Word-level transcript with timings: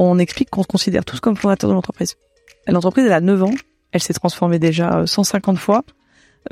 On 0.00 0.18
explique 0.18 0.50
qu'on 0.50 0.62
se 0.62 0.68
considère 0.68 1.04
tous 1.04 1.20
comme 1.20 1.36
fondateurs 1.36 1.70
de 1.70 1.74
l'entreprise. 1.74 2.16
L'entreprise, 2.66 3.06
elle 3.06 3.12
a 3.12 3.20
9 3.20 3.42
ans, 3.44 3.54
elle 3.92 4.02
s'est 4.02 4.12
transformée 4.14 4.58
déjà 4.58 4.98
euh, 5.00 5.06
150 5.06 5.58
fois. 5.58 5.82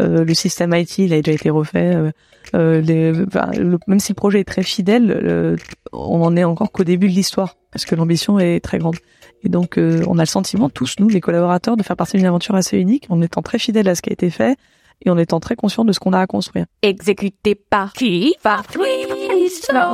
Euh, 0.00 0.24
le 0.24 0.34
système 0.34 0.74
IT, 0.74 0.98
il 0.98 1.12
a 1.12 1.20
déjà 1.22 1.32
été 1.32 1.50
refait. 1.50 1.94
euh, 1.94 2.10
euh, 2.54 2.80
les- 2.80 3.12
enfin, 3.26 3.50
le- 3.56 3.78
même 3.86 4.00
si 4.00 4.12
le 4.12 4.16
projet 4.16 4.40
est 4.40 4.44
très 4.44 4.62
fidèle, 4.62 5.10
euh, 5.10 5.56
on 5.92 6.22
en 6.22 6.36
est 6.36 6.44
encore 6.44 6.70
qu'au 6.72 6.84
début 6.84 7.08
de 7.08 7.12
l'histoire, 7.14 7.56
parce 7.72 7.84
que 7.84 7.94
l'ambition 7.94 8.38
est 8.38 8.60
très 8.60 8.78
grande. 8.78 8.96
Et 9.42 9.48
donc, 9.48 9.78
euh, 9.78 10.02
on 10.06 10.18
a 10.18 10.22
le 10.22 10.26
sentiment, 10.26 10.68
tous 10.70 10.96
nous, 10.98 11.08
les 11.08 11.20
collaborateurs, 11.20 11.76
de 11.76 11.82
faire 11.82 11.96
partie 11.96 12.16
d'une 12.16 12.26
aventure 12.26 12.54
assez 12.54 12.78
unique, 12.78 13.06
en 13.10 13.20
étant 13.22 13.42
très 13.42 13.58
fidèles 13.58 13.88
à 13.88 13.94
ce 13.94 14.02
qui 14.02 14.10
a 14.10 14.12
été 14.12 14.30
fait 14.30 14.56
et 15.04 15.10
en 15.10 15.18
étant 15.18 15.40
très 15.40 15.56
conscient 15.56 15.84
de 15.84 15.92
ce 15.92 16.00
qu'on 16.00 16.12
a 16.12 16.20
à 16.20 16.26
construire. 16.26 16.66
Exécuté 16.82 17.54
par 17.54 17.92
qui? 17.92 18.34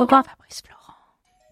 Par 0.05 0.23
Fabrice 0.23 0.63
Laurent. 0.69 0.82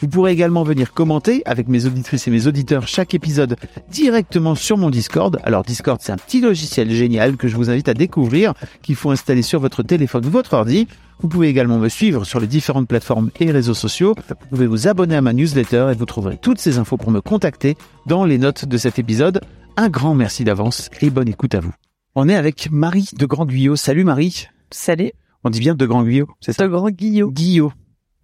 Vous 0.00 0.06
pourrez 0.06 0.30
également 0.30 0.62
venir 0.62 0.92
commenter 0.92 1.42
avec 1.44 1.66
mes 1.66 1.84
auditrices 1.84 2.28
et 2.28 2.30
mes 2.30 2.46
auditeurs 2.46 2.86
chaque 2.86 3.14
épisode 3.14 3.56
directement 3.90 4.54
sur 4.54 4.78
mon 4.78 4.90
Discord. 4.90 5.40
Alors 5.42 5.64
Discord, 5.64 5.98
c'est 6.00 6.12
un 6.12 6.16
petit 6.16 6.40
logiciel 6.40 6.90
génial 6.90 7.36
que 7.36 7.48
je 7.48 7.56
vous 7.56 7.68
invite 7.68 7.88
à 7.88 7.94
découvrir, 7.94 8.54
qu'il 8.80 8.94
faut 8.94 9.10
installer 9.10 9.42
sur 9.42 9.58
votre 9.58 9.82
téléphone 9.82 10.24
ou 10.26 10.30
votre 10.30 10.54
ordi. 10.54 10.86
Vous 11.20 11.26
pouvez 11.28 11.48
également 11.48 11.78
me 11.78 11.88
suivre 11.88 12.24
sur 12.24 12.38
les 12.38 12.46
différentes 12.46 12.86
plateformes 12.86 13.30
et 13.40 13.50
réseaux 13.50 13.74
sociaux. 13.74 14.14
Vous 14.28 14.46
pouvez 14.50 14.68
vous 14.68 14.86
abonner 14.86 15.16
à 15.16 15.20
ma 15.20 15.32
newsletter 15.32 15.88
et 15.90 15.96
vous 15.96 16.06
trouverez 16.06 16.38
toutes 16.40 16.60
ces 16.60 16.78
infos 16.78 16.96
pour 16.96 17.10
me 17.10 17.20
contacter 17.20 17.76
dans 18.06 18.24
les 18.24 18.38
notes 18.38 18.66
de 18.66 18.78
cet 18.78 19.00
épisode. 19.00 19.40
Un 19.76 19.88
grand 19.88 20.14
merci 20.14 20.44
d'avance 20.44 20.90
et 21.00 21.10
bonne 21.10 21.28
écoute 21.28 21.56
à 21.56 21.60
vous. 21.60 21.72
On 22.14 22.28
est 22.28 22.36
avec 22.36 22.70
Marie 22.70 23.10
de 23.18 23.26
Grand 23.26 23.46
Guyot. 23.46 23.74
Salut 23.74 24.04
Marie. 24.04 24.46
Salut, 24.70 25.10
On 25.42 25.50
dit 25.50 25.60
bien 25.60 25.74
de 25.74 25.86
Grand 25.86 26.04
Guyot, 26.04 26.28
c'est 26.40 26.52
ça? 26.52 26.62
De 26.62 26.68
grand. 26.68 26.90
Guillot. 26.90 27.72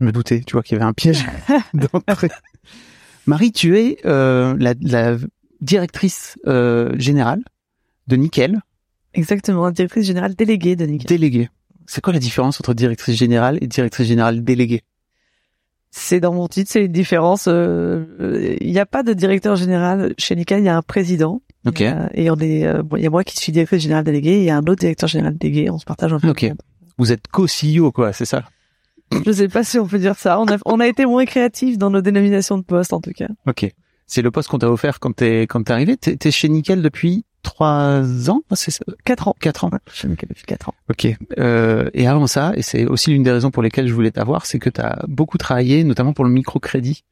Je 0.01 0.05
me 0.07 0.13
doutais, 0.13 0.41
tu 0.47 0.53
vois 0.55 0.63
qu'il 0.63 0.77
y 0.77 0.81
avait 0.81 0.89
un 0.89 0.93
piège 0.93 1.25
d'entrée. 1.75 2.29
Marie, 3.27 3.53
tu 3.53 3.79
es 3.79 3.99
euh, 4.05 4.57
la, 4.59 4.75
la 4.81 5.17
directrice 5.61 6.37
euh, 6.47 6.93
générale 6.99 7.43
de 8.07 8.17
Nickel, 8.17 8.61
Exactement, 9.17 9.71
directrice 9.71 10.07
générale 10.07 10.35
déléguée 10.35 10.75
de 10.75 10.85
Nickel. 10.87 11.07
déléguée. 11.07 11.49
C'est 11.87 12.01
quoi 12.01 12.13
la 12.13 12.19
différence 12.19 12.59
entre 12.61 12.75
directrice 12.75 13.17
générale 13.17 13.59
et 13.61 13.69
directrice 13.69 14.09
générale 14.09 14.43
déléguée? 14.43 14.83
C'est 15.93 16.19
dans 16.19 16.35
mon 16.35 16.49
titre, 16.49 16.69
c'est 16.73 16.87
une 16.87 16.93
différence. 16.93 17.47
euh, 17.47 18.05
euh, 18.21 18.57
Il 18.61 18.73
n'y 18.73 18.81
a 18.81 18.87
pas 18.87 19.05
de 19.05 19.13
directeur 19.13 19.55
général 19.55 20.13
chez 20.19 20.35
Nickel, 20.35 20.59
il 20.59 20.65
y 20.65 20.69
a 20.69 20.77
un 20.77 20.83
président. 20.83 21.41
Ok. 21.65 21.83
Euh, 21.83 22.09
et 22.15 22.29
on 22.31 22.37
est, 22.41 22.67
euh, 22.67 22.83
bon, 22.83 22.97
il 22.97 23.05
y 23.05 23.07
a 23.07 23.11
moi 23.11 23.23
qui 23.23 23.37
suis 23.37 23.53
directrice 23.53 23.83
générale 23.83 24.03
déléguée, 24.03 24.33
et 24.33 24.39
il 24.41 24.45
y 24.47 24.51
a 24.51 24.57
un 24.57 24.63
autre 24.63 24.81
directeur 24.81 25.09
général 25.09 25.39
délégué. 25.39 25.71
On 25.71 25.79
se 25.79 25.85
partage 25.85 26.13
un 26.13 26.19
peu. 26.19 26.29
Ok. 26.31 26.51
Vous 26.99 27.13
êtes 27.13 27.29
co-CEO, 27.29 27.93
quoi, 27.93 28.13
c'est 28.13 28.25
ça? 28.25 28.43
Je 29.27 29.33
sais 29.33 29.49
pas 29.49 29.65
si 29.65 29.79
on 29.79 29.87
peut 29.87 29.99
dire 29.99 30.17
ça. 30.17 30.41
On 30.41 30.47
a, 30.47 30.57
on 30.65 30.81
a 30.81 30.87
été 30.87 31.07
moins 31.07 31.25
créatifs 31.25 31.79
dans 31.79 31.91
nos 31.91 32.01
dénominations 32.01 32.59
de 32.59 32.63
poste, 32.65 32.93
en 32.93 33.01
tout 33.01 33.13
cas. 33.13 33.29
Ok. 33.47 33.73
C'est 34.07 34.23
le 34.23 34.31
poste 34.31 34.49
qu'on 34.51 34.59
t'a 34.59 34.71
offert 34.71 35.01
quand 35.01 35.13
t'es 35.17 35.43
quand 35.43 35.63
t'es 35.63 35.73
arrivé. 35.73 35.97
T'es 35.97 36.17
t'es 36.17 36.31
chez 36.31 36.49
Nickel 36.49 36.83
depuis 36.83 37.25
trois 37.43 38.31
ans, 38.31 38.41
c'est 38.53 38.71
ça 38.71 38.85
Quatre 39.05 39.29
ans. 39.29 39.35
Quatre 39.41 39.65
ans. 39.65 39.71
Chez 39.93 40.09
Nickel 40.09 40.29
depuis 40.31 40.45
quatre 40.45 40.69
ans. 40.71 40.75
Ok. 40.91 41.07
Euh, 41.39 41.89
et 41.95 42.07
avant 42.07 42.27
ça, 42.27 42.53
et 42.57 42.63
c'est 42.63 42.87
aussi 42.87 43.11
l'une 43.11 43.23
des 43.23 43.31
raisons 43.33 43.51
pour 43.51 43.63
lesquelles 43.63 43.87
je 43.89 43.93
voulais 43.95 44.11
t'avoir, 44.11 44.47
c'est 44.47 44.59
que 44.59 44.71
tu 44.71 44.81
as 44.81 45.05
beaucoup 45.09 45.39
travaillé, 45.39 45.85
notamment 45.85 46.13
pour 46.13 46.25
le 46.25 46.31
microcrédit 46.31 47.05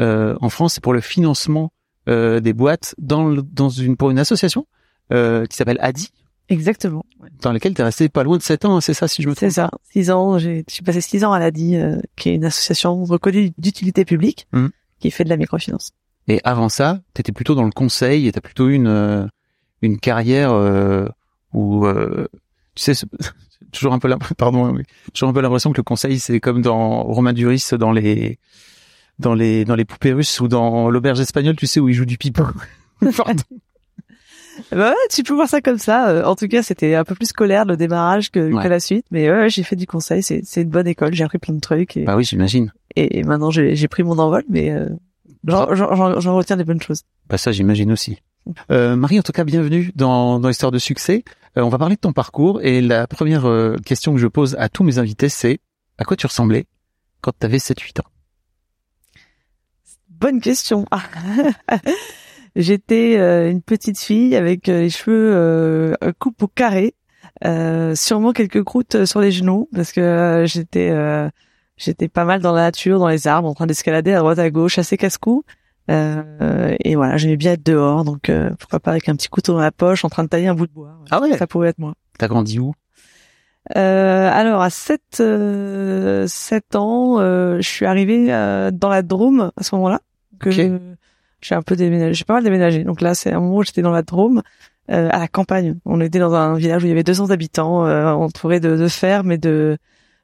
euh, 0.00 0.36
en 0.40 0.48
France 0.48 0.78
et 0.78 0.80
pour 0.80 0.92
le 0.92 1.00
financement 1.00 1.72
euh, 2.08 2.40
des 2.40 2.52
boîtes 2.52 2.94
dans, 2.98 3.24
le- 3.28 3.42
dans 3.42 3.68
une 3.68 3.96
pour 3.96 4.10
une 4.10 4.18
association 4.18 4.66
euh, 5.12 5.44
qui 5.46 5.56
s'appelle 5.56 5.78
ADI, 5.80 6.10
Exactement. 6.50 7.04
dans 7.42 7.52
laquelle 7.52 7.74
tu 7.74 7.80
es 7.80 7.84
resté 7.84 8.08
pas 8.08 8.22
loin 8.24 8.36
de 8.36 8.42
7 8.42 8.64
ans, 8.66 8.76
hein, 8.76 8.80
c'est 8.80 8.92
ça 8.94 9.08
si 9.08 9.22
je 9.22 9.28
me 9.28 9.34
C'est 9.34 9.48
trompe 9.48 9.70
ça. 9.70 9.70
Six 9.92 10.10
ans. 10.10 10.36
J'ai 10.38 10.64
j'ai 10.68 10.82
passé 10.82 11.00
six 11.00 11.24
ans 11.24 11.32
à 11.32 11.38
l'ADI, 11.38 11.76
euh, 11.76 11.98
qui 12.16 12.28
est 12.28 12.34
une 12.34 12.44
association 12.44 13.02
reconnue 13.04 13.52
d'utilité 13.56 14.04
publique, 14.04 14.46
Mhm. 14.52 14.70
qui 14.98 15.10
fait 15.10 15.24
de 15.24 15.28
la 15.30 15.36
microfinance. 15.36 15.92
Et 16.28 16.40
avant 16.44 16.68
ça, 16.68 17.00
tu 17.14 17.20
étais 17.20 17.32
plutôt 17.32 17.54
dans 17.54 17.64
le 17.64 17.70
conseil 17.70 18.26
et 18.28 18.32
tu 18.32 18.38
as 18.38 18.42
plutôt 18.42 18.68
eu 18.68 18.74
une 18.74 18.86
euh, 18.88 19.26
une 19.82 19.98
carrière 19.98 20.52
euh, 20.52 21.06
où 21.54 21.86
euh, 21.86 22.28
tu 22.74 22.82
sais 22.84 22.94
c'est 22.94 23.06
c'est 23.18 23.30
toujours 23.72 23.92
un 23.94 23.98
peu 23.98 24.08
l'impression 24.08 24.34
pardon 24.36 24.72
mais 24.72 24.82
toujours 25.14 25.28
un 25.30 25.32
peu 25.32 25.40
l'impression 25.40 25.70
que 25.72 25.76
le 25.78 25.82
conseil 25.82 26.18
c'est 26.18 26.38
comme 26.40 26.60
dans 26.62 27.02
Romain 27.04 27.32
Duris 27.32 27.64
dans 27.78 27.90
les 27.92 28.38
dans 29.18 29.34
les 29.34 29.64
dans 29.64 29.74
les 29.76 29.84
poupées 29.84 30.12
russes 30.12 30.40
ou 30.40 30.48
dans 30.48 30.90
l'auberge 30.90 31.20
espagnole, 31.20 31.56
tu 31.56 31.66
sais 31.66 31.78
où 31.80 31.88
il 31.88 31.94
joue 31.94 32.04
du 32.06 32.18
pipeau. 32.18 32.44
Pardon. 33.16 33.42
Bah 34.72 34.90
ouais, 34.90 34.94
tu 35.10 35.22
peux 35.22 35.34
voir 35.34 35.48
ça 35.48 35.60
comme 35.60 35.78
ça. 35.78 36.08
Euh, 36.10 36.24
En 36.24 36.36
tout 36.36 36.48
cas, 36.48 36.62
c'était 36.62 36.94
un 36.94 37.04
peu 37.04 37.14
plus 37.14 37.26
scolaire 37.26 37.64
le 37.64 37.76
démarrage 37.76 38.30
que, 38.30 38.52
Ouais. 38.52 38.62
que 38.62 38.68
la 38.68 38.80
suite. 38.80 39.06
Mais 39.10 39.30
ouais, 39.30 39.48
j'ai 39.50 39.62
fait 39.62 39.76
du 39.76 39.86
conseil. 39.86 40.22
C'est 40.22 40.42
c'est 40.44 40.62
une 40.62 40.68
bonne 40.70 40.86
école. 40.86 41.14
J'ai 41.14 41.24
appris 41.24 41.38
plein 41.38 41.54
de 41.54 41.60
trucs 41.60 41.96
et, 41.96 42.04
bah 42.04 42.16
oui, 42.16 42.24
j'imagine. 42.24 42.72
et, 42.96 43.18
et 43.18 43.22
maintenant 43.22 43.50
j'ai 43.50 43.74
j'ai 43.76 43.88
pris 43.88 44.02
mon 44.02 44.18
envol. 44.18 44.44
Mais 44.48 44.70
euh, 44.70 44.88
j'en- 45.46 45.74
j'en 45.74 45.94
j'en- 45.94 46.20
j'en 46.20 46.36
retiens 46.36 46.56
des 46.56 46.64
bonnes 46.64 46.82
choses. 46.82 47.02
Bah 47.28 47.38
ça, 47.38 47.52
j'imagine 47.52 47.92
aussi. 47.92 48.18
Euh, 48.70 48.96
Marie, 48.96 49.18
en 49.18 49.22
tout 49.22 49.32
cas, 49.32 49.44
bienvenue 49.44 49.92
dans, 49.94 50.40
dans 50.40 50.48
Histoire 50.48 50.72
de 50.72 50.78
succès. 50.78 51.24
Euh, 51.58 51.62
on 51.62 51.68
va 51.68 51.78
parler 51.78 51.96
de 51.96 52.00
ton 52.00 52.12
parcours 52.12 52.62
et 52.62 52.80
la 52.80 53.06
première 53.06 53.46
euh, 53.46 53.76
question 53.84 54.12
que 54.14 54.18
je 54.18 54.26
pose 54.26 54.56
à 54.58 54.68
tous 54.68 54.82
mes 54.82 54.98
invités, 54.98 55.28
c'est 55.28 55.60
à 55.98 56.04
quoi 56.04 56.16
tu 56.16 56.26
ressemblais 56.26 56.64
quand 57.20 57.32
tu 57.38 57.44
avais 57.46 57.58
7-8 57.58 58.00
ans? 58.00 58.04
Bonne 60.08 60.40
question. 60.40 60.86
J'étais 62.56 63.16
euh, 63.18 63.50
une 63.50 63.62
petite 63.62 63.98
fille 63.98 64.34
avec 64.36 64.68
euh, 64.68 64.80
les 64.80 64.90
cheveux 64.90 65.32
euh, 65.34 65.94
coupe 66.18 66.42
au 66.42 66.48
carré, 66.48 66.94
euh, 67.44 67.94
sûrement 67.94 68.32
quelques 68.32 68.62
croûtes 68.62 69.04
sur 69.04 69.20
les 69.20 69.30
genoux 69.30 69.68
parce 69.74 69.92
que 69.92 70.00
euh, 70.00 70.46
j'étais 70.46 70.90
euh, 70.90 71.28
j'étais 71.76 72.08
pas 72.08 72.24
mal 72.24 72.40
dans 72.40 72.52
la 72.52 72.62
nature, 72.62 72.98
dans 72.98 73.08
les 73.08 73.26
arbres, 73.26 73.48
en 73.48 73.54
train 73.54 73.66
d'escalader 73.66 74.12
à 74.12 74.18
droite 74.18 74.38
à 74.38 74.50
gauche, 74.50 74.78
assez 74.78 74.96
casse-cou. 74.96 75.44
Euh, 75.90 76.76
et 76.84 76.94
voilà, 76.94 77.16
j'aimais 77.16 77.36
bien 77.36 77.52
être 77.52 77.64
dehors, 77.64 78.04
donc 78.04 78.28
euh, 78.28 78.50
pourquoi 78.58 78.78
pas 78.80 78.92
avec 78.92 79.08
un 79.08 79.16
petit 79.16 79.28
couteau 79.28 79.54
dans 79.54 79.60
la 79.60 79.72
poche, 79.72 80.04
en 80.04 80.08
train 80.08 80.22
de 80.22 80.28
tailler 80.28 80.46
un 80.46 80.54
bout 80.54 80.66
de 80.66 80.72
bois. 80.72 80.92
Ah 81.10 81.20
ouais 81.20 81.36
Ça 81.36 81.46
pouvait 81.46 81.68
être 81.68 81.78
moi. 81.78 81.94
T'as 82.18 82.28
grandi 82.28 82.58
où? 82.58 82.74
Euh, 83.76 84.30
alors 84.32 84.62
à 84.62 84.70
7 84.70 85.00
euh, 85.20 86.26
7 86.26 86.76
ans, 86.76 87.20
euh, 87.20 87.56
je 87.60 87.68
suis 87.68 87.86
arrivée 87.86 88.32
euh, 88.32 88.70
dans 88.72 88.88
la 88.88 89.02
Drôme 89.02 89.50
à 89.56 89.62
ce 89.62 89.74
moment-là 89.74 90.00
que 90.38 90.48
Ok. 90.50 90.80
J'ai 91.40 91.54
un 91.54 91.62
peu 91.62 91.76
déménagé, 91.76 92.14
j'ai 92.14 92.24
pas 92.24 92.34
mal 92.34 92.44
déménagé. 92.44 92.84
Donc 92.84 93.00
là, 93.00 93.14
c'est 93.14 93.32
un 93.32 93.40
moment 93.40 93.56
où 93.56 93.62
j'étais 93.62 93.82
dans 93.82 93.90
la 93.90 94.02
Drôme 94.02 94.42
euh, 94.90 95.08
à 95.10 95.18
la 95.18 95.28
campagne. 95.28 95.76
On 95.84 96.00
était 96.00 96.18
dans 96.18 96.34
un 96.34 96.56
village 96.56 96.82
où 96.82 96.86
il 96.86 96.90
y 96.90 96.92
avait 96.92 97.04
200 97.04 97.30
habitants 97.30 97.86
euh, 97.86 98.10
entourés 98.10 98.60
de, 98.60 98.76
de 98.76 98.88
fermes 98.88 99.32
et 99.32 99.38
de 99.38 99.78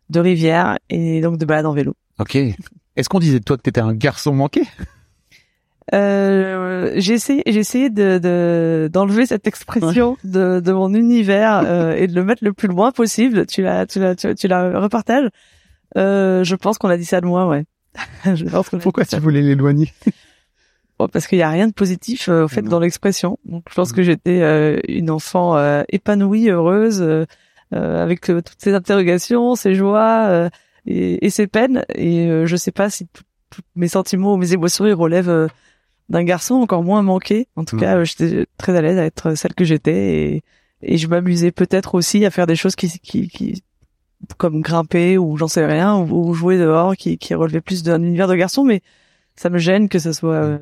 de 0.08 0.20
rivières 0.20 0.78
et 0.88 1.20
donc 1.20 1.36
de 1.38 1.44
balades 1.44 1.66
en 1.66 1.72
vélo. 1.72 1.94
Ok. 2.18 2.36
Est-ce 2.36 3.08
qu'on 3.08 3.18
disait 3.18 3.40
de 3.40 3.44
toi 3.44 3.56
que 3.56 3.62
t'étais 3.62 3.80
un 3.80 3.94
garçon 3.94 4.32
manqué? 4.32 4.62
Euh, 5.94 6.94
j'ai 6.96 7.14
essayé, 7.14 7.42
j'ai 7.46 7.60
essayé 7.60 7.90
de, 7.90 8.18
de 8.18 8.90
d'enlever 8.92 9.24
cette 9.24 9.46
expression 9.46 10.16
de, 10.24 10.58
de 10.58 10.72
mon 10.72 10.92
univers 10.92 11.62
euh, 11.64 11.94
et 11.94 12.08
de 12.08 12.14
le 12.14 12.24
mettre 12.24 12.44
le 12.44 12.52
plus 12.52 12.66
loin 12.66 12.90
possible. 12.90 13.46
Tu 13.46 13.62
la, 13.62 13.86
tu 13.86 14.00
la, 14.00 14.16
tu, 14.16 14.34
tu 14.34 14.48
la 14.48 14.80
repartages. 14.80 15.28
Euh, 15.96 16.42
je 16.42 16.56
pense 16.56 16.78
qu'on 16.78 16.88
a 16.88 16.96
dit 16.96 17.04
ça 17.04 17.20
de 17.20 17.26
moi, 17.26 17.46
ouais. 17.46 17.66
je 18.24 18.44
pense 18.46 18.68
Pourquoi 18.82 19.04
tu 19.04 19.16
voulais 19.20 19.42
l'éloigner? 19.42 19.92
Parce 21.12 21.26
qu'il 21.26 21.38
y 21.38 21.42
a 21.42 21.50
rien 21.50 21.68
de 21.68 21.72
positif 21.74 22.28
euh, 22.28 22.44
au 22.44 22.48
fait 22.48 22.62
Non. 22.62 22.70
dans 22.70 22.80
l'expression. 22.80 23.38
Donc 23.44 23.64
je 23.68 23.74
pense 23.74 23.92
que 23.92 24.02
j'étais 24.02 24.40
euh, 24.42 24.80
une 24.88 25.10
enfant 25.10 25.56
euh, 25.56 25.82
épanouie, 25.90 26.48
heureuse, 26.48 27.02
euh, 27.02 27.26
euh, 27.74 28.02
avec 28.02 28.30
euh, 28.30 28.40
toutes 28.40 28.60
ces 28.60 28.72
interrogations, 28.72 29.54
ces 29.56 29.74
joies 29.74 30.26
euh, 30.28 30.48
et, 30.86 31.24
et 31.26 31.30
ces 31.30 31.46
peines. 31.46 31.84
Et 31.94 32.26
euh, 32.28 32.46
je 32.46 32.56
sais 32.56 32.72
pas 32.72 32.88
si 32.88 33.06
tous 33.08 33.22
mes 33.74 33.88
sentiments 33.88 34.34
ou 34.34 34.36
mes 34.38 34.52
émotions 34.54 34.86
ils 34.86 34.94
relèvent 34.94 35.48
d'un 36.08 36.22
garçon 36.24 36.54
encore 36.54 36.82
moins 36.82 37.02
manqué. 37.02 37.46
En 37.56 37.64
tout 37.64 37.76
Mhm. 37.76 37.80
cas, 37.82 37.96
euh, 37.98 38.04
j'étais 38.04 38.46
très 38.56 38.74
à 38.76 38.80
l'aise 38.80 38.98
à 38.98 39.04
être 39.04 39.34
celle 39.34 39.54
que 39.54 39.64
j'étais 39.64 39.92
et, 40.32 40.42
et 40.82 40.96
je 40.96 41.08
m'amusais 41.08 41.52
peut-être 41.52 41.94
aussi 41.94 42.24
à 42.24 42.30
faire 42.30 42.46
des 42.46 42.56
choses 42.56 42.74
qui, 42.76 42.88
qui, 43.00 43.28
qui 43.28 43.62
comme 44.38 44.62
grimper 44.62 45.18
ou 45.18 45.36
j'en 45.36 45.48
sais 45.48 45.66
rien 45.66 45.94
ou, 45.96 46.28
ou 46.30 46.32
jouer 46.34 46.56
dehors 46.56 46.96
qui, 46.96 47.18
qui 47.18 47.34
relevaient 47.34 47.60
plus 47.60 47.82
d'un 47.82 48.02
univers 48.02 48.28
de 48.28 48.34
garçon. 48.34 48.64
Mais 48.64 48.80
ça 49.36 49.50
me 49.50 49.58
gêne 49.58 49.88
que 49.88 49.98
ce 49.98 50.12
soit 50.12 50.34
euh, 50.34 50.58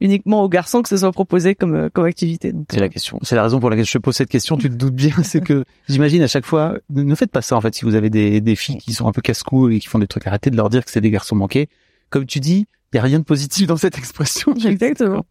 uniquement 0.00 0.42
aux 0.42 0.48
garçons 0.48 0.82
que 0.82 0.88
ce 0.88 0.96
soit 0.96 1.12
proposé 1.12 1.54
comme 1.54 1.74
euh, 1.74 1.88
comme 1.92 2.04
activité. 2.04 2.52
C'est 2.70 2.80
la 2.80 2.88
question. 2.88 3.18
C'est 3.22 3.36
la 3.36 3.42
raison 3.42 3.60
pour 3.60 3.70
laquelle 3.70 3.86
je 3.86 3.92
te 3.92 3.98
pose 3.98 4.16
cette 4.16 4.28
question. 4.28 4.56
Tu 4.56 4.68
te 4.68 4.74
doutes 4.74 4.94
bien, 4.94 5.14
c'est 5.22 5.40
que 5.40 5.64
j'imagine 5.88 6.22
à 6.22 6.26
chaque 6.26 6.46
fois, 6.46 6.78
ne 6.90 7.14
faites 7.14 7.30
pas 7.30 7.42
ça 7.42 7.56
en 7.56 7.60
fait. 7.60 7.74
Si 7.74 7.84
vous 7.84 7.94
avez 7.94 8.10
des, 8.10 8.40
des 8.40 8.56
filles 8.56 8.78
qui 8.78 8.92
sont 8.92 9.08
un 9.08 9.12
peu 9.12 9.22
casse-cou 9.22 9.70
et 9.70 9.78
qui 9.78 9.88
font 9.88 9.98
des 9.98 10.06
trucs, 10.06 10.26
arrêtez 10.26 10.50
de 10.50 10.56
leur 10.56 10.70
dire 10.70 10.84
que 10.84 10.90
c'est 10.90 11.00
des 11.00 11.10
garçons 11.10 11.36
manqués. 11.36 11.68
Comme 12.10 12.26
tu 12.26 12.40
dis, 12.40 12.66
il 12.92 12.96
y 12.96 12.98
a 12.98 13.02
rien 13.02 13.18
de 13.18 13.24
positif 13.24 13.66
dans 13.66 13.76
cette 13.76 13.96
expression. 13.96 14.54
Exactement. 14.66 15.24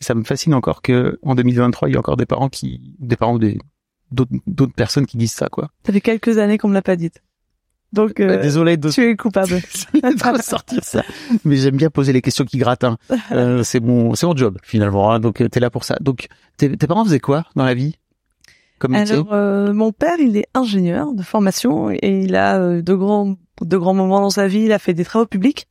Ça 0.00 0.14
me 0.14 0.24
fascine 0.24 0.54
encore 0.54 0.82
que 0.82 1.18
en 1.22 1.34
2023, 1.34 1.88
il 1.88 1.92
y 1.92 1.96
a 1.96 1.98
encore 1.98 2.16
des 2.16 2.26
parents 2.26 2.48
qui, 2.48 2.94
des 2.98 3.16
parents 3.16 3.34
ou 3.34 3.38
des 3.38 3.58
d'autres 4.12 4.32
d'autres 4.46 4.74
personnes 4.74 5.06
qui 5.06 5.16
disent 5.16 5.32
ça 5.32 5.48
quoi. 5.48 5.70
Ça 5.84 5.92
fait 5.92 6.00
quelques 6.00 6.38
années 6.38 6.58
qu'on 6.58 6.68
me 6.68 6.74
l'a 6.74 6.82
pas 6.82 6.96
dite. 6.96 7.22
Donc 7.96 8.20
euh, 8.20 8.40
Désolé 8.40 8.76
de 8.76 8.88
tu 8.90 9.10
es 9.10 9.16
coupable. 9.16 9.60
de 9.94 10.32
ressortir 10.36 10.84
ça. 10.84 11.02
Mais 11.44 11.56
j'aime 11.56 11.76
bien 11.76 11.90
poser 11.90 12.12
les 12.12 12.22
questions 12.22 12.44
qui 12.44 12.58
grattent. 12.58 12.84
hein. 12.84 12.96
Euh, 13.32 13.62
c'est 13.64 13.80
mon, 13.80 14.14
c'est 14.14 14.26
mon 14.26 14.36
job 14.36 14.58
finalement. 14.62 15.10
hein. 15.10 15.18
Donc 15.18 15.40
euh, 15.40 15.48
t'es 15.48 15.58
là 15.60 15.70
pour 15.70 15.82
ça. 15.84 15.96
Donc 16.00 16.28
tes, 16.58 16.76
tes 16.76 16.86
parents 16.86 17.04
faisaient 17.04 17.18
quoi 17.20 17.44
dans 17.56 17.64
la 17.64 17.74
vie 17.74 17.96
Comme 18.78 18.94
Alors, 18.94 19.32
euh, 19.32 19.72
mon 19.72 19.90
père, 19.92 20.16
il 20.20 20.36
est 20.36 20.46
ingénieur 20.54 21.12
de 21.12 21.22
formation 21.22 21.90
et 21.90 21.98
il 22.24 22.36
a 22.36 22.58
euh, 22.60 22.82
de 22.82 22.94
grands, 22.94 23.34
de 23.62 23.76
grands 23.76 23.94
moments 23.94 24.20
dans 24.20 24.30
sa 24.30 24.46
vie. 24.46 24.60
Il 24.66 24.72
a 24.72 24.78
fait 24.78 24.94
des 24.94 25.04
travaux 25.04 25.26
publics, 25.26 25.66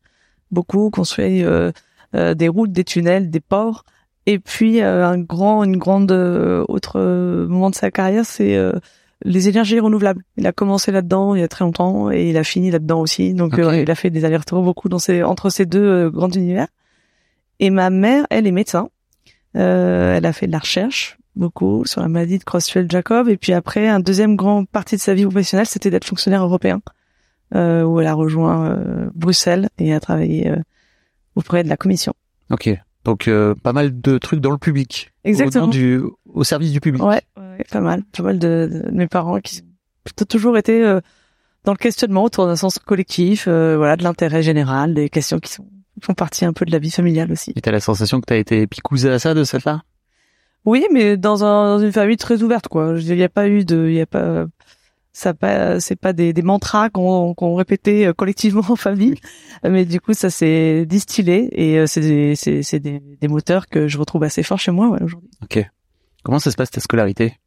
beaucoup, 0.52 0.90
construit 0.90 1.44
euh, 1.44 1.72
euh, 2.16 2.34
des 2.34 2.48
routes, 2.50 2.72
des 2.72 2.84
tunnels, 2.84 3.30
des 3.30 3.40
ports. 3.40 3.86
Et 4.26 4.40
puis 4.40 4.82
euh, 4.82 5.06
un 5.08 5.20
grand, 5.20 5.64
une 5.64 5.78
grande 5.78 6.12
euh, 6.12 6.66
autre 6.68 7.00
euh, 7.00 7.48
moment 7.48 7.70
de 7.70 7.76
sa 7.76 7.92
carrière, 7.92 8.26
c'est 8.26 8.56
euh, 8.56 8.74
les 9.24 9.50
énergies 9.50 9.80
renouvelables. 9.80 10.24
Il 10.38 10.46
a 10.48 10.52
commencé 10.52 10.92
là-dedans 10.92 11.36
il 11.36 11.42
y 11.42 11.44
a 11.44 11.48
très 11.48 11.64
longtemps 11.64 12.12
et 12.12 12.30
il 12.30 12.38
a 12.38 12.44
fini 12.44 12.72
là-dedans 12.72 13.00
aussi. 13.00 13.34
Donc 13.34 13.58
euh, 13.60 13.82
il 13.82 13.90
a 13.90 13.96
fait 13.96 14.10
des 14.10 14.26
allers-retours 14.26 14.62
beaucoup 14.64 14.90
dans 14.90 15.00
ces, 15.00 15.24
entre 15.24 15.50
ces 15.50 15.66
deux 15.66 15.84
euh, 15.84 16.10
grands 16.10 16.30
univers. 16.30 16.68
Et 17.60 17.70
ma 17.70 17.90
mère, 17.90 18.28
elle 18.30 18.48
est 18.48 18.52
médecin. 18.52 18.90
Euh, 19.56 20.18
elle 20.18 20.26
a 20.26 20.34
fait 20.34 20.48
de 20.48 20.52
la 20.52 20.60
recherche 20.60 21.18
beaucoup 21.36 21.86
sur 21.86 22.02
la 22.02 22.08
maladie 22.08 22.38
de 22.38 22.44
Creutzfeldt-Jacob. 22.44 23.30
Et 23.30 23.38
puis 23.38 23.54
après, 23.54 23.88
un 23.88 24.00
deuxième 24.00 24.36
grand 24.36 24.66
partie 24.66 24.96
de 24.96 25.02
sa 25.02 25.14
vie 25.14 25.24
professionnelle, 25.24 25.66
c'était 25.66 25.90
d'être 25.90 26.06
fonctionnaire 26.06 26.44
européen, 26.44 26.82
euh, 27.54 27.84
où 27.84 28.00
elle 28.00 28.08
a 28.08 28.14
rejoint 28.14 28.78
Bruxelles 29.14 29.70
et 29.78 29.94
a 29.94 30.00
travaillé 30.00 30.54
auprès 31.36 31.64
de 31.64 31.70
la 31.70 31.78
Commission. 31.78 32.14
Ok. 32.52 32.70
Donc 33.06 33.28
euh, 33.28 33.54
pas 33.56 33.72
mal 33.72 34.02
de 34.02 34.18
trucs 34.18 34.42
dans 34.42 34.52
le 34.52 34.58
public. 34.58 35.14
Exactement. 35.24 35.64
Au, 35.64 35.68
nom 35.68 35.72
du, 35.72 36.02
au 36.34 36.44
service 36.44 36.72
du 36.72 36.82
public. 36.82 37.02
Ouais, 37.02 37.22
ouais, 37.38 37.64
pas 37.72 37.80
mal. 37.80 38.04
Pas 38.12 38.24
mal 38.24 38.40
de, 38.40 38.70
de 38.84 38.92
mes 38.92 39.08
parents 39.08 39.40
qui 39.40 39.62
ont 39.62 39.66
plutôt 40.04 40.26
toujours 40.26 40.58
été 40.58 40.84
euh, 40.84 41.00
dans 41.64 41.72
le 41.72 41.78
questionnement 41.78 42.24
autour 42.24 42.48
d'un 42.48 42.56
sens 42.56 42.80
collectif, 42.80 43.46
euh, 43.48 43.78
voilà, 43.78 43.96
de 43.96 44.04
l'intérêt 44.04 44.44
général, 44.44 44.94
des 44.94 45.10
questions 45.10 45.40
qui 45.40 45.52
sont 45.52 45.66
font 46.02 46.14
partie 46.14 46.44
un 46.44 46.54
peu 46.54 46.66
de 46.66 46.72
la 46.72 46.80
vie 46.80 46.92
familiale 46.92 47.32
aussi. 47.32 47.54
Et 47.56 47.62
t'as 47.62 47.72
la 47.72 47.80
sensation 47.80 48.20
que 48.20 48.26
t'as 48.26 48.38
été 48.38 48.68
picousé 48.68 49.10
à 49.10 49.18
ça 49.18 49.34
de 49.34 49.44
cette 49.44 49.64
là 49.64 49.84
Oui, 50.66 50.86
mais 50.92 51.16
dans, 51.16 51.46
un, 51.46 51.78
dans 51.78 51.80
une 51.80 51.94
famille 51.94 52.18
très 52.18 52.44
ouverte, 52.44 52.68
quoi. 52.68 52.96
Il 53.00 53.16
n'y 53.16 53.24
a 53.24 53.30
pas 53.30 53.48
eu 53.48 53.64
de, 53.64 53.88
il 53.88 53.96
y 53.96 54.02
a 54.02 54.06
pas, 54.06 54.46
ça 55.16 55.34
pas, 55.34 55.80
c'est 55.80 55.96
pas 55.96 56.14
des, 56.14 56.34
des 56.34 56.42
mantras 56.42 56.90
qu'on 56.90 57.34
qu'on 57.34 57.56
répétait 57.56 58.08
euh, 58.08 58.14
collectivement 58.14 58.66
en 58.70 58.76
famille, 58.76 59.16
mais 59.64 59.86
du 59.86 60.02
coup 60.02 60.14
ça 60.14 60.30
s'est 60.30 60.86
distillé 60.86 61.50
et 61.54 61.80
euh, 61.80 61.88
c'est 61.88 62.02
des, 62.02 62.36
c'est, 62.36 62.64
c'est 62.64 62.80
des, 62.80 63.00
des 63.00 63.28
moteurs 63.28 63.68
que 63.68 63.88
je 63.88 63.98
retrouve 63.98 64.24
assez 64.24 64.44
forts 64.44 64.60
chez 64.60 64.72
moi 64.72 64.90
ouais, 64.90 65.02
aujourd'hui. 65.02 65.30
Comment 66.24 66.40
ça 66.40 66.52
se 66.52 66.56
passe 66.56 66.72
ta 66.72 66.82
scolarité? 66.82 67.38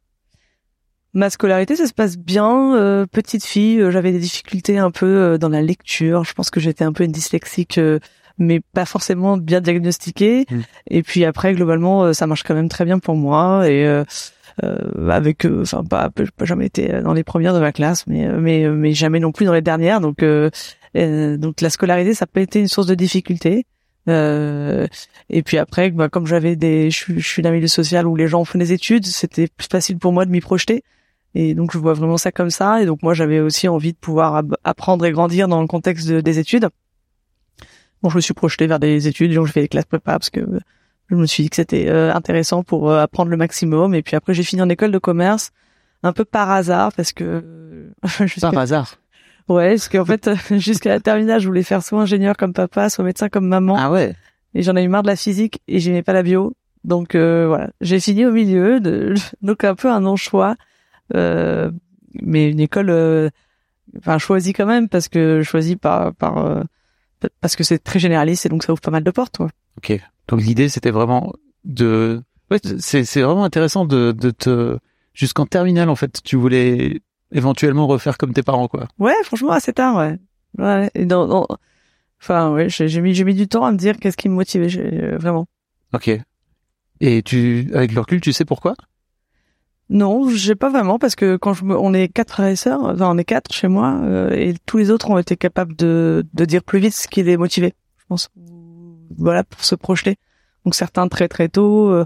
Ma 1.13 1.29
scolarité, 1.29 1.75
ça 1.75 1.87
se 1.87 1.93
passe 1.93 2.17
bien. 2.17 2.75
Euh, 2.75 3.05
petite 3.05 3.43
fille, 3.43 3.81
euh, 3.81 3.91
j'avais 3.91 4.11
des 4.11 4.19
difficultés 4.19 4.77
un 4.77 4.91
peu 4.91 5.05
euh, 5.05 5.37
dans 5.37 5.49
la 5.49 5.61
lecture. 5.61 6.23
Je 6.23 6.33
pense 6.33 6.49
que 6.49 6.59
j'étais 6.59 6.83
un 6.83 6.93
peu 6.93 7.03
une 7.03 7.11
dyslexique, 7.11 7.79
mais 8.37 8.61
pas 8.73 8.85
forcément 8.85 9.35
bien 9.35 9.59
diagnostiquée. 9.59 10.45
Mm. 10.49 10.59
Et 10.91 11.03
puis 11.03 11.25
après, 11.25 11.53
globalement, 11.53 12.13
ça 12.13 12.27
marche 12.27 12.43
quand 12.43 12.53
même 12.53 12.69
très 12.69 12.85
bien 12.85 12.99
pour 12.99 13.15
moi. 13.15 13.67
Et 13.67 13.85
avec, 15.09 15.45
euh, 15.45 15.61
enfin, 15.61 15.83
pas, 15.83 16.09
pas 16.09 16.45
jamais 16.45 16.65
été 16.67 17.01
dans 17.01 17.13
les 17.13 17.23
premières 17.23 17.53
de 17.53 17.59
ma 17.59 17.71
classe, 17.71 18.05
mais 18.07 18.25
euh, 18.27 18.39
mais 18.39 18.65
euh, 18.65 18.73
mais 18.73 18.93
jamais 18.93 19.19
non 19.19 19.31
plus 19.31 19.45
dans 19.45 19.53
les 19.53 19.61
dernières. 19.61 20.01
Donc 20.01 20.23
euh, 20.23 20.49
euh, 20.97 21.37
donc 21.37 21.61
la 21.61 21.69
scolarité, 21.69 22.13
ça 22.13 22.25
pas 22.27 22.41
été 22.41 22.59
une 22.59 22.67
source 22.67 22.87
de 22.87 22.95
difficulté. 22.95 23.65
Euh, 24.07 24.87
et 25.29 25.43
puis 25.43 25.57
après, 25.57 25.91
bah, 25.91 26.09
comme 26.09 26.25
j'avais 26.25 26.55
des, 26.55 26.89
je 26.89 27.13
je 27.17 27.27
suis 27.27 27.41
d'un 27.41 27.51
milieu 27.51 27.67
social 27.67 28.07
où 28.07 28.15
les 28.15 28.27
gens 28.27 28.43
font 28.45 28.57
des 28.57 28.71
études, 28.73 29.05
c'était 29.05 29.47
plus 29.47 29.67
facile 29.69 29.97
pour 29.97 30.13
moi 30.13 30.25
de 30.25 30.31
m'y 30.31 30.41
projeter. 30.41 30.83
Et 31.35 31.53
donc 31.53 31.71
je 31.73 31.77
vois 31.77 31.93
vraiment 31.93 32.17
ça 32.17 32.31
comme 32.31 32.49
ça. 32.49 32.81
Et 32.81 32.85
donc 32.85 33.03
moi 33.03 33.13
j'avais 33.13 33.39
aussi 33.39 33.67
envie 33.67 33.91
de 33.93 33.97
pouvoir 33.97 34.41
apprendre 34.63 35.05
et 35.05 35.11
grandir 35.11 35.47
dans 35.47 35.61
le 35.61 35.67
contexte 35.67 36.07
de- 36.07 36.21
des 36.21 36.39
études. 36.39 36.69
Bon, 38.01 38.09
je 38.09 38.15
me 38.15 38.21
suis 38.21 38.33
projeté 38.33 38.65
vers 38.65 38.79
des 38.79 39.07
études, 39.07 39.33
donc 39.33 39.45
je 39.45 39.51
fais 39.51 39.61
des 39.61 39.67
classes 39.67 39.85
prépa 39.85 40.13
parce 40.13 40.29
que 40.29 40.39
je 41.09 41.15
me 41.15 41.25
suis 41.25 41.43
dit 41.43 41.49
que 41.49 41.55
c'était 41.55 41.87
euh, 41.89 42.13
intéressant 42.13 42.63
pour 42.63 42.89
euh, 42.89 43.01
apprendre 43.01 43.31
le 43.31 43.37
maximum. 43.37 43.93
Et 43.95 44.01
puis 44.01 44.15
après 44.15 44.33
j'ai 44.33 44.43
fini 44.43 44.61
en 44.61 44.69
école 44.69 44.91
de 44.91 44.97
commerce, 44.99 45.51
un 46.03 46.13
peu 46.13 46.25
par 46.25 46.49
hasard 46.51 46.93
parce 46.93 47.11
que 47.13 47.89
jusqu'à- 48.21 48.51
Par 48.51 48.59
hasard. 48.59 48.95
ouais, 49.47 49.71
parce 49.71 49.89
qu'en 49.89 50.05
fait 50.05 50.29
jusqu'à 50.59 50.89
la 50.89 50.99
terminale 50.99 51.39
je 51.41 51.47
voulais 51.47 51.63
faire 51.63 51.83
soit 51.83 52.01
ingénieur 52.01 52.37
comme 52.37 52.53
papa, 52.53 52.89
soit 52.89 53.03
médecin 53.03 53.29
comme 53.29 53.47
maman 53.47 53.75
Ah 53.77 53.91
ouais. 53.91 54.15
et 54.53 54.61
j'en 54.61 54.75
ai 54.75 54.83
eu 54.83 54.87
marre 54.87 55.03
de 55.03 55.07
la 55.07 55.15
physique 55.15 55.61
et 55.67 55.79
j'aimais 55.79 56.03
pas 56.03 56.13
la 56.13 56.23
bio. 56.23 56.53
Donc 56.85 57.15
euh, 57.15 57.45
voilà, 57.47 57.71
j'ai 57.81 57.99
fini 57.99 58.25
au 58.25 58.31
milieu, 58.31 58.79
de, 58.79 59.13
donc 59.41 59.63
un 59.65 59.75
peu 59.75 59.89
un 59.89 59.99
non 59.99 60.15
choix, 60.15 60.55
euh, 61.15 61.69
mais 62.21 62.49
une 62.49 62.59
école, 62.61 62.89
euh, 62.89 63.29
enfin 63.97 64.17
choisie 64.17 64.53
quand 64.53 64.65
même 64.65 64.87
parce 64.87 65.07
que 65.09 65.41
choisie 65.43 65.75
par 65.75 66.13
par 66.13 66.37
euh, 66.37 66.61
parce 67.41 67.55
que 67.57 67.63
c'est 67.65 67.79
très 67.83 67.99
généraliste 67.99 68.45
et 68.45 68.49
donc 68.49 68.63
ça 68.63 68.71
ouvre 68.71 68.81
pas 68.81 68.91
mal 68.91 69.03
de 69.03 69.11
portes. 69.11 69.39
Ouais. 69.39 69.49
Ok. 69.77 69.99
Donc 70.29 70.41
l'idée 70.41 70.69
c'était 70.69 70.91
vraiment 70.91 71.33
de, 71.65 72.21
ouais, 72.51 72.59
c'est 72.79 73.03
c'est 73.03 73.21
vraiment 73.21 73.43
intéressant 73.43 73.83
de 73.85 74.11
de 74.13 74.29
te 74.31 74.77
jusqu'en 75.13 75.45
terminale 75.45 75.89
en 75.89 75.95
fait. 75.95 76.21
Tu 76.23 76.35
voulais 76.37 77.01
éventuellement 77.33 77.85
refaire 77.87 78.17
comme 78.17 78.33
tes 78.33 78.43
parents 78.43 78.67
quoi. 78.67 78.87
ouais, 78.99 79.13
franchement 79.23 79.51
assez 79.51 79.73
tard, 79.73 79.97
ouais. 79.97 80.17
Ouais. 80.57 80.89
Et 80.95 81.05
dans, 81.05 81.27
dans- 81.27 81.47
enfin 82.21 82.51
ouais, 82.53 82.69
j'ai 82.69 83.01
mis 83.01 83.13
j'ai 83.13 83.23
mis 83.23 83.35
du 83.35 83.47
temps 83.47 83.65
à 83.65 83.71
me 83.71 83.77
dire 83.77 83.97
qu'est-ce 83.97 84.17
qui 84.17 84.29
me 84.29 84.35
motivait 84.35 84.69
euh, 84.77 85.17
vraiment. 85.17 85.47
Ok. 85.93 86.09
Et 87.01 87.21
tu, 87.23 87.69
avec 87.73 87.93
le 87.93 87.99
recul, 88.01 88.19
tu 88.21 88.33
sais 88.33 88.45
pourquoi? 88.45 88.73
Non, 89.91 90.29
j'ai 90.29 90.53
pas 90.55 90.69
vraiment 90.69 90.99
parce 90.99 91.15
que 91.15 91.35
quand 91.37 91.53
je 91.53 91.63
me, 91.65 91.75
on 91.77 91.93
est 91.95 92.09
quatre 92.09 92.31
frères 92.33 92.47
et 92.49 92.55
sœurs, 92.55 92.83
enfin 92.83 93.09
on 93.09 93.17
est 93.17 93.23
quatre 93.23 93.51
chez 93.51 93.67
moi 93.67 93.99
euh, 94.03 94.29
et 94.31 94.53
tous 94.67 94.77
les 94.77 94.91
autres 94.91 95.09
ont 95.09 95.17
été 95.17 95.35
capables 95.35 95.75
de 95.75 96.23
de 96.33 96.45
dire 96.45 96.61
plus 96.63 96.79
vite 96.79 96.93
ce 96.93 97.07
qui 97.07 97.23
les 97.23 97.37
motivait. 97.37 97.73
Je 97.97 98.03
pense, 98.07 98.29
voilà, 99.17 99.43
pour 99.43 99.63
se 99.63 99.75
projeter. 99.75 100.17
Donc 100.65 100.75
certains 100.75 101.07
très 101.07 101.27
très 101.27 101.49
tôt. 101.49 101.89
euh, 101.89 102.05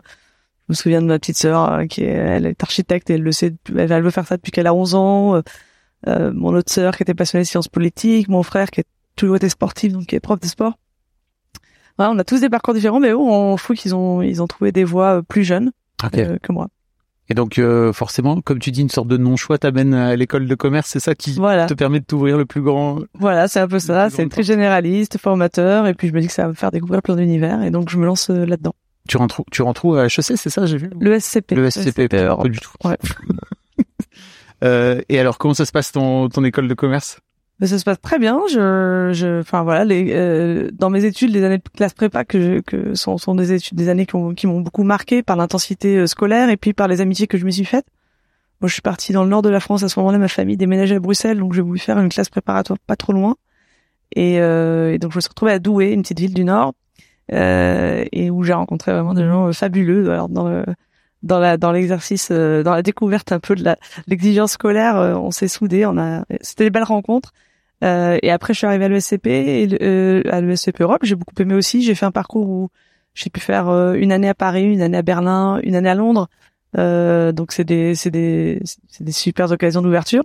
je 0.70 0.74
me 0.74 0.76
souviens 0.76 1.02
de 1.02 1.08
ma 1.08 1.20
petite 1.20 1.38
sœur 1.38 1.72
euh, 1.72 1.86
qui 1.86 2.04
est, 2.04 2.08
elle 2.08 2.46
est 2.46 2.64
architecte 2.64 3.10
et 3.10 3.14
elle 3.14 3.22
le 3.22 3.32
sait, 3.32 3.54
elle, 3.76 3.92
elle 3.92 4.04
veut 4.04 4.12
faire 4.12 4.28
ça 4.28 4.38
depuis 4.38 4.52
qu'elle 4.52 4.68
a 4.68 4.74
11 4.74 4.96
ans. 4.96 5.36
euh, 5.36 5.42
euh, 6.08 6.32
mon 6.34 6.54
autre 6.54 6.72
sœur 6.72 6.98
qui 6.98 7.04
était 7.04 7.14
passionnée 7.14 7.44
de 7.44 7.48
sciences 7.48 7.70
politiques, 7.70 8.28
mon 8.28 8.44
frère 8.44 8.72
qui 8.72 8.82
a 8.82 8.84
toujours 9.16 9.38
été 9.38 9.48
sportif 9.50 9.94
donc 9.94 10.06
qui 10.08 10.16
est 10.16 10.20
prof 10.20 10.40
de 10.40 10.48
sport. 10.48 10.78
Voilà, 11.98 12.12
on 12.12 12.20
a 12.20 12.24
tous 12.24 12.42
des 12.42 12.50
parcours 12.50 12.74
différents, 12.74 13.00
mais 13.00 13.10
eux, 13.10 13.18
on, 13.18 13.56
trouve 13.56 13.76
qu'ils 13.76 13.96
ont 13.96 14.22
ils 14.22 14.42
ont 14.42 14.48
trouvé 14.48 14.72
des 14.72 14.84
voies 14.84 15.20
euh, 15.20 15.22
plus 15.22 15.44
jeunes 15.44 15.72
que 16.12 16.52
moi. 16.52 16.68
Et 17.30 17.34
donc 17.36 17.58
euh, 17.58 17.94
forcément, 17.94 18.42
comme 18.42 18.60
tu 18.60 18.72
dis, 18.72 18.82
une 18.82 18.90
sorte 18.90 19.08
de 19.08 19.16
non-choix 19.18 19.58
t'amène 19.58 19.94
à 19.94 20.16
l'école 20.16 20.46
de 20.46 20.56
commerce, 20.56 20.90
c'est 20.90 21.00
ça 21.00 21.16
qui 21.16 21.34
Voilà. 21.36 21.68
te 21.68 21.74
permet 21.74 22.00
de 22.02 22.06
t'ouvrir 22.06 22.38
le 22.38 22.46
plus 22.46 22.62
grand. 22.62 23.00
Voilà, 23.18 23.48
c'est 23.48 23.62
un 23.62 23.68
peu 23.68 23.80
ça. 23.80 24.10
C'est 24.10 24.28
très 24.28 24.44
généraliste, 24.44 25.18
formateur, 25.18 25.88
et 25.88 25.94
puis 25.94 26.10
je 26.10 26.14
me 26.14 26.20
dis 26.20 26.28
que 26.28 26.34
ça 26.34 26.44
va 26.44 26.50
me 26.50 26.54
faire 26.54 26.72
découvrir 26.72 27.02
plein 27.02 27.16
d'univers, 27.16 27.64
et 27.64 27.72
donc 27.72 27.90
je 27.90 27.98
me 27.98 28.06
lance 28.06 28.30
euh, 28.30 28.46
là-dedans. 28.46 28.74
Tu 29.08 29.18
rentres 29.18 29.42
tu 29.52 29.62
rentres 29.62 29.86
où 29.86 29.96
à 29.96 30.06
HEC, 30.06 30.22
c'est 30.38 30.50
ça, 30.50 30.66
j'ai 30.66 30.78
vu? 30.78 30.90
Le 31.00 31.20
SCP. 31.20 31.56
Le 31.56 31.70
SCP, 31.70 32.08
pas 32.10 32.44
du 32.50 32.60
tout. 32.60 32.72
Ouais. 32.84 32.98
Euh, 34.64 35.02
et 35.10 35.20
alors, 35.20 35.40
comment 35.40 35.54
ça 35.54 35.66
se 35.66 35.74
passe 35.74 35.92
ton, 35.92 36.30
ton 36.30 36.42
école 36.46 36.70
de 36.70 36.74
commerce? 36.74 37.20
Mais 37.64 37.70
ça 37.70 37.80
se 37.80 37.86
passe 37.86 38.02
très 38.02 38.20
bien. 38.20 38.42
Je, 38.52 39.12
je, 39.14 39.40
enfin 39.40 39.64
voilà, 39.64 39.86
les, 39.86 40.08
euh, 40.12 40.70
dans 40.74 40.90
mes 40.90 41.06
études, 41.06 41.30
les 41.30 41.46
années 41.46 41.60
de 41.60 41.64
classe 41.74 41.94
prépa 41.94 42.26
que, 42.26 42.42
je, 42.42 42.60
que 42.60 42.94
sont, 42.94 43.18
sont 43.18 43.36
des 43.36 43.54
études, 43.54 43.78
des 43.78 43.88
années 43.88 44.06
qui 44.06 44.18
ont- 44.18 44.34
qui 44.34 44.48
m'ont 44.48 44.60
beaucoup 44.60 44.84
marqué 44.84 45.24
par 45.24 45.38
l'intensité 45.38 45.96
euh, 45.96 46.06
scolaire 46.06 46.50
et 46.50 46.58
puis 46.58 46.74
par 46.74 46.90
les 46.90 47.00
amitiés 47.00 47.26
que 47.26 47.38
je 47.38 47.46
me 47.46 47.52
suis 47.52 47.64
faites. 47.64 47.86
Moi, 48.60 48.68
je 48.68 48.74
suis 48.74 48.82
partie 48.82 49.14
dans 49.14 49.24
le 49.24 49.30
nord 49.30 49.44
de 49.44 49.48
la 49.48 49.62
France 49.62 49.82
à 49.82 49.88
ce 49.88 49.98
moment-là. 50.02 50.18
Ma 50.18 50.28
famille 50.28 50.58
déménageait 50.58 50.96
à 50.96 51.00
Bruxelles, 51.00 51.40
donc 51.40 51.54
j'ai 51.54 51.62
voulu 51.62 51.80
faire 51.80 51.98
une 52.00 52.10
classe 52.10 52.28
préparatoire 52.28 52.78
pas 52.86 52.98
trop 52.98 53.14
loin. 53.14 53.38
Et, 54.14 54.42
euh, 54.42 54.92
et 54.94 54.98
donc 55.00 55.12
je 55.14 55.18
me 55.20 55.22
suis 55.22 55.30
retrouvée 55.30 55.54
à 55.54 55.60
Douai, 55.60 55.94
une 55.94 56.02
petite 56.02 56.20
ville 56.20 56.34
du 56.34 56.44
nord, 56.44 56.74
euh, 57.32 58.04
et 58.12 58.30
où 58.30 58.44
j'ai 58.44 58.52
rencontré 58.52 58.92
vraiment 58.92 59.14
des 59.14 59.24
gens 59.26 59.48
euh, 59.48 59.52
fabuleux. 59.54 60.12
Alors 60.12 60.28
dans 60.28 60.50
le, 60.50 60.66
dans 61.24 61.40
la 61.40 61.56
dans 61.56 61.72
l'exercice, 61.72 62.28
euh, 62.30 62.62
dans 62.62 62.74
la 62.74 62.82
découverte 62.82 63.32
un 63.32 63.40
peu 63.40 63.56
de 63.56 63.64
l'exigence 64.08 64.52
scolaire, 64.52 64.96
on 64.98 65.32
s'est 65.32 65.48
soudés. 65.48 65.86
On 65.86 65.98
a, 65.98 66.26
c'était 66.42 66.66
des 66.66 66.70
belles 66.72 66.84
rencontres. 66.84 67.32
Euh, 67.84 68.18
et 68.22 68.32
après, 68.32 68.54
je 68.54 68.60
suis 68.60 68.68
arrivée 68.68 68.86
à 68.86 68.90
l'ESCP 68.90 69.28
et 69.28 69.68
euh, 69.82 70.22
à 70.32 70.42
l'ESCP 70.42 70.82
Europe. 70.82 71.02
J'ai 71.04 71.16
beaucoup 71.16 71.36
aimé 71.40 71.54
aussi. 71.54 71.82
J'ai 71.82 71.96
fait 71.96 72.06
un 72.06 72.12
parcours 72.12 72.48
où 72.48 72.70
j'ai 73.14 73.30
pu 73.30 73.40
faire 73.40 73.70
euh, 73.70 73.94
une 73.94 74.12
année 74.12 74.30
à 74.30 74.34
Paris, 74.34 74.64
une 74.64 74.82
année 74.82 74.98
à 74.98 75.02
Berlin, 75.02 75.60
une 75.64 75.76
année 75.76 75.90
à 75.90 75.96
Londres. 75.96 76.30
Euh, 76.78 77.32
donc 77.32 77.52
c'est 77.52 77.64
des 77.64 77.94
c'est 77.94 78.10
des 78.10 78.60
c'est 78.88 79.04
des 79.04 79.12
super 79.12 79.52
occasions 79.52 79.82
d'ouverture. 79.82 80.24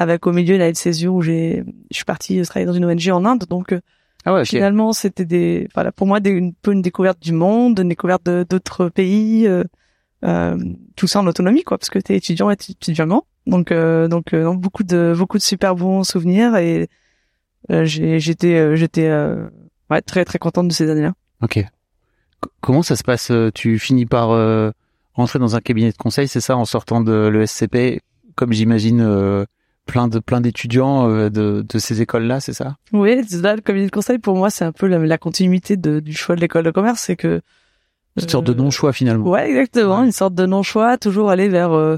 Avec 0.00 0.26
au 0.28 0.32
milieu 0.32 0.54
une 0.54 0.60
année 0.60 0.72
de 0.72 0.76
césure 0.76 1.14
où 1.14 1.22
j'ai 1.22 1.64
je 1.90 1.96
suis 1.96 2.04
partie 2.04 2.40
travailler 2.42 2.66
dans 2.66 2.72
une 2.72 2.84
ONG 2.84 3.08
en 3.08 3.24
Inde. 3.24 3.44
Donc 3.50 3.72
euh, 3.72 3.80
Ah 4.24 4.34
ouais, 4.34 4.44
finalement 4.44 4.92
c'était 4.92 5.24
des 5.24 5.68
voilà 5.74 5.90
pour 5.90 6.06
moi 6.06 6.20
des, 6.20 6.30
une 6.30 6.54
peu 6.54 6.72
une 6.72 6.82
découverte 6.82 7.20
du 7.20 7.32
monde, 7.32 7.80
une 7.80 7.88
découverte 7.88 8.24
d'autres 8.24 8.88
pays. 8.88 9.46
Euh, 9.46 9.64
euh, 10.24 10.56
tout 10.96 11.06
ça 11.06 11.20
en 11.20 11.26
autonomie 11.28 11.62
quoi 11.62 11.78
parce 11.78 11.90
que 11.90 12.00
t'es 12.00 12.16
étudiant 12.16 12.50
et 12.50 12.54
étudiant 12.54 13.24
donc 13.48 13.72
euh, 13.72 14.06
donc 14.08 14.32
euh, 14.34 14.52
beaucoup 14.54 14.84
de 14.84 15.14
beaucoup 15.18 15.38
de 15.38 15.42
super 15.42 15.74
bons 15.74 16.04
souvenirs 16.04 16.54
et 16.56 16.88
euh, 17.70 17.84
j'ai 17.84 18.20
j'étais 18.20 18.54
euh, 18.56 18.76
j'étais 18.76 19.08
euh, 19.08 19.48
ouais 19.90 20.00
très 20.02 20.24
très 20.24 20.38
contente 20.38 20.68
de 20.68 20.72
ces 20.72 20.88
années 20.90 21.02
là 21.02 21.14
Ok. 21.42 21.54
C- 21.54 21.66
comment 22.60 22.82
ça 22.82 22.94
se 22.96 23.02
passe 23.02 23.32
Tu 23.54 23.78
finis 23.78 24.06
par 24.06 24.30
euh, 24.30 24.70
rentrer 25.14 25.38
dans 25.40 25.56
un 25.56 25.60
cabinet 25.60 25.90
de 25.90 25.96
conseil, 25.96 26.28
c'est 26.28 26.40
ça, 26.40 26.56
en 26.56 26.64
sortant 26.64 27.00
de 27.00 27.26
l'ESCP, 27.26 28.00
comme 28.36 28.52
j'imagine 28.52 29.00
euh, 29.00 29.44
plein 29.86 30.06
de 30.08 30.18
plein 30.20 30.40
d'étudiants 30.40 31.08
euh, 31.10 31.28
de, 31.30 31.64
de 31.68 31.78
ces 31.78 32.00
écoles-là, 32.02 32.40
c'est 32.40 32.52
ça? 32.52 32.76
Oui 32.92 33.20
là 33.42 33.54
le 33.56 33.60
cabinet 33.62 33.86
de 33.86 33.90
conseil 33.90 34.18
pour 34.18 34.36
moi 34.36 34.50
c'est 34.50 34.64
un 34.64 34.72
peu 34.72 34.86
la, 34.86 34.98
la 34.98 35.18
continuité 35.18 35.76
de, 35.76 35.98
du 36.00 36.12
choix 36.12 36.36
de 36.36 36.40
l'école 36.40 36.64
de 36.64 36.70
commerce 36.70 37.00
c'est 37.00 37.16
que 37.16 37.40
Une 38.20 38.28
sorte 38.28 38.46
de 38.46 38.54
non-choix 38.54 38.92
finalement. 38.92 39.28
Ouais, 39.30 39.48
exactement. 39.48 40.00
Ouais. 40.00 40.06
Une 40.06 40.12
sorte 40.12 40.34
de 40.34 40.44
non-choix, 40.46 40.98
toujours 40.98 41.30
aller 41.30 41.48
vers 41.48 41.72
euh, 41.72 41.96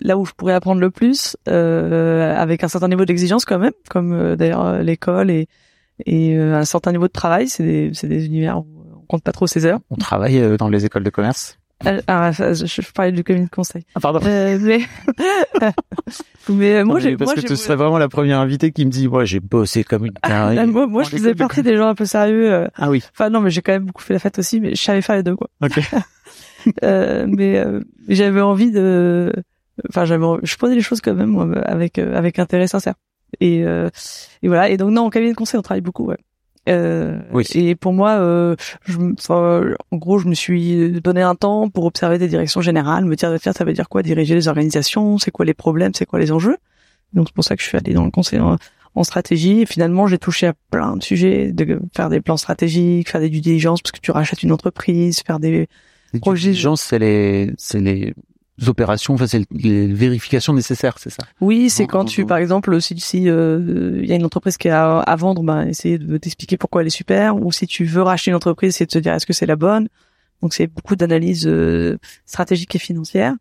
là 0.00 0.16
où 0.18 0.24
je 0.24 0.32
pourrais 0.32 0.54
apprendre 0.54 0.80
le 0.80 0.90
plus, 0.90 1.36
euh, 1.48 2.34
avec 2.36 2.64
un 2.64 2.68
certain 2.68 2.88
niveau 2.88 3.04
d'exigence 3.04 3.44
quand 3.44 3.58
même, 3.58 3.72
comme 3.90 4.12
euh, 4.12 4.36
d'ailleurs 4.36 4.64
euh, 4.66 4.82
l'école 4.82 5.30
et, 5.30 5.48
et 6.06 6.36
euh, 6.36 6.56
un 6.56 6.64
certain 6.64 6.92
niveau 6.92 7.06
de 7.06 7.12
travail. 7.12 7.48
C'est 7.48 7.64
des, 7.64 7.90
c'est 7.94 8.08
des 8.08 8.26
univers 8.26 8.58
où 8.58 8.66
on 8.96 9.06
compte 9.06 9.22
pas 9.22 9.32
trop 9.32 9.46
ses 9.46 9.66
heures. 9.66 9.80
On 9.90 9.96
travaille 9.96 10.38
euh, 10.38 10.56
dans 10.56 10.68
les 10.68 10.84
écoles 10.84 11.04
de 11.04 11.10
commerce? 11.10 11.58
Euh, 11.84 12.00
ah, 12.06 12.30
je, 12.30 12.54
je 12.54 12.92
parlais 12.92 13.10
du 13.10 13.24
cabinet 13.24 13.46
de 13.46 13.50
conseil. 13.50 13.84
Ah 13.96 14.00
pardon. 14.00 14.20
Euh, 14.24 14.56
mais 14.60 14.80
mais 16.48 16.76
euh, 16.76 16.84
moi, 16.84 17.00
j'ai, 17.00 17.16
parce 17.16 17.34
moi, 17.34 17.42
que 17.42 17.46
tu 17.46 17.56
serais 17.56 17.74
vraiment 17.74 17.98
la 17.98 18.08
première 18.08 18.38
invitée 18.38 18.70
qui 18.70 18.86
me 18.86 18.90
dit, 18.90 19.08
moi 19.08 19.24
j'ai 19.24 19.40
bossé 19.40 19.82
comme 19.82 20.06
une 20.06 20.12
tarée. 20.12 20.58
Ah, 20.58 20.66
moi, 20.66 20.86
moi, 20.86 21.02
je 21.02 21.10
faisais 21.10 21.34
partie 21.34 21.62
des 21.64 21.76
gens 21.76 21.88
un 21.88 21.96
peu 21.96 22.04
sérieux. 22.04 22.52
euh. 22.52 22.68
Ah 22.76 22.88
oui. 22.88 23.02
Enfin 23.12 23.30
non, 23.30 23.40
mais 23.40 23.50
j'ai 23.50 23.62
quand 23.62 23.72
même 23.72 23.86
beaucoup 23.86 24.02
fait 24.02 24.12
la 24.12 24.20
fête 24.20 24.38
aussi, 24.38 24.60
mais 24.60 24.76
je 24.76 24.80
savais 24.82 25.02
faire 25.02 25.16
les 25.16 25.22
deux 25.24 25.36
quoi. 25.36 25.48
Ok. 25.62 25.80
Euh, 26.84 27.26
mais 27.28 27.58
euh, 27.58 27.80
j'avais 28.06 28.40
envie 28.40 28.70
de 28.70 29.32
enfin 29.88 30.04
j'avais 30.04 30.24
je 30.42 30.56
prenais 30.56 30.74
les 30.74 30.80
choses 30.82 31.00
quand 31.00 31.14
même 31.14 31.30
moi, 31.30 31.48
avec 31.64 31.98
euh, 31.98 32.16
avec 32.16 32.38
intérêt 32.38 32.66
sincère. 32.66 32.94
Et 33.40 33.64
euh, 33.64 33.88
et 34.42 34.48
voilà. 34.48 34.68
Et 34.68 34.76
donc 34.76 34.90
non 34.90 35.02
en 35.02 35.10
cabinet 35.10 35.32
de 35.32 35.36
conseil 35.36 35.58
on 35.58 35.62
travaille 35.62 35.80
beaucoup 35.80 36.06
ouais. 36.06 36.18
Euh, 36.68 37.18
Oui. 37.32 37.44
et 37.54 37.74
pour 37.74 37.92
moi 37.92 38.10
euh, 38.20 38.54
je 38.84 38.96
en 39.90 39.96
gros 39.96 40.18
je 40.18 40.28
me 40.28 40.34
suis 40.34 41.00
donné 41.00 41.20
un 41.20 41.34
temps 41.34 41.68
pour 41.68 41.84
observer 41.86 42.18
des 42.18 42.28
directions 42.28 42.60
générales 42.60 43.04
me 43.04 43.16
dire 43.16 43.34
tiens 43.40 43.52
ça 43.52 43.64
veut 43.64 43.72
dire 43.72 43.88
quoi 43.88 44.02
diriger 44.04 44.36
les 44.36 44.46
organisations 44.46 45.18
c'est 45.18 45.32
quoi 45.32 45.44
les 45.44 45.54
problèmes 45.54 45.92
c'est 45.94 46.06
quoi 46.06 46.20
les 46.20 46.30
enjeux? 46.30 46.56
Donc 47.14 47.26
c'est 47.28 47.34
pour 47.34 47.42
ça 47.42 47.56
que 47.56 47.62
je 47.62 47.66
suis 47.68 47.76
allée 47.76 47.94
dans 47.94 48.04
le 48.04 48.12
conseil 48.12 48.38
en, 48.38 48.58
en 48.94 49.02
stratégie. 49.04 49.62
Et 49.62 49.66
finalement 49.66 50.06
j'ai 50.06 50.18
touché 50.18 50.46
à 50.46 50.54
plein 50.70 50.96
de 50.96 51.02
sujets 51.02 51.50
de 51.52 51.80
faire 51.96 52.08
des 52.10 52.20
plans 52.20 52.36
stratégiques 52.36 53.08
faire 53.10 53.20
des 53.20 53.28
due 53.28 53.40
diligence 53.40 53.82
parce 53.82 53.90
que 53.92 54.00
tu 54.00 54.12
rachètes 54.12 54.44
une 54.44 54.52
entreprise 54.52 55.20
faire 55.26 55.40
des 55.40 55.68
Les 56.12 56.20
Projet- 56.20 56.50
diligences, 56.50 56.82
c'est 56.82 56.98
les, 57.00 57.50
c'est 57.58 57.80
les 57.80 58.14
opérations, 58.66 59.14
enfin 59.14 59.26
c'est 59.26 59.44
les 59.50 59.86
vérifications 59.86 60.52
nécessaires, 60.52 60.96
c'est 60.98 61.10
ça? 61.10 61.24
Oui, 61.40 61.70
c'est 61.70 61.86
quand 61.86 62.04
tu, 62.04 62.26
par 62.26 62.38
exemple, 62.38 62.80
si 62.80 62.98
si 63.00 63.28
euh, 63.28 63.98
il 64.02 64.08
y 64.08 64.12
a 64.12 64.16
une 64.16 64.24
entreprise 64.24 64.56
qui 64.56 64.68
a 64.68 64.98
à 65.00 65.16
vendre, 65.16 65.42
ben 65.42 65.66
essayer 65.66 65.98
de 65.98 66.16
t'expliquer 66.18 66.56
pourquoi 66.56 66.82
elle 66.82 66.88
est 66.88 66.90
super, 66.90 67.36
ou 67.36 67.50
si 67.52 67.66
tu 67.66 67.84
veux 67.84 68.02
racheter 68.02 68.30
une 68.30 68.36
entreprise, 68.36 68.76
c'est 68.76 68.86
de 68.86 68.90
te 68.90 68.98
dire 68.98 69.14
est-ce 69.14 69.26
que 69.26 69.32
c'est 69.32 69.46
la 69.46 69.56
bonne? 69.56 69.88
Donc 70.42 70.54
c'est 70.54 70.66
beaucoup 70.66 70.96
d'analyses 70.96 71.46
euh, 71.46 71.98
stratégiques 72.26 72.74
et 72.74 72.78
financières. 72.78 73.34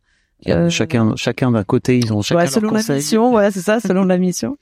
Euh, 0.48 0.70
chacun, 0.70 1.15
chacun 1.18 1.51
d'un 1.51 1.63
côté, 1.63 2.00
ils 2.00 2.12
ont 2.13 2.22
chacun 2.22 2.39
Ouais, 2.39 2.46
leur 2.46 2.53
selon 2.53 2.72
la 2.72 2.80
conseil. 2.80 2.96
mission, 2.98 3.34
ouais, 3.34 3.51
c'est 3.51 3.62
ça, 3.62 3.80
selon 3.80 4.06
la 4.06 4.18
mission. 4.18 4.58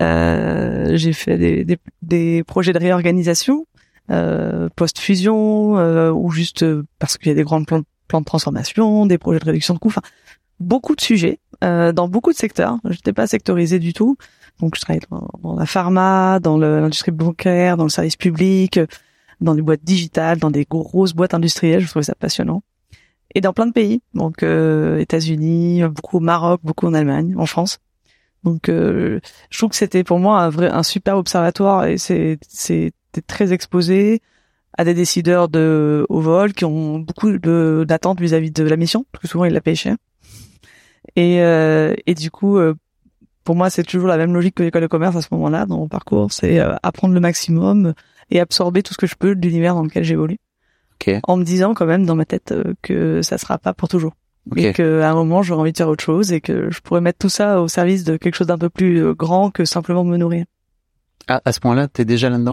Euh, 0.00 0.96
j'ai 0.96 1.12
fait 1.12 1.36
des, 1.36 1.64
des, 1.64 1.78
des 2.00 2.42
projets 2.44 2.72
de 2.72 2.78
réorganisation, 2.78 3.66
euh, 4.10 4.68
post-fusion, 4.76 5.78
euh, 5.78 6.10
ou 6.10 6.30
juste 6.30 6.62
euh, 6.62 6.84
parce 6.98 7.18
qu'il 7.18 7.28
y 7.28 7.32
a 7.32 7.34
des 7.34 7.42
grands 7.42 7.62
plans, 8.10 8.20
de 8.20 8.24
transformation, 8.26 9.06
des 9.06 9.18
projets 9.18 9.38
de 9.38 9.44
réduction 9.44 9.74
de 9.74 9.78
coûts, 9.78 9.88
enfin, 9.88 10.02
beaucoup 10.58 10.94
de 10.94 11.00
sujets, 11.00 11.38
euh, 11.64 11.92
dans 11.92 12.08
beaucoup 12.08 12.32
de 12.32 12.36
secteurs. 12.36 12.78
J'étais 12.88 13.12
pas 13.12 13.26
sectorisée 13.26 13.78
du 13.78 13.92
tout. 13.92 14.16
Donc, 14.60 14.74
je 14.74 14.80
travaillais 14.80 15.06
dans, 15.42 15.56
la 15.56 15.66
pharma, 15.66 16.38
dans 16.40 16.58
l'industrie 16.58 17.12
bancaire, 17.12 17.76
dans 17.76 17.84
le 17.84 17.90
service 17.90 18.16
public, 18.16 18.76
euh, 18.76 18.86
dans 19.40 19.54
des 19.54 19.62
boîtes 19.62 19.84
digitales, 19.84 20.38
dans 20.38 20.50
des 20.50 20.66
grosses 20.68 21.14
boîtes 21.14 21.34
industrielles. 21.34 21.80
Je 21.80 21.88
trouvais 21.88 22.04
ça 22.04 22.14
passionnant. 22.14 22.62
Et 23.34 23.40
dans 23.40 23.52
plein 23.52 23.66
de 23.66 23.72
pays. 23.72 24.02
Donc, 24.12 24.42
euh, 24.42 24.98
États-Unis, 24.98 25.82
beaucoup 25.84 26.18
au 26.18 26.20
Maroc, 26.20 26.60
beaucoup 26.62 26.86
en 26.86 26.94
Allemagne, 26.94 27.34
en 27.38 27.46
France. 27.46 27.78
Donc, 28.44 28.68
euh, 28.68 29.20
je 29.50 29.58
trouve 29.58 29.70
que 29.70 29.76
c'était 29.76 30.04
pour 30.04 30.18
moi 30.18 30.40
un 30.42 30.48
vrai, 30.48 30.70
un 30.70 30.82
super 30.82 31.16
observatoire 31.16 31.84
et 31.86 31.98
c'est, 31.98 32.38
c'était 32.48 32.92
très 33.26 33.52
exposé 33.52 34.22
à 34.78 34.84
des 34.84 34.94
décideurs 34.94 35.48
de 35.48 36.06
haut 36.08 36.20
vol 36.20 36.52
qui 36.52 36.64
ont 36.64 36.98
beaucoup 36.98 37.38
d'attentes 37.38 38.20
vis-à-vis 38.20 38.50
de 38.50 38.64
la 38.64 38.76
mission, 38.76 39.04
parce 39.12 39.22
que 39.22 39.28
souvent 39.28 39.44
ils 39.44 39.52
la 39.52 39.60
payent 39.60 39.76
cher. 39.76 39.96
Et, 41.16 41.42
euh, 41.42 41.94
et 42.06 42.14
du 42.14 42.30
coup, 42.30 42.56
euh, 42.58 42.74
pour 43.44 43.56
moi, 43.56 43.70
c'est 43.70 43.82
toujours 43.82 44.06
la 44.08 44.16
même 44.16 44.32
logique 44.32 44.54
que 44.54 44.62
l'école 44.62 44.82
de 44.82 44.86
commerce 44.86 45.16
à 45.16 45.22
ce 45.22 45.28
moment-là 45.32 45.66
dans 45.66 45.78
mon 45.78 45.88
parcours, 45.88 46.32
c'est 46.32 46.60
euh, 46.60 46.76
apprendre 46.82 47.14
le 47.14 47.20
maximum 47.20 47.94
et 48.30 48.38
absorber 48.38 48.82
tout 48.82 48.92
ce 48.94 48.98
que 48.98 49.06
je 49.06 49.16
peux 49.16 49.34
de 49.34 49.46
l'univers 49.46 49.74
dans 49.74 49.82
lequel 49.82 50.04
j'évolue, 50.04 50.38
Ok. 51.00 51.14
en 51.24 51.36
me 51.36 51.42
disant 51.44 51.74
quand 51.74 51.86
même 51.86 52.06
dans 52.06 52.14
ma 52.14 52.24
tête 52.26 52.52
euh, 52.52 52.74
que 52.82 53.22
ça 53.22 53.38
sera 53.38 53.58
pas 53.58 53.74
pour 53.74 53.88
toujours 53.88 54.12
Ok. 54.52 54.58
et 54.58 54.72
qu'à 54.72 55.10
un 55.10 55.14
moment 55.14 55.42
j'aurai 55.42 55.62
envie 55.62 55.72
de 55.72 55.76
faire 55.76 55.88
autre 55.88 56.04
chose 56.04 56.32
et 56.32 56.40
que 56.40 56.70
je 56.70 56.80
pourrais 56.80 57.00
mettre 57.00 57.18
tout 57.18 57.28
ça 57.28 57.60
au 57.60 57.66
service 57.68 58.04
de 58.04 58.16
quelque 58.16 58.36
chose 58.36 58.46
d'un 58.46 58.58
peu 58.58 58.70
plus 58.70 59.14
grand 59.14 59.50
que 59.50 59.64
simplement 59.64 60.04
me 60.04 60.16
nourrir. 60.16 60.44
Ah, 61.28 61.40
à 61.44 61.52
ce 61.52 61.60
point-là, 61.60 61.88
t'es 61.88 62.04
déjà 62.04 62.30
là-dedans? 62.30 62.52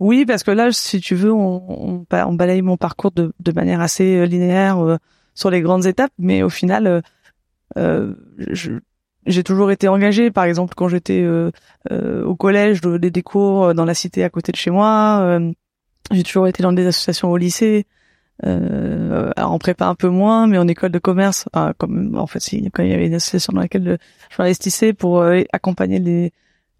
Oui, 0.00 0.24
parce 0.26 0.42
que 0.42 0.50
là, 0.50 0.72
si 0.72 1.00
tu 1.00 1.14
veux, 1.14 1.32
on, 1.32 1.62
on, 1.68 2.06
on 2.10 2.32
balaye 2.34 2.62
mon 2.62 2.76
parcours 2.76 3.12
de, 3.12 3.32
de 3.38 3.52
manière 3.52 3.80
assez 3.80 4.16
euh, 4.16 4.26
linéaire 4.26 4.78
euh, 4.78 4.96
sur 5.34 5.50
les 5.50 5.60
grandes 5.60 5.86
étapes, 5.86 6.12
mais 6.18 6.42
au 6.42 6.48
final, 6.48 6.86
euh, 6.86 7.00
euh, 7.76 8.14
j'ai 9.26 9.42
toujours 9.42 9.70
été 9.70 9.88
engagée. 9.88 10.30
Par 10.30 10.44
exemple, 10.44 10.74
quand 10.76 10.88
j'étais 10.88 11.22
euh, 11.22 11.50
au 12.24 12.36
collège, 12.36 12.80
donnais 12.80 13.10
des 13.10 13.22
cours 13.22 13.74
dans 13.74 13.84
la 13.84 13.94
cité 13.94 14.22
à 14.22 14.30
côté 14.30 14.52
de 14.52 14.56
chez 14.56 14.70
moi. 14.70 15.40
J'ai 16.10 16.22
toujours 16.22 16.46
été 16.46 16.62
dans 16.62 16.72
des 16.72 16.86
associations 16.86 17.30
au 17.30 17.36
lycée. 17.36 17.86
Euh, 18.44 19.30
alors 19.36 19.52
en 19.52 19.58
prépa 19.58 19.86
un 19.86 19.94
peu 19.94 20.08
moins, 20.08 20.46
mais 20.46 20.58
en 20.58 20.68
école 20.68 20.90
de 20.90 20.98
commerce, 20.98 21.46
enfin, 21.52 21.72
comme 21.78 22.16
en 22.16 22.26
fait, 22.26 22.40
quand 22.72 22.82
il 22.82 22.90
y 22.90 22.92
avait 22.92 23.06
une 23.06 23.14
association 23.14 23.52
dans 23.54 23.60
laquelle 23.60 23.98
je 24.30 24.36
m'investissais 24.42 24.92
pour 24.92 25.24
accompagner 25.52 25.98
les 26.00 26.32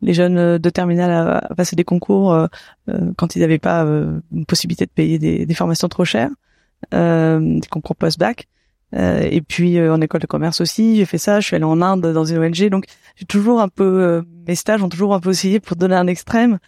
les 0.04 0.14
jeunes 0.14 0.58
de 0.58 0.70
terminale 0.70 1.10
à, 1.10 1.38
à 1.38 1.54
passer 1.54 1.76
des 1.76 1.84
concours 1.84 2.32
euh, 2.32 2.46
euh 2.88 3.12
quand 3.16 3.36
ils 3.36 3.40
n'avaient 3.40 3.58
pas 3.58 3.84
euh, 3.84 4.20
une 4.32 4.46
possibilité 4.46 4.86
de 4.86 4.90
payer 4.90 5.18
des, 5.18 5.46
des 5.46 5.54
formations 5.54 5.88
trop 5.88 6.04
chères, 6.04 6.30
des 6.92 7.68
concours 7.70 7.96
post-bac. 7.96 8.46
et 8.92 9.40
puis 9.40 9.80
en 9.80 10.00
école 10.00 10.20
de 10.20 10.26
commerce 10.26 10.60
aussi, 10.60 10.96
j'ai 10.96 11.06
fait 11.06 11.18
ça. 11.18 11.40
Je 11.40 11.46
suis 11.46 11.56
allée 11.56 11.64
en 11.64 11.80
Inde 11.82 12.12
dans 12.12 12.24
une 12.24 12.38
ONG, 12.38 12.68
donc 12.68 12.84
j'ai 13.16 13.24
toujours 13.24 13.60
un 13.60 13.68
peu 13.68 14.22
mes 14.46 14.54
stages 14.54 14.82
ont 14.82 14.88
toujours 14.88 15.14
un 15.14 15.20
peu 15.20 15.30
oscillé 15.30 15.60
pour 15.60 15.76
donner 15.76 15.96
un 15.96 16.06
extrême 16.06 16.58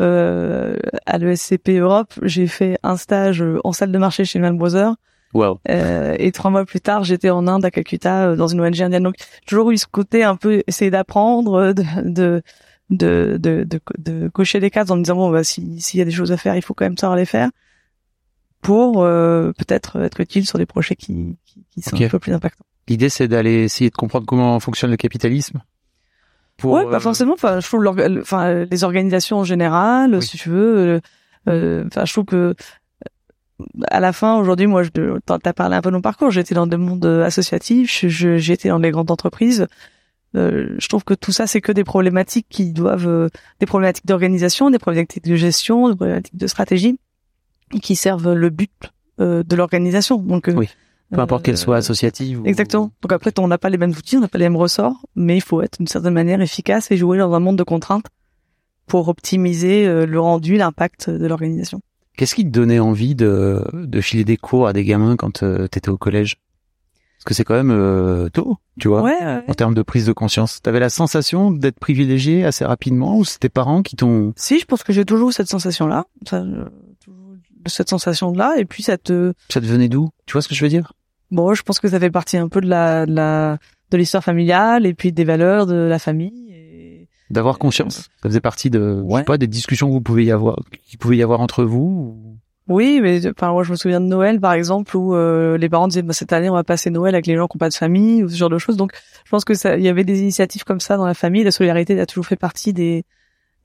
euh, 0.00 0.76
à 1.06 1.18
l'ESCP 1.18 1.70
Europe, 1.78 2.12
j'ai 2.22 2.46
fait 2.46 2.78
un 2.82 2.96
stage 2.96 3.44
en 3.62 3.72
salle 3.72 3.92
de 3.92 3.98
marché 3.98 4.24
chez 4.24 4.38
Man 4.38 4.56
Brothers. 4.56 4.94
Wow. 5.34 5.58
Euh, 5.68 6.14
et 6.18 6.30
trois 6.30 6.50
mois 6.50 6.64
plus 6.64 6.80
tard, 6.80 7.02
j'étais 7.02 7.30
en 7.30 7.48
Inde 7.48 7.64
à 7.64 7.70
Calcutta 7.70 8.28
euh, 8.28 8.36
dans 8.36 8.46
une 8.46 8.60
ONG 8.60 8.80
indienne. 8.80 9.02
Donc, 9.02 9.16
toujours 9.46 9.72
eu 9.72 9.76
ce 9.76 9.86
côté 9.86 10.22
un 10.22 10.36
peu 10.36 10.62
essayer 10.68 10.90
d'apprendre, 10.90 11.72
de 11.72 11.82
de, 12.04 12.42
de 12.90 13.38
de, 13.40 13.64
de, 13.64 13.80
de, 13.98 14.28
cocher 14.28 14.60
les 14.60 14.70
cases 14.70 14.90
en 14.90 14.96
me 14.96 15.02
disant 15.02 15.16
bon, 15.16 15.30
bah, 15.30 15.44
s'il 15.44 15.78
y 15.94 16.00
a 16.00 16.04
des 16.04 16.10
choses 16.10 16.32
à 16.32 16.36
faire, 16.36 16.56
il 16.56 16.62
faut 16.62 16.74
quand 16.74 16.84
même 16.84 16.98
savoir 16.98 17.16
les 17.16 17.24
faire 17.24 17.50
pour 18.64 19.02
euh, 19.02 19.52
peut-être 19.58 20.00
être 20.00 20.20
utile 20.20 20.46
sur 20.46 20.58
des 20.58 20.66
projets 20.66 20.96
qui, 20.96 21.36
qui, 21.44 21.64
qui 21.70 21.82
sont 21.82 22.00
un 22.00 22.08
peu 22.08 22.18
plus 22.18 22.32
impactants. 22.32 22.64
L'idée, 22.88 23.10
c'est 23.10 23.28
d'aller 23.28 23.64
essayer 23.64 23.90
de 23.90 23.94
comprendre 23.94 24.26
comment 24.26 24.58
fonctionne 24.58 24.90
le 24.90 24.96
capitalisme 24.96 25.62
pour, 26.56 26.72
ouais, 26.72 26.84
pas 26.84 26.96
euh, 26.96 27.00
forcément. 27.00 27.34
Enfin, 27.34 27.60
je 27.60 27.66
trouve 27.66 27.86
enfin 28.20 28.64
les 28.64 28.84
organisations 28.84 29.38
en 29.38 29.44
général, 29.44 30.22
si 30.22 30.38
tu 30.38 30.50
veux. 30.50 31.00
Euh, 31.48 31.84
enfin, 31.86 32.04
je 32.04 32.12
trouve 32.12 32.24
que 32.24 32.54
à 33.88 34.00
la 34.00 34.12
fin, 34.12 34.36
aujourd'hui, 34.36 34.66
moi, 34.66 34.82
je 34.82 34.90
t'as 35.26 35.52
parlé 35.52 35.76
un 35.76 35.82
peu 35.82 35.90
de 35.90 35.96
mon 35.96 36.02
parcours. 36.02 36.30
J'étais 36.30 36.54
dans 36.54 36.66
le 36.66 36.76
monde 36.76 37.04
associatif, 37.04 38.06
j'étais 38.06 38.68
dans 38.68 38.78
les 38.78 38.90
grandes 38.90 39.10
entreprises. 39.10 39.66
Euh, 40.36 40.74
je 40.78 40.88
trouve 40.88 41.04
que 41.04 41.14
tout 41.14 41.32
ça, 41.32 41.46
c'est 41.46 41.60
que 41.60 41.72
des 41.72 41.84
problématiques 41.84 42.46
qui 42.48 42.72
doivent, 42.72 43.30
des 43.60 43.66
problématiques 43.66 44.06
d'organisation, 44.06 44.70
des 44.70 44.78
problématiques 44.78 45.24
de 45.24 45.36
gestion, 45.36 45.88
des 45.88 45.96
problématiques 45.96 46.36
de 46.36 46.46
stratégie, 46.46 46.98
qui 47.82 47.96
servent 47.96 48.32
le 48.32 48.50
but 48.50 48.72
de 49.18 49.56
l'organisation. 49.56 50.16
Donc, 50.16 50.50
oui. 50.54 50.68
Peu 51.14 51.20
importe 51.20 51.44
qu'elle 51.44 51.58
soit 51.58 51.76
associative. 51.76 52.42
Exactement. 52.44 52.90
Donc 53.02 53.12
après, 53.12 53.32
on 53.38 53.46
n'a 53.46 53.58
pas 53.58 53.70
les 53.70 53.78
mêmes 53.78 53.90
outils, 53.90 54.16
on 54.16 54.20
n'a 54.20 54.28
pas 54.28 54.38
les 54.38 54.46
mêmes 54.46 54.56
ressorts, 54.56 55.06
mais 55.14 55.36
il 55.36 55.42
faut 55.42 55.62
être 55.62 55.78
d'une 55.78 55.86
certaine 55.86 56.14
manière 56.14 56.40
efficace 56.40 56.90
et 56.90 56.96
jouer 56.96 57.18
dans 57.18 57.32
un 57.34 57.40
monde 57.40 57.56
de 57.56 57.62
contraintes 57.62 58.06
pour 58.86 59.08
optimiser 59.08 59.86
euh, 59.86 60.06
le 60.06 60.20
rendu, 60.20 60.56
l'impact 60.56 61.10
de 61.10 61.26
l'organisation. 61.26 61.80
Qu'est-ce 62.16 62.34
qui 62.34 62.44
te 62.44 62.50
donnait 62.50 62.78
envie 62.78 63.14
de, 63.14 63.64
de 63.72 64.00
filer 64.00 64.24
des 64.24 64.36
cours 64.36 64.66
à 64.66 64.72
des 64.72 64.84
gamins 64.84 65.16
quand 65.16 65.42
euh, 65.42 65.66
tu 65.70 65.78
étais 65.78 65.88
au 65.88 65.96
collège? 65.96 66.36
Parce 67.24 67.36
que 67.36 67.38
c'est 67.38 67.44
quand 67.44 67.54
même 67.54 67.70
euh, 67.70 68.28
tôt, 68.28 68.58
tu 68.78 68.88
vois, 68.88 69.10
en 69.48 69.54
termes 69.54 69.72
de 69.72 69.80
prise 69.80 70.04
de 70.04 70.12
conscience. 70.12 70.60
T'avais 70.60 70.78
la 70.78 70.90
sensation 70.90 71.50
d'être 71.50 71.78
privilégié 71.78 72.44
assez 72.44 72.66
rapidement 72.66 73.16
ou 73.16 73.24
c'était 73.24 73.48
tes 73.48 73.52
parents 73.52 73.82
qui 73.82 73.96
t'ont... 73.96 74.34
Si, 74.36 74.58
je 74.58 74.66
pense 74.66 74.82
que 74.82 74.92
j'ai 74.92 75.06
toujours 75.06 75.32
cette 75.32 75.48
sensation-là. 75.48 76.04
Ça, 76.28 76.44
cette 77.64 77.88
sensation-là, 77.88 78.56
et 78.58 78.66
puis 78.66 78.82
ça 78.82 78.98
te... 78.98 79.32
Ça 79.48 79.62
te 79.62 79.64
venait 79.64 79.88
d'où? 79.88 80.10
Tu 80.26 80.34
vois 80.34 80.42
ce 80.42 80.48
que 80.48 80.54
je 80.54 80.62
veux 80.62 80.68
dire? 80.68 80.92
Bon, 81.30 81.54
je 81.54 81.62
pense 81.62 81.80
que 81.80 81.88
ça 81.88 81.98
fait 81.98 82.10
partie 82.10 82.36
un 82.36 82.48
peu 82.48 82.60
de 82.60 82.68
la 82.68 83.06
de 83.06 83.14
la 83.14 83.56
de 83.90 83.96
l'histoire 83.96 84.22
familiale 84.22 84.84
et 84.84 84.92
puis 84.92 85.10
des 85.10 85.24
valeurs 85.24 85.64
de 85.64 85.76
la 85.76 85.98
famille. 85.98 86.50
Et... 86.50 87.08
D'avoir 87.30 87.58
conscience. 87.58 88.10
Ça 88.22 88.28
faisait 88.28 88.40
partie 88.42 88.68
de, 88.68 89.02
je 89.08 89.16
sais 89.16 89.24
pas, 89.24 89.38
des 89.38 89.46
discussions 89.46 89.88
que 89.88 89.92
vous 89.92 90.02
pouvez 90.02 90.26
y 90.26 90.30
avoir, 90.30 90.58
qui 90.86 90.98
pouvaient 90.98 91.16
y 91.16 91.22
avoir 91.22 91.40
entre 91.40 91.64
vous. 91.64 92.36
Oui, 92.68 93.00
mais 93.02 93.20
enfin 93.28 93.52
moi 93.52 93.62
je 93.62 93.72
me 93.72 93.76
souviens 93.76 94.00
de 94.00 94.06
Noël 94.06 94.40
par 94.40 94.54
exemple 94.54 94.96
où 94.96 95.14
euh, 95.14 95.58
les 95.58 95.68
parents 95.68 95.86
disaient 95.86 96.02
bah, 96.02 96.14
cette 96.14 96.32
année 96.32 96.48
on 96.48 96.54
va 96.54 96.64
passer 96.64 96.88
Noël 96.88 97.14
avec 97.14 97.26
les 97.26 97.36
gens 97.36 97.46
qui 97.46 97.56
n'ont 97.56 97.60
pas 97.60 97.68
de 97.68 97.74
famille 97.74 98.24
ou 98.24 98.28
ce 98.28 98.36
genre 98.36 98.48
de 98.48 98.58
choses. 98.58 98.76
Donc 98.76 98.92
je 99.24 99.30
pense 99.30 99.44
que 99.44 99.54
ça, 99.54 99.76
il 99.76 99.82
y 99.82 99.88
avait 99.88 100.04
des 100.04 100.20
initiatives 100.20 100.64
comme 100.64 100.80
ça 100.80 100.96
dans 100.96 101.06
la 101.06 101.14
famille. 101.14 101.44
La 101.44 101.50
solidarité 101.50 101.98
a 102.00 102.06
toujours 102.06 102.26
fait 102.26 102.36
partie 102.36 102.72
des 102.72 103.04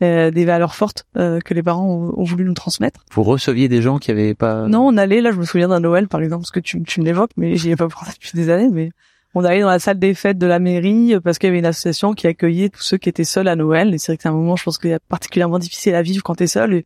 euh, 0.01 0.31
des 0.31 0.45
valeurs 0.45 0.75
fortes 0.75 1.05
euh, 1.17 1.41
que 1.41 1.53
les 1.53 1.62
parents 1.62 2.13
ont, 2.15 2.23
voulu 2.23 2.45
nous 2.45 2.53
transmettre. 2.53 3.03
Vous 3.12 3.23
receviez 3.23 3.67
des 3.67 3.81
gens 3.81 3.99
qui 3.99 4.12
avaient 4.12 4.33
pas. 4.33 4.65
Non, 4.67 4.88
on 4.88 4.95
allait 4.95 5.19
là. 5.19 5.31
Je 5.31 5.38
me 5.38 5.43
souviens 5.43 5.67
d'un 5.67 5.81
Noël 5.81 6.07
par 6.07 6.21
exemple, 6.21 6.43
parce 6.43 6.51
que 6.51 6.62
tu, 6.62 6.81
tu 6.83 7.01
me 7.01 7.05
l'évoques, 7.05 7.31
mais 7.35 7.57
j'y 7.57 7.71
ai 7.71 7.75
pas 7.75 7.89
pensé 7.89 8.13
depuis 8.13 8.31
des 8.33 8.49
années. 8.49 8.69
Mais 8.71 8.91
on 9.35 9.43
allait 9.43 9.59
dans 9.59 9.67
la 9.67 9.79
salle 9.79 9.99
des 9.99 10.13
fêtes 10.13 10.38
de 10.38 10.45
la 10.45 10.59
mairie 10.59 11.15
euh, 11.15 11.19
parce 11.19 11.38
qu'il 11.38 11.47
y 11.47 11.49
avait 11.49 11.59
une 11.59 11.65
association 11.65 12.13
qui 12.13 12.27
accueillait 12.27 12.69
tous 12.69 12.81
ceux 12.81 12.97
qui 12.97 13.09
étaient 13.09 13.25
seuls 13.25 13.49
à 13.49 13.57
Noël. 13.57 13.93
Et 13.93 13.97
c'est 13.97 14.13
vrai 14.13 14.17
que 14.17 14.23
c'est 14.23 14.29
un 14.29 14.33
moment, 14.33 14.55
je 14.55 14.63
pense, 14.63 14.77
qu'il 14.77 14.89
est 14.91 14.99
particulièrement 15.09 15.59
difficile 15.59 15.95
à 15.95 16.01
vivre 16.01 16.23
quand 16.23 16.35
t'es 16.35 16.47
seul. 16.47 16.73
Et, 16.75 16.85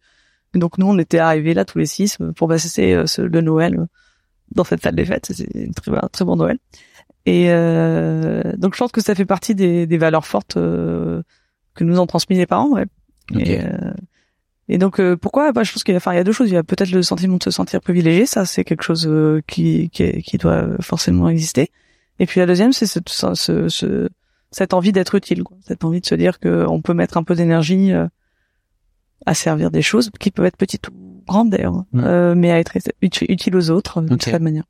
donc 0.60 0.78
nous, 0.78 0.88
on 0.88 0.98
était 0.98 1.20
arrivés 1.20 1.54
là 1.54 1.66
tous 1.66 1.78
les 1.78 1.86
six 1.86 2.18
pour 2.36 2.48
passer 2.48 3.06
ce, 3.06 3.22
le 3.22 3.42
Noël 3.42 3.88
dans 4.54 4.64
cette 4.64 4.82
salle 4.82 4.96
des 4.96 5.06
fêtes. 5.06 5.32
C'est 5.34 5.68
un 5.68 5.72
très, 5.72 5.92
très 6.12 6.26
bon 6.26 6.36
Noël. 6.36 6.58
Et 7.26 7.46
euh, 7.50 8.44
donc 8.58 8.74
je 8.74 8.80
pense 8.80 8.92
que 8.92 9.02
ça 9.02 9.16
fait 9.16 9.26
partie 9.26 9.56
des, 9.56 9.88
des 9.88 9.98
valeurs 9.98 10.26
fortes 10.26 10.58
que 11.74 11.84
nous 11.84 12.00
ont 12.00 12.06
transmis 12.06 12.38
les 12.38 12.46
parents. 12.46 12.70
Ouais. 12.70 12.86
Et, 13.32 13.60
euh, 13.62 13.94
et, 14.68 14.78
donc 14.78 15.00
euh, 15.00 15.16
pourquoi? 15.16 15.52
Bah, 15.52 15.64
Je 15.64 15.72
pense 15.72 15.84
qu'il 15.84 15.94
y 15.94 15.96
a, 15.96 15.98
enfin, 15.98 16.14
il 16.14 16.18
y 16.18 16.20
a 16.20 16.24
deux 16.24 16.32
choses. 16.32 16.50
Il 16.50 16.54
y 16.54 16.58
a 16.58 16.64
peut-être 16.64 16.92
le 16.92 17.02
sentiment 17.02 17.38
de 17.38 17.44
se 17.44 17.52
sentir 17.52 17.82
privilégié, 17.82 18.26
ça 18.26 18.46
c'est 18.46 18.64
quelque 18.64 18.84
chose 18.84 19.08
euh, 19.08 19.42
qui, 19.48 19.90
qui, 19.90 20.22
qui, 20.22 20.38
doit 20.38 20.68
forcément 20.82 21.30
exister. 21.30 21.72
Et 22.20 22.26
puis 22.26 22.40
la 22.40 22.46
deuxième, 22.46 22.74
c'est 22.74 22.86
ce, 22.86 23.00
ce, 23.08 23.70
ce, 23.70 24.10
cette 24.52 24.74
envie 24.74 24.92
d'être 24.92 25.16
utile, 25.16 25.44
quoi. 25.44 25.58
cette 25.62 25.84
envie 25.84 26.02
de 26.02 26.06
se 26.06 26.16
dire 26.16 26.40
qu'on 26.40 26.82
peut 26.82 26.94
mettre 26.94 27.18
un 27.18 27.24
peu 27.24 27.36
d'énergie 27.36 27.92
à 29.26 29.34
servir 29.34 29.72
des 29.72 29.82
choses 29.82 30.10
qui 30.20 30.32
peuvent 30.32 30.46
être 30.46 30.58
petites 30.58 30.88
ou 30.90 31.24
grandes 31.28 31.50
d'ailleurs, 31.50 31.84
mmh. 31.94 32.34
mais 32.34 32.52
à 32.52 32.60
être 32.60 32.74
utile 33.02 33.56
aux 33.56 33.70
autres 33.70 34.02
de 34.02 34.22
cette 34.22 34.42
manière. 34.42 34.66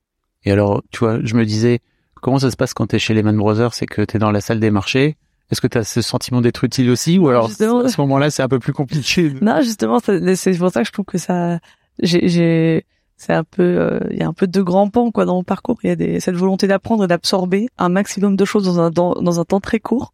Et 0.46 0.52
alors, 0.52 0.84
tu 0.92 1.00
vois, 1.00 1.20
je 1.24 1.36
me 1.36 1.46
disais, 1.46 1.80
comment 2.22 2.40
ça 2.40 2.52
se 2.52 2.56
passe 2.56 2.74
quand 2.74 2.88
tu 2.88 2.98
es 2.98 3.00
chez 3.00 3.14
Lehman 3.14 3.36
Brothers 3.38 3.74
C'est 3.74 3.86
que 3.86 4.02
tu 4.04 4.18
es 4.18 4.20
dans 4.20 4.32
la 4.32 4.42
salle 4.42 4.60
des 4.60 4.72
marchés, 4.72 5.18
est-ce 5.52 5.62
que 5.62 5.68
tu 5.68 5.78
as 5.78 5.84
ce 5.84 6.02
sentiment 6.02 6.42
d'être 6.42 6.64
utile 6.64 6.90
aussi 6.90 7.20
ou 7.20 7.30
alors 7.30 7.46
à 7.46 7.88
ce 7.90 8.02
moment-là 8.02 8.32
c'est 8.32 8.42
un 8.42 8.48
peu 8.48 8.60
plus 8.60 8.74
compliqué 8.74 9.34
Non, 9.42 9.62
justement, 9.62 10.00
c'est 10.00 10.58
pour 10.58 10.72
ça 10.72 10.82
que 10.82 10.88
je 10.88 10.92
trouve 10.92 11.06
que 11.06 11.18
ça, 11.18 11.60
j'ai, 12.00 12.86
c'est 13.18 13.34
un 13.34 13.44
peu, 13.44 13.62
euh, 13.62 14.00
il 14.10 14.18
y 14.18 14.24
a 14.24 14.28
un 14.28 14.34
peu 14.34 14.48
de 14.48 14.62
grands 14.62 14.90
pans 14.90 15.12
quoi 15.12 15.26
dans 15.26 15.36
mon 15.36 15.44
parcours. 15.44 15.78
Il 15.84 15.88
y 15.88 15.92
a 15.92 15.96
des, 15.96 16.20
cette 16.20 16.36
volonté 16.36 16.68
d'apprendre 16.68 17.04
et 17.04 17.08
d'absorber 17.08 17.68
un 17.78 17.90
maximum 17.90 18.36
de 18.36 18.46
choses 18.46 18.66
dans 18.66 18.80
un 18.80 18.90
dans, 18.90 19.14
dans 19.14 19.40
un 19.40 19.46
temps 19.46 19.60
très 19.60 19.80
court 19.80 20.14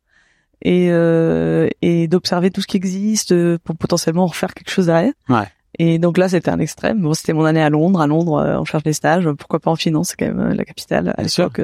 et 0.61 0.87
euh, 0.91 1.67
et 1.81 2.07
d'observer 2.07 2.51
tout 2.51 2.61
ce 2.61 2.67
qui 2.67 2.77
existe 2.77 3.33
pour 3.59 3.75
potentiellement 3.75 4.23
en 4.23 4.27
refaire 4.27 4.53
quelque 4.53 4.71
chose 4.71 4.87
derrière. 4.87 5.13
Ouais. 5.29 5.47
Et 5.81 5.97
donc 5.97 6.17
là, 6.17 6.27
c'était 6.27 6.49
un 6.49 6.59
extrême. 6.59 6.99
Bon, 6.99 7.13
c'était 7.13 7.31
mon 7.31 7.45
année 7.45 7.61
à 7.61 7.69
Londres. 7.69 8.01
À 8.01 8.07
Londres, 8.07 8.39
euh, 8.39 8.59
on 8.59 8.65
cherche 8.65 8.83
des 8.83 8.91
stages. 8.91 9.29
Pourquoi 9.37 9.59
pas 9.59 9.71
en 9.71 9.77
finance, 9.77 10.09
c'est 10.09 10.17
quand 10.17 10.25
même 10.25 10.51
euh, 10.51 10.53
la 10.53 10.65
capitale 10.65 11.13
à 11.15 11.23
l'époque. 11.23 11.61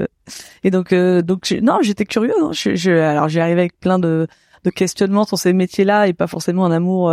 Et 0.63 0.71
donc, 0.71 0.93
euh, 0.93 1.21
donc 1.21 1.51
non, 1.61 1.79
j'étais 1.81 2.05
curieux. 2.05 2.33
Hein. 2.41 2.51
Je, 2.53 2.75
je, 2.75 2.91
alors, 2.91 3.27
j'ai 3.27 3.41
arrivé 3.41 3.59
avec 3.61 3.77
plein 3.77 3.99
de, 3.99 4.27
de 4.63 4.69
questionnements 4.69 5.25
sur 5.25 5.37
ces 5.37 5.51
métiers-là 5.51 6.07
et 6.07 6.13
pas 6.13 6.27
forcément 6.27 6.65
un 6.65 6.71
amour 6.71 7.11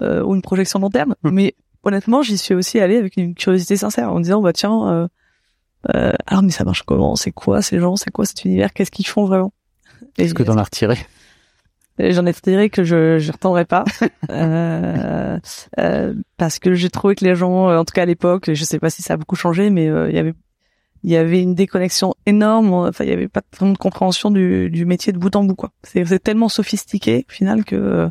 ou 0.00 0.34
une 0.34 0.40
projection 0.40 0.78
long 0.78 0.88
terme. 0.88 1.14
Hum. 1.24 1.34
Mais 1.34 1.56
honnêtement, 1.82 2.22
j'y 2.22 2.38
suis 2.38 2.54
aussi 2.54 2.80
allé 2.80 2.96
avec 2.96 3.18
une 3.18 3.34
curiosité 3.34 3.76
sincère, 3.76 4.10
en 4.10 4.20
disant 4.20 4.40
bah 4.40 4.54
tiens, 4.54 5.08
alors 5.86 6.42
mais 6.42 6.52
ça 6.52 6.64
marche 6.64 6.84
comment? 6.84 7.16
C'est 7.16 7.32
quoi 7.32 7.60
ces 7.60 7.80
gens? 7.80 7.96
C'est 7.96 8.10
quoi 8.10 8.24
cet 8.24 8.46
univers? 8.46 8.72
Qu'est-ce 8.72 8.90
qu'ils 8.90 9.06
font 9.06 9.26
vraiment? 9.26 9.52
Est-ce 10.18 10.34
que 10.34 10.42
t'en 10.42 10.56
as 10.56 10.64
retiré? 10.64 10.98
J'en 11.98 12.24
ai 12.24 12.32
tiré 12.32 12.70
que 12.70 12.82
je 12.82 13.18
je 13.18 13.32
retendrai 13.32 13.64
pas 13.66 13.84
euh, 14.30 15.38
euh, 15.78 16.14
parce 16.38 16.58
que 16.58 16.72
j'ai 16.74 16.88
trouvé 16.88 17.14
que 17.14 17.24
les 17.24 17.34
gens, 17.34 17.76
en 17.76 17.84
tout 17.84 17.92
cas 17.92 18.02
à 18.02 18.06
l'époque, 18.06 18.52
je 18.52 18.64
sais 18.64 18.78
pas 18.78 18.90
si 18.90 19.02
ça 19.02 19.14
a 19.14 19.16
beaucoup 19.16 19.36
changé, 19.36 19.70
mais 19.70 19.88
euh, 19.88 20.08
il 20.08 20.16
y 20.16 20.18
avait 20.18 20.34
il 21.02 21.10
y 21.10 21.16
avait 21.16 21.42
une 21.42 21.54
déconnexion 21.54 22.14
énorme. 22.26 22.72
Enfin, 22.72 23.04
il 23.04 23.10
y 23.10 23.12
avait 23.12 23.28
pas 23.28 23.40
de 23.40 23.76
compréhension 23.76 24.30
du, 24.30 24.70
du 24.70 24.84
métier 24.84 25.12
de 25.12 25.18
bout 25.18 25.34
en 25.36 25.44
bout 25.44 25.54
quoi. 25.54 25.72
C'est 25.82 26.22
tellement 26.22 26.48
sophistiqué 26.48 27.26
au 27.28 27.32
final 27.32 27.64
que 27.64 28.10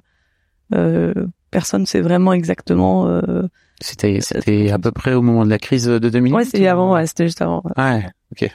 euh, 0.76 1.14
personne 1.52 1.86
sait 1.86 2.02
vraiment 2.02 2.34
exactement. 2.34 3.08
Euh, 3.08 3.48
c'était 3.82 4.20
c'était 4.22 4.72
à 4.72 4.80
peu 4.80 4.92
près 4.92 5.14
au 5.14 5.22
moment 5.22 5.46
de 5.46 5.50
la 5.50 5.60
crise 5.60 5.86
de 5.86 6.10
2008. 6.10 6.34
Ouais, 6.34 6.46
c'était 6.46 6.68
avant. 6.68 6.94
Ouais, 6.94 7.08
c'était 7.08 7.26
juste 7.26 7.42
avant. 7.42 7.64
Ouais, 7.78 8.06
ok. 8.32 8.52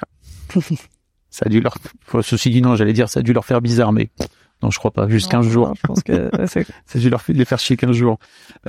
ça 1.34 1.46
a 1.46 1.48
dû 1.48 1.60
leur. 1.60 1.76
Ceci 2.22 2.50
dit 2.50 2.62
non, 2.62 2.76
j'allais 2.76 2.92
dire 2.92 3.08
ça 3.08 3.20
a 3.20 3.22
dû 3.22 3.32
leur 3.32 3.44
faire 3.44 3.60
bizarre, 3.60 3.92
mais 3.92 4.10
non, 4.62 4.70
je 4.70 4.78
crois 4.78 4.92
pas. 4.92 5.08
Juste 5.08 5.30
15 5.30 5.48
jours. 5.48 5.74
je 5.74 5.86
pense 5.86 6.02
que 6.04 6.30
c'est 6.46 6.98
dû 6.98 7.10
leur 7.10 7.22
les 7.26 7.44
faire 7.44 7.58
chier 7.58 7.76
15 7.76 7.90
jours. 7.90 8.18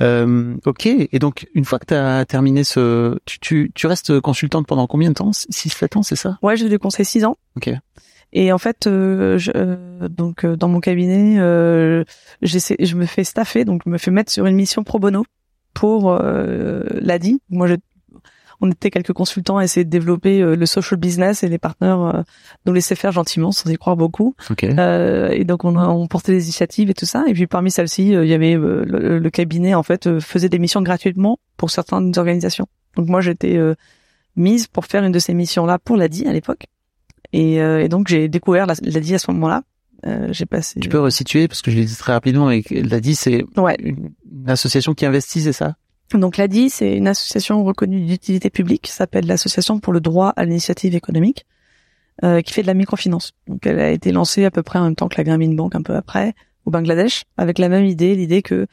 Euh, 0.00 0.56
ok. 0.66 0.86
Et 0.86 1.18
donc, 1.20 1.46
une 1.54 1.64
fois 1.64 1.78
que 1.78 1.86
tu 1.86 1.94
as 1.94 2.24
terminé 2.24 2.64
ce, 2.64 3.18
tu, 3.24 3.38
tu, 3.38 3.70
tu 3.72 3.86
restes 3.86 4.18
consultante 4.18 4.66
pendant 4.66 4.88
combien 4.88 5.10
de 5.10 5.14
temps? 5.14 5.30
6-7 5.30 5.98
ans, 5.98 6.02
c'est 6.02 6.16
ça? 6.16 6.38
Ouais, 6.42 6.56
j'ai 6.56 6.68
du 6.68 6.78
conseil 6.80 7.04
6 7.04 7.24
ans. 7.24 7.36
Ok. 7.56 7.70
Et 8.32 8.52
en 8.52 8.58
fait, 8.58 8.88
euh, 8.88 9.38
je, 9.38 9.52
euh, 9.54 10.08
donc 10.08 10.44
euh, 10.44 10.56
dans 10.56 10.68
mon 10.68 10.80
cabinet, 10.80 11.36
euh, 11.38 12.02
j'essaie, 12.42 12.76
je 12.80 12.96
me 12.96 13.06
fais 13.06 13.22
staffer, 13.22 13.64
donc 13.64 13.82
je 13.86 13.90
me 13.90 13.96
fais 13.96 14.10
mettre 14.10 14.32
sur 14.32 14.46
une 14.46 14.56
mission 14.56 14.82
pro 14.82 14.98
bono 14.98 15.24
pour 15.72 16.12
l'ADI. 16.12 17.40
Moi, 17.50 17.68
je, 17.68 17.74
on 18.60 18.70
était 18.70 18.90
quelques 18.90 19.12
consultants 19.12 19.58
à 19.58 19.64
essayer 19.64 19.84
de 19.84 19.90
développer 19.90 20.40
euh, 20.40 20.56
le 20.56 20.66
social 20.66 20.98
business 20.98 21.42
et 21.42 21.48
les 21.48 21.58
partenaires 21.58 22.00
euh, 22.00 22.22
nous 22.64 22.72
laissaient 22.72 22.94
faire 22.94 23.12
gentiment 23.12 23.52
sans 23.52 23.70
y 23.70 23.76
croire 23.76 23.96
beaucoup. 23.96 24.34
Ok. 24.50 24.64
Euh, 24.64 25.28
et 25.30 25.44
donc 25.44 25.64
on, 25.64 25.76
a, 25.76 25.86
on 25.88 26.06
portait 26.06 26.32
des 26.32 26.44
initiatives 26.44 26.88
et 26.90 26.94
tout 26.94 27.06
ça. 27.06 27.24
Et 27.26 27.32
puis 27.34 27.46
parmi 27.46 27.70
celles-ci, 27.70 28.08
il 28.08 28.26
y 28.26 28.34
avait 28.34 28.56
euh, 28.56 28.84
le, 28.86 29.18
le 29.18 29.30
cabinet 29.30 29.74
en 29.74 29.82
fait 29.82 30.06
euh, 30.06 30.20
faisait 30.20 30.48
des 30.48 30.58
missions 30.58 30.82
gratuitement 30.82 31.38
pour 31.56 31.70
certaines 31.70 32.12
organisations. 32.16 32.66
Donc 32.96 33.08
moi 33.08 33.20
j'étais 33.20 33.56
euh, 33.56 33.74
mise 34.36 34.66
pour 34.66 34.86
faire 34.86 35.04
une 35.04 35.12
de 35.12 35.18
ces 35.18 35.34
missions-là 35.34 35.78
pour 35.78 35.96
l'ADI 35.96 36.26
à 36.26 36.32
l'époque. 36.32 36.66
Et, 37.32 37.60
euh, 37.60 37.82
et 37.84 37.88
donc 37.88 38.08
j'ai 38.08 38.28
découvert 38.28 38.66
la- 38.66 38.74
l'ADI 38.82 39.14
à 39.14 39.18
ce 39.18 39.30
moment-là. 39.32 39.62
Euh, 40.06 40.28
j'ai 40.30 40.46
passé. 40.46 40.78
Tu 40.80 40.88
peux 40.90 41.00
resituer 41.00 41.48
parce 41.48 41.62
que 41.62 41.70
je 41.70 41.76
l'ai 41.76 41.84
dit 41.84 41.96
très 41.96 42.12
rapidement 42.12 42.46
mais 42.46 42.62
l'a 42.70 43.00
dit 43.00 43.14
c'est 43.14 43.44
Ouais. 43.56 43.76
une 43.80 44.10
association 44.46 44.94
qui 44.94 45.04
investit 45.06 45.40
c'est 45.40 45.52
ça? 45.54 45.74
Donc 46.14 46.36
l'ADI, 46.36 46.70
c'est 46.70 46.96
une 46.96 47.08
association 47.08 47.64
reconnue 47.64 48.00
d'utilité 48.00 48.50
publique, 48.50 48.86
s'appelle 48.86 49.26
l'Association 49.26 49.80
pour 49.80 49.92
le 49.92 50.00
droit 50.00 50.32
à 50.36 50.44
l'initiative 50.44 50.94
économique, 50.94 51.46
euh, 52.24 52.40
qui 52.42 52.52
fait 52.52 52.62
de 52.62 52.68
la 52.68 52.74
microfinance. 52.74 53.32
Donc 53.48 53.66
elle 53.66 53.80
a 53.80 53.90
été 53.90 54.12
lancée 54.12 54.44
à 54.44 54.50
peu 54.50 54.62
près 54.62 54.78
en 54.78 54.84
même 54.84 54.96
temps 54.96 55.08
que 55.08 55.16
la 55.16 55.24
Grameen 55.24 55.56
Bank, 55.56 55.74
un 55.74 55.82
peu 55.82 55.96
après, 55.96 56.34
au 56.64 56.70
Bangladesh, 56.70 57.24
avec 57.36 57.58
la 57.58 57.68
même 57.68 57.84
idée, 57.84 58.14
l'idée 58.14 58.42
que 58.42 58.66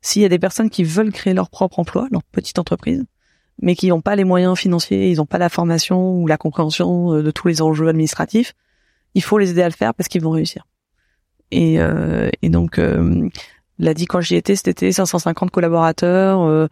s'il 0.00 0.22
y 0.22 0.24
a 0.24 0.28
des 0.28 0.38
personnes 0.38 0.70
qui 0.70 0.82
veulent 0.82 1.12
créer 1.12 1.34
leur 1.34 1.50
propre 1.50 1.78
emploi, 1.78 2.08
leur 2.10 2.24
petite 2.24 2.58
entreprise, 2.58 3.04
mais 3.60 3.76
qui 3.76 3.88
n'ont 3.88 4.00
pas 4.00 4.16
les 4.16 4.24
moyens 4.24 4.58
financiers, 4.58 5.10
ils 5.10 5.18
n'ont 5.18 5.26
pas 5.26 5.38
la 5.38 5.48
formation 5.48 6.16
ou 6.16 6.26
la 6.26 6.36
compréhension 6.36 7.14
euh, 7.14 7.22
de 7.22 7.30
tous 7.30 7.46
les 7.48 7.62
enjeux 7.62 7.88
administratifs, 7.88 8.54
il 9.14 9.22
faut 9.22 9.38
les 9.38 9.50
aider 9.50 9.62
à 9.62 9.68
le 9.68 9.74
faire 9.74 9.94
parce 9.94 10.08
qu'ils 10.08 10.22
vont 10.22 10.30
réussir. 10.30 10.66
Et, 11.50 11.80
euh, 11.80 12.30
et 12.40 12.48
donc, 12.48 12.78
euh, 12.78 13.28
l'ADI, 13.82 14.06
quand 14.06 14.20
j'y 14.20 14.36
étais, 14.36 14.56
c'était 14.56 14.92
550 14.92 15.50
collaborateurs, 15.50 16.42
euh, 16.42 16.68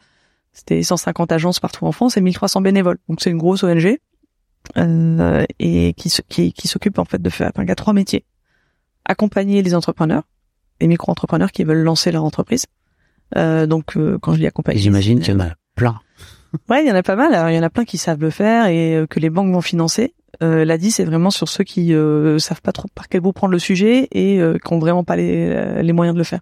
c'était 0.53 0.83
150 0.83 1.33
agences 1.33 1.61
partout 1.61 1.87
en 1.87 1.92
France 1.92 2.16
et 2.16 2.20
1300 2.20 2.61
bénévoles. 2.62 2.99
Donc 3.09 3.20
c'est 3.20 3.31
une 3.31 3.38
grosse 3.38 3.62
ONG 3.62 3.99
euh, 4.77 5.44
et 5.59 5.92
qui, 5.94 6.12
qui, 6.29 6.53
qui 6.53 6.68
s'occupe 6.68 6.99
en 6.99 7.05
fait 7.05 7.20
de 7.20 7.31
faire, 7.31 7.51
enfin, 7.55 7.64
il 7.64 7.68
y 7.68 7.73
a 7.73 7.77
trois 7.77 7.92
métiers. 7.92 8.25
Accompagner 9.05 9.62
les 9.62 9.75
entrepreneurs, 9.75 10.23
les 10.81 10.87
micro-entrepreneurs 10.87 11.53
qui 11.53 11.64
veulent 11.64 11.83
lancer 11.83 12.12
leur 12.12 12.25
entreprise. 12.25 12.66
Euh, 13.37 13.66
donc 13.66 13.96
euh, 13.96 14.18
quand 14.20 14.33
je 14.33 14.38
dis 14.38 14.46
accompagner, 14.46 14.81
J'imagine 14.81 15.20
qu'il 15.20 15.35
y 15.35 15.37
en 15.37 15.40
a 15.40 15.53
plein. 15.75 16.01
Ouais, 16.68 16.85
il 16.85 16.88
y 16.88 16.90
en 16.90 16.96
a 16.96 17.03
pas 17.05 17.14
mal. 17.14 17.33
Alors, 17.33 17.49
il 17.51 17.55
y 17.55 17.59
en 17.59 17.62
a 17.62 17.70
plein 17.70 17.85
qui 17.85 17.96
savent 17.96 18.20
le 18.20 18.31
faire 18.31 18.66
et 18.66 18.96
euh, 18.96 19.07
que 19.07 19.20
les 19.20 19.31
banques 19.31 19.53
vont 19.53 19.61
financer. 19.61 20.14
Euh, 20.42 20.64
L'ADI, 20.64 20.90
c'est 20.90 21.05
vraiment 21.05 21.31
sur 21.31 21.49
ceux 21.49 21.64
qui 21.64 21.94
euh, 21.94 22.38
savent 22.38 22.62
pas 22.62 22.73
trop 22.73 22.88
par 22.94 23.09
quel 23.09 23.20
bout 23.20 23.33
prendre 23.33 23.53
le 23.53 23.59
sujet 23.59 24.09
et 24.12 24.40
euh, 24.40 24.59
qui 24.59 24.73
ont 24.73 24.79
vraiment 24.79 25.05
pas 25.05 25.16
les, 25.16 25.49
euh, 25.51 25.83
les 25.83 25.92
moyens 25.92 26.14
de 26.14 26.18
le 26.18 26.25
faire, 26.25 26.40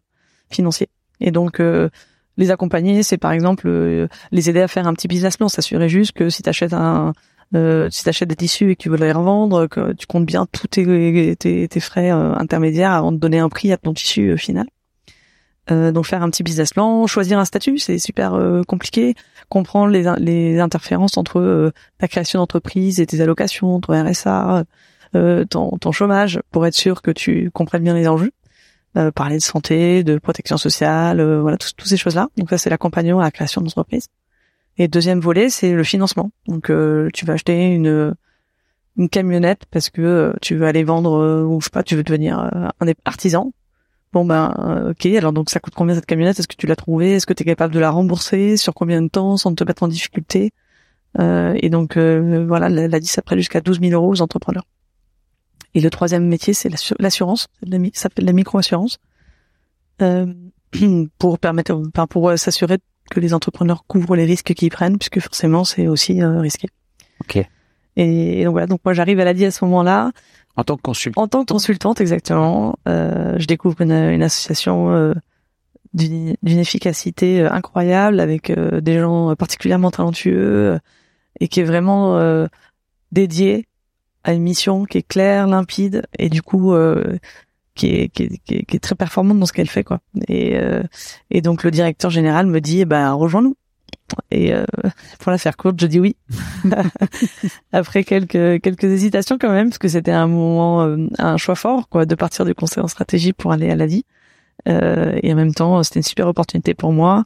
financiers. 0.50 0.88
Et 1.20 1.30
donc, 1.30 1.60
euh, 1.60 1.88
les 2.36 2.50
accompagner, 2.50 3.02
c'est 3.02 3.18
par 3.18 3.32
exemple 3.32 3.66
euh, 3.66 4.08
les 4.30 4.48
aider 4.48 4.60
à 4.60 4.68
faire 4.68 4.86
un 4.86 4.94
petit 4.94 5.08
business 5.08 5.36
plan, 5.36 5.48
s'assurer 5.48 5.88
juste 5.88 6.12
que 6.12 6.30
si 6.30 6.42
tu 6.42 6.48
achètes 6.48 6.72
un 6.72 7.12
euh, 7.54 7.88
si 7.90 8.04
t'achètes 8.04 8.28
des 8.28 8.36
tissus 8.36 8.72
et 8.72 8.76
que 8.76 8.82
tu 8.82 8.90
veux 8.90 8.98
les 8.98 9.12
revendre, 9.12 9.68
que 9.68 9.94
tu 9.94 10.06
comptes 10.06 10.26
bien 10.26 10.46
tous 10.52 10.66
tes, 10.66 11.36
tes, 11.36 11.68
tes 11.68 11.80
frais 11.80 12.12
euh, 12.12 12.34
intermédiaires 12.34 12.92
avant 12.92 13.10
de 13.10 13.16
donner 13.16 13.38
un 13.38 13.48
prix 13.48 13.72
à 13.72 13.78
ton 13.78 13.94
tissu 13.94 14.30
euh, 14.30 14.36
final. 14.36 14.66
Donc 15.70 16.06
faire 16.06 16.22
un 16.22 16.30
petit 16.30 16.42
business 16.42 16.72
plan, 16.72 17.06
choisir 17.06 17.38
un 17.38 17.44
statut, 17.44 17.76
c'est 17.76 17.98
super 17.98 18.40
compliqué. 18.66 19.14
Comprendre 19.50 19.92
les, 19.92 20.02
les 20.18 20.60
interférences 20.60 21.18
entre 21.18 21.74
ta 21.98 22.08
création 22.08 22.38
d'entreprise 22.38 23.00
et 23.00 23.06
tes 23.06 23.20
allocations, 23.20 23.78
ton 23.78 23.92
RSA, 23.92 24.64
ton, 25.12 25.76
ton 25.76 25.92
chômage, 25.92 26.40
pour 26.52 26.64
être 26.66 26.72
sûr 26.72 27.02
que 27.02 27.10
tu 27.10 27.50
comprennes 27.50 27.82
bien 27.82 27.92
les 27.92 28.08
enjeux. 28.08 28.30
Euh, 28.96 29.10
parler 29.10 29.36
de 29.36 29.42
santé, 29.42 30.02
de 30.02 30.18
protection 30.18 30.56
sociale, 30.56 31.20
euh, 31.20 31.42
voilà, 31.42 31.58
toutes 31.58 31.86
ces 31.86 31.98
choses-là. 31.98 32.28
Donc 32.38 32.48
ça, 32.48 32.56
c'est 32.56 32.70
l'accompagnement 32.70 33.20
à 33.20 33.24
la 33.24 33.30
création 33.30 33.60
d'entreprise. 33.60 34.08
Et 34.78 34.88
deuxième 34.88 35.20
volet, 35.20 35.50
c'est 35.50 35.72
le 35.72 35.84
financement. 35.84 36.30
Donc 36.46 36.70
euh, 36.70 37.10
tu 37.12 37.26
vas 37.26 37.34
acheter 37.34 37.66
une 37.66 38.14
une 38.98 39.08
camionnette 39.08 39.62
parce 39.70 39.88
que 39.90 40.02
euh, 40.02 40.32
tu 40.42 40.56
veux 40.56 40.66
aller 40.66 40.84
vendre 40.84 41.12
euh, 41.12 41.44
ou 41.44 41.60
je 41.60 41.66
sais 41.66 41.70
pas, 41.70 41.82
tu 41.82 41.94
veux 41.96 42.02
devenir 42.02 42.38
euh, 42.40 42.68
un 42.80 42.92
artisan. 43.04 43.52
Bon 44.12 44.24
ben 44.24 44.90
ok, 44.90 45.06
alors 45.06 45.32
donc 45.32 45.50
ça 45.50 45.60
coûte 45.60 45.74
combien 45.76 45.94
cette 45.94 46.06
camionnette? 46.06 46.38
Est-ce 46.38 46.48
que 46.48 46.56
tu 46.56 46.66
l'as 46.66 46.76
trouvée? 46.76 47.14
Est-ce 47.14 47.26
que 47.26 47.34
tu 47.34 47.42
es 47.42 47.46
capable 47.46 47.74
de 47.74 47.78
la 47.78 47.90
rembourser? 47.90 48.56
Sur 48.56 48.72
combien 48.72 49.02
de 49.02 49.08
temps? 49.08 49.36
Sans 49.36 49.54
te 49.54 49.64
mettre 49.64 49.82
en 49.82 49.88
difficulté? 49.88 50.52
Et 51.18 51.68
donc 51.68 51.98
voilà, 51.98 52.68
la, 52.68 52.88
la 52.88 53.00
10 53.00 53.06
ça 53.06 53.22
prête 53.22 53.38
jusqu'à 53.38 53.60
12 53.60 53.80
000 53.80 53.92
euros 53.92 54.12
aux 54.12 54.22
entrepreneurs. 54.22 54.64
Et 55.74 55.80
le 55.80 55.90
troisième 55.90 56.26
métier, 56.26 56.54
c'est 56.54 56.68
l'assu- 56.68 56.94
l'assurance. 56.98 57.48
La 57.62 57.78
Ça 57.78 58.02
s'appelle 58.02 58.24
la 58.24 58.32
micro-assurance. 58.32 58.98
Euh, 60.02 60.32
pour 61.18 61.38
permettre, 61.38 61.74
enfin, 61.94 62.06
pour 62.06 62.28
euh, 62.28 62.36
s'assurer 62.36 62.78
que 63.10 63.20
les 63.20 63.32
entrepreneurs 63.34 63.84
couvrent 63.86 64.16
les 64.16 64.24
risques 64.24 64.54
qu'ils 64.54 64.70
prennent, 64.70 64.98
puisque 64.98 65.20
forcément 65.20 65.64
c'est 65.64 65.86
aussi 65.88 66.22
euh, 66.22 66.40
risqué. 66.40 66.68
Ok. 67.22 67.36
Et, 67.96 68.40
et 68.40 68.44
donc 68.44 68.52
voilà, 68.52 68.66
donc 68.66 68.80
moi 68.84 68.92
j'arrive 68.94 69.18
à 69.20 69.24
la 69.24 69.34
DI 69.34 69.46
à 69.46 69.50
ce 69.50 69.64
moment-là. 69.64 70.12
En 70.56 70.64
tant 70.64 70.76
que 70.76 70.82
consultant. 70.82 71.22
En 71.22 71.28
tant 71.28 71.44
que 71.44 71.52
consultante, 71.52 72.00
exactement, 72.00 72.76
euh, 72.88 73.36
je 73.38 73.46
découvre 73.46 73.80
une, 73.80 73.92
une 73.92 74.22
association 74.22 74.90
euh, 74.90 75.14
d'une 75.94 76.36
efficacité 76.42 77.42
incroyable 77.42 78.20
avec 78.20 78.52
des 78.52 78.98
gens 78.98 79.34
particulièrement 79.36 79.90
talentueux 79.90 80.78
et 81.40 81.48
qui 81.48 81.60
est 81.60 81.64
vraiment 81.64 82.46
dédiée 83.10 83.66
à 84.28 84.34
une 84.34 84.42
mission 84.42 84.84
qui 84.84 84.98
est 84.98 85.02
claire, 85.02 85.46
limpide 85.46 86.02
et 86.18 86.28
du 86.28 86.42
coup 86.42 86.74
euh, 86.74 87.16
qui, 87.74 87.86
est, 87.88 88.08
qui, 88.08 88.24
est, 88.24 88.38
qui, 88.44 88.54
est, 88.56 88.62
qui 88.64 88.76
est 88.76 88.80
très 88.80 88.94
performante 88.94 89.38
dans 89.38 89.46
ce 89.46 89.54
qu'elle 89.54 89.70
fait 89.70 89.84
quoi. 89.84 90.00
Et, 90.28 90.56
euh, 90.58 90.82
et 91.30 91.40
donc 91.40 91.64
le 91.64 91.70
directeur 91.70 92.10
général 92.10 92.46
me 92.46 92.60
dit 92.60 92.80
eh 92.80 92.84
ben 92.84 93.12
rejoins-nous. 93.12 93.56
Et 94.30 94.54
euh, 94.54 94.64
pour 95.18 95.30
la 95.32 95.38
faire 95.38 95.56
courte, 95.56 95.80
je 95.80 95.86
dis 95.86 96.00
oui. 96.00 96.16
Après 97.72 98.04
quelques 98.04 98.60
quelques 98.62 98.84
hésitations 98.84 99.38
quand 99.38 99.52
même, 99.52 99.68
parce 99.68 99.78
que 99.78 99.88
c'était 99.88 100.12
un 100.12 100.26
moment, 100.26 100.82
euh, 100.82 100.96
un 101.18 101.36
choix 101.36 101.54
fort, 101.54 101.88
quoi, 101.88 102.04
de 102.06 102.14
partir 102.14 102.44
du 102.44 102.54
conseil 102.54 102.82
en 102.82 102.88
stratégie 102.88 103.32
pour 103.32 103.52
aller 103.52 103.70
à 103.70 103.76
l'ADI. 103.76 104.04
Euh, 104.68 105.18
et 105.22 105.32
en 105.32 105.36
même 105.36 105.54
temps, 105.54 105.82
c'était 105.82 106.00
une 106.00 106.04
super 106.04 106.26
opportunité 106.26 106.74
pour 106.74 106.92
moi. 106.92 107.24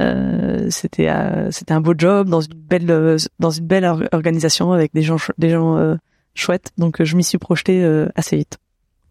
Euh, 0.00 0.66
c'était 0.70 1.08
euh, 1.08 1.50
c'était 1.50 1.72
un 1.72 1.80
beau 1.80 1.94
job 1.96 2.28
dans 2.28 2.40
une 2.40 2.54
belle 2.54 2.90
euh, 2.90 3.18
dans 3.38 3.50
une 3.50 3.66
belle 3.66 3.84
or- 3.84 4.02
organisation 4.12 4.72
avec 4.72 4.92
des 4.92 5.02
gens 5.02 5.18
des 5.38 5.50
gens 5.50 5.96
chouettes. 6.38 6.70
Donc 6.78 7.00
euh, 7.00 7.04
je 7.04 7.16
m'y 7.16 7.24
suis 7.24 7.38
projetée 7.38 7.82
euh, 7.84 8.08
assez 8.14 8.36
vite. 8.36 8.58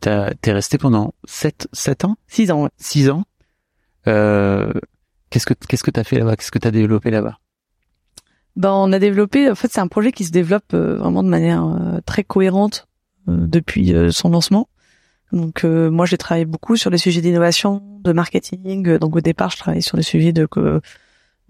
T'es 0.02 0.52
resté 0.52 0.78
pendant 0.78 1.14
7, 1.24 1.68
7 1.74 2.06
ans? 2.06 2.16
Six 2.28 2.52
ans. 2.52 2.64
Ouais. 2.64 2.70
6 2.78 3.10
ans? 3.10 3.24
Euh, 4.08 4.72
Qu'est-ce 5.32 5.48
que 5.48 5.54
qu'est-ce 5.54 5.84
que 5.84 5.92
t'as 5.92 6.04
fait 6.04 6.20
là-bas? 6.20 6.36
Qu'est-ce 6.36 6.52
que 6.52 6.60
t'as 6.60 6.72
développé 6.72 7.10
là-bas? 7.10 7.40
Ben 8.56 8.72
on 8.72 8.92
a 8.94 9.00
développé. 9.00 9.50
En 9.50 9.56
fait, 9.56 9.70
c'est 9.72 9.82
un 9.82 9.88
projet 9.88 10.12
qui 10.12 10.24
se 10.24 10.32
développe 10.32 10.74
euh, 10.74 10.96
vraiment 10.96 11.24
de 11.24 11.28
manière 11.28 11.66
euh, 11.66 12.00
très 12.06 12.24
cohérente 12.24 12.88
euh, 13.28 13.36
depuis 13.48 13.94
euh, 13.94 14.12
son 14.12 14.30
lancement. 14.30 14.70
Donc 15.34 15.66
euh, 15.66 15.90
moi 15.90 16.06
j'ai 16.06 16.18
travaillé 16.18 16.46
beaucoup 16.46 16.78
sur 16.78 16.90
les 16.90 16.98
sujets 17.00 17.22
d'innovation, 17.22 17.82
de 18.04 18.14
marketing. 18.14 18.98
Donc 18.98 19.16
au 19.16 19.22
départ 19.22 19.50
je 19.50 19.58
travaillais 19.58 19.82
sur 19.82 19.98
les 19.98 20.04
sujets 20.04 20.32
de 20.32 20.48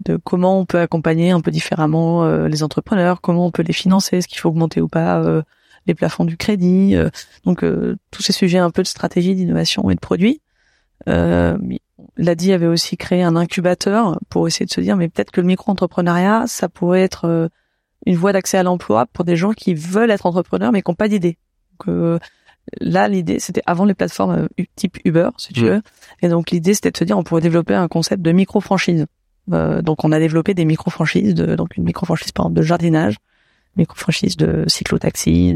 de 0.04 0.16
comment 0.16 0.58
on 0.60 0.66
peut 0.66 0.80
accompagner 0.80 1.30
un 1.30 1.40
peu 1.40 1.50
différemment 1.50 2.24
euh, 2.24 2.48
les 2.48 2.62
entrepreneurs, 2.62 3.20
comment 3.20 3.46
on 3.46 3.50
peut 3.50 3.62
les 3.62 3.72
financer, 3.72 4.16
est-ce 4.18 4.28
qu'il 4.28 4.38
faut 4.38 4.48
augmenter 4.48 4.80
ou 4.80 4.88
pas 4.88 5.22
les 5.86 5.94
plafonds 5.94 6.24
du 6.24 6.36
crédit. 6.36 6.94
euh, 6.96 7.08
donc 7.44 7.62
euh, 7.64 7.96
tous 8.10 8.22
ces 8.22 8.32
sujets 8.32 8.58
un 8.58 8.70
peu 8.70 8.82
de 8.82 8.88
stratégie 8.88 9.34
d'innovation 9.34 9.88
et 9.90 9.94
de 9.94 10.00
produits. 10.00 10.40
Euh, 11.08 11.56
L'ADI 12.18 12.52
avait 12.52 12.66
aussi 12.66 12.96
créé 12.96 13.22
un 13.22 13.36
incubateur 13.36 14.18
pour 14.28 14.46
essayer 14.48 14.66
de 14.66 14.70
se 14.70 14.80
dire 14.80 14.96
mais 14.96 15.08
peut-être 15.08 15.30
que 15.30 15.40
le 15.40 15.46
micro-entrepreneuriat 15.46 16.44
ça 16.46 16.68
pourrait 16.68 17.02
être 17.02 17.26
euh, 17.26 17.48
une 18.06 18.16
voie 18.16 18.32
d'accès 18.32 18.58
à 18.58 18.62
l'emploi 18.62 19.06
pour 19.12 19.24
des 19.24 19.36
gens 19.36 19.52
qui 19.52 19.74
veulent 19.74 20.10
être 20.10 20.26
entrepreneurs 20.26 20.72
mais 20.72 20.82
qui 20.82 20.90
n'ont 20.90 20.94
pas 20.94 21.08
d'idée. 21.08 21.38
Euh, 21.88 22.18
là, 22.80 23.06
l'idée, 23.08 23.38
c'était 23.38 23.62
avant 23.66 23.84
les 23.84 23.94
plateformes 23.94 24.48
euh, 24.58 24.64
type 24.76 24.98
Uber, 25.04 25.28
si 25.36 25.52
tu 25.52 25.62
Mm. 25.62 25.66
veux. 25.66 25.82
Et 26.22 26.28
donc, 26.28 26.50
l'idée, 26.50 26.74
c'était 26.74 26.90
de 26.90 26.96
se 26.96 27.04
dire, 27.04 27.16
on 27.18 27.22
pourrait 27.22 27.40
développer 27.42 27.74
un 27.74 27.86
concept 27.88 28.22
de 28.22 28.32
micro-franchise. 28.32 29.06
Euh, 29.52 29.82
donc, 29.82 30.04
on 30.04 30.10
a 30.12 30.18
développé 30.18 30.54
des 30.54 30.64
micro-franchises, 30.64 31.34
de, 31.34 31.54
donc 31.54 31.76
une 31.76 31.84
micro-franchise, 31.84 32.32
par 32.32 32.46
exemple, 32.46 32.56
de 32.58 32.62
jardinage, 32.62 33.16
micro-franchise 33.76 34.36
de 34.36 34.64
cyclotaxi, 34.66 35.54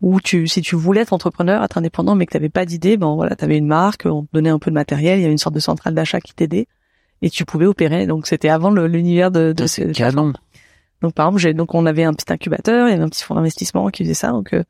où 0.00 0.20
tu, 0.20 0.46
si 0.46 0.60
tu 0.62 0.76
voulais 0.76 1.00
être 1.00 1.12
entrepreneur, 1.12 1.62
être 1.64 1.78
indépendant, 1.78 2.14
mais 2.14 2.26
que 2.26 2.32
tu 2.32 2.36
n'avais 2.36 2.48
pas 2.48 2.64
d'idée, 2.64 2.96
ben 2.96 3.14
voilà, 3.14 3.34
tu 3.36 3.44
avais 3.44 3.56
une 3.58 3.66
marque, 3.66 4.02
on 4.06 4.22
te 4.24 4.28
donnait 4.32 4.50
un 4.50 4.58
peu 4.58 4.70
de 4.70 4.74
matériel, 4.74 5.18
il 5.18 5.22
y 5.22 5.24
avait 5.24 5.32
une 5.32 5.38
sorte 5.38 5.54
de 5.54 5.60
centrale 5.60 5.94
d'achat 5.94 6.20
qui 6.20 6.34
t'aidait, 6.34 6.66
et 7.22 7.30
tu 7.30 7.44
pouvais 7.44 7.66
opérer. 7.66 8.06
Donc, 8.06 8.26
c'était 8.26 8.48
avant 8.48 8.70
l'univers 8.70 9.30
de, 9.30 9.52
de, 9.52 9.66
ces- 9.66 9.92
canon. 9.92 10.32
donc 11.00 11.14
par 11.14 11.26
exemple, 11.28 11.40
j'ai 11.40 11.54
donc 11.54 11.74
on 11.74 11.86
avait 11.86 12.04
un 12.04 12.12
petit 12.14 12.32
incubateur, 12.32 12.88
il 12.88 12.90
y 12.90 12.94
avait 12.94 13.02
un 13.02 13.08
petit 13.08 13.24
fonds 13.24 13.34
d'investissement 13.36 13.88
qui 13.90 14.02
faisait 14.04 14.14
ça, 14.14 14.30
donc 14.32 14.52
euh, 14.52 14.62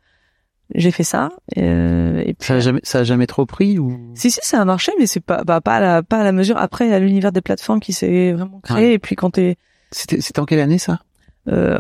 j'ai 0.74 0.90
fait 0.90 1.02
ça. 1.04 1.30
euh, 1.58 2.20
et 2.24 2.34
puis, 2.34 2.46
Ça 2.46 2.54
a 2.54 2.60
jamais 2.60 2.80
ça 2.84 3.00
a 3.00 3.04
jamais 3.04 3.26
trop 3.26 3.44
pris 3.46 3.78
ou? 3.78 3.98
Si 4.14 4.30
si, 4.30 4.38
ça 4.42 4.60
a 4.60 4.64
marché, 4.64 4.92
mais 4.98 5.06
c'est 5.06 5.20
pas 5.20 5.44
bah, 5.44 5.60
pas 5.60 5.76
à 5.76 5.80
la 5.80 6.02
pas 6.02 6.18
à 6.20 6.24
la 6.24 6.32
mesure. 6.32 6.56
Après, 6.56 6.86
il 6.86 6.90
y 6.90 6.94
a 6.94 6.98
l'univers 6.98 7.32
des 7.32 7.40
plateformes 7.42 7.80
qui 7.80 7.92
s'est 7.92 8.32
vraiment 8.32 8.60
créé, 8.60 8.86
Ouais. 8.88 8.92
et 8.94 8.98
puis 8.98 9.16
quand 9.16 9.30
t'es 9.30 9.56
C'était 9.90 10.20
c'était 10.20 10.40
en 10.40 10.44
quelle 10.46 10.60
année 10.60 10.78
ça? 10.78 11.00
Euh, 11.48 11.76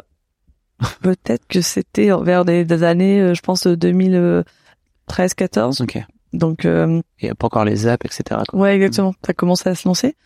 peut-être 1.02 1.46
que 1.48 1.60
c'était 1.60 2.10
vers 2.22 2.44
des, 2.44 2.64
des 2.64 2.82
années, 2.82 3.20
euh, 3.20 3.34
je 3.34 3.42
pense 3.42 3.66
2013-14. 3.66 5.82
Ok. 5.82 5.98
Donc 6.32 6.64
euh, 6.64 7.00
Il 7.20 7.26
y 7.26 7.30
a 7.30 7.34
pas 7.34 7.46
encore 7.46 7.64
les 7.64 7.86
apps 7.86 8.04
etc. 8.06 8.40
quoi. 8.48 8.60
ouais, 8.60 8.74
exactement. 8.76 9.12
Ça 9.24 9.34
commençait 9.34 9.70
à 9.70 9.74
se 9.74 9.86
lancer. 9.86 10.16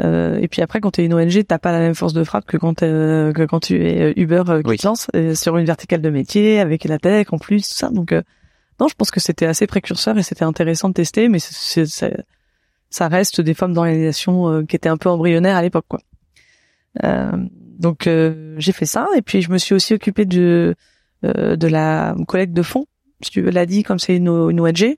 Euh, 0.00 0.38
et 0.40 0.48
puis 0.48 0.62
après, 0.62 0.80
quand 0.80 0.92
tu 0.92 1.02
es 1.02 1.04
une 1.04 1.14
ONG, 1.14 1.44
t'as 1.46 1.58
pas 1.58 1.70
la 1.70 1.78
même 1.78 1.94
force 1.94 2.14
de 2.14 2.24
frappe 2.24 2.46
que 2.46 2.56
quand, 2.56 2.82
euh, 2.82 3.32
que 3.32 3.42
quand 3.42 3.60
tu 3.60 3.86
es 3.86 4.00
euh, 4.00 4.12
Uber 4.16 4.42
qui 4.64 4.70
Oui. 4.70 4.78
te 4.78 4.86
lance 4.86 5.08
sur 5.34 5.56
une 5.58 5.66
verticale 5.66 6.00
de 6.00 6.10
métier 6.10 6.60
avec 6.60 6.84
la 6.84 6.98
tech 6.98 7.26
en 7.32 7.38
plus, 7.38 7.68
tout 7.68 7.74
ça. 7.74 7.90
Donc 7.90 8.12
euh, 8.12 8.22
non, 8.80 8.88
je 8.88 8.94
pense 8.94 9.10
que 9.10 9.20
c'était 9.20 9.46
assez 9.46 9.66
précurseur 9.66 10.16
et 10.18 10.22
c'était 10.22 10.44
intéressant 10.44 10.88
de 10.88 10.94
tester, 10.94 11.28
mais 11.28 11.38
c'est, 11.38 11.86
ça 12.90 13.08
reste 13.08 13.40
des 13.40 13.54
formes 13.54 13.74
d'organisation 13.74 14.64
qui 14.66 14.76
étaient 14.76 14.88
un 14.88 14.96
peu 14.96 15.10
embryonnaires 15.10 15.56
à 15.56 15.62
l'époque, 15.62 15.84
quoi. 15.88 16.00
Euh, 17.04 17.30
donc 17.78 18.06
euh, 18.06 18.41
j'ai 18.58 18.72
fait 18.72 18.86
ça 18.86 19.06
et 19.16 19.22
puis 19.22 19.42
je 19.42 19.50
me 19.50 19.58
suis 19.58 19.74
aussi 19.74 19.94
occupé 19.94 20.24
de 20.24 20.74
euh, 21.24 21.56
de 21.56 21.66
la 21.66 22.14
collecte 22.26 22.52
de 22.52 22.62
fonds. 22.62 22.86
Si 23.22 23.30
tu 23.30 23.42
l'as 23.42 23.66
dit, 23.66 23.82
comme 23.84 23.98
c'est 23.98 24.16
une, 24.16 24.28
une 24.28 24.60
ONG, 24.60 24.96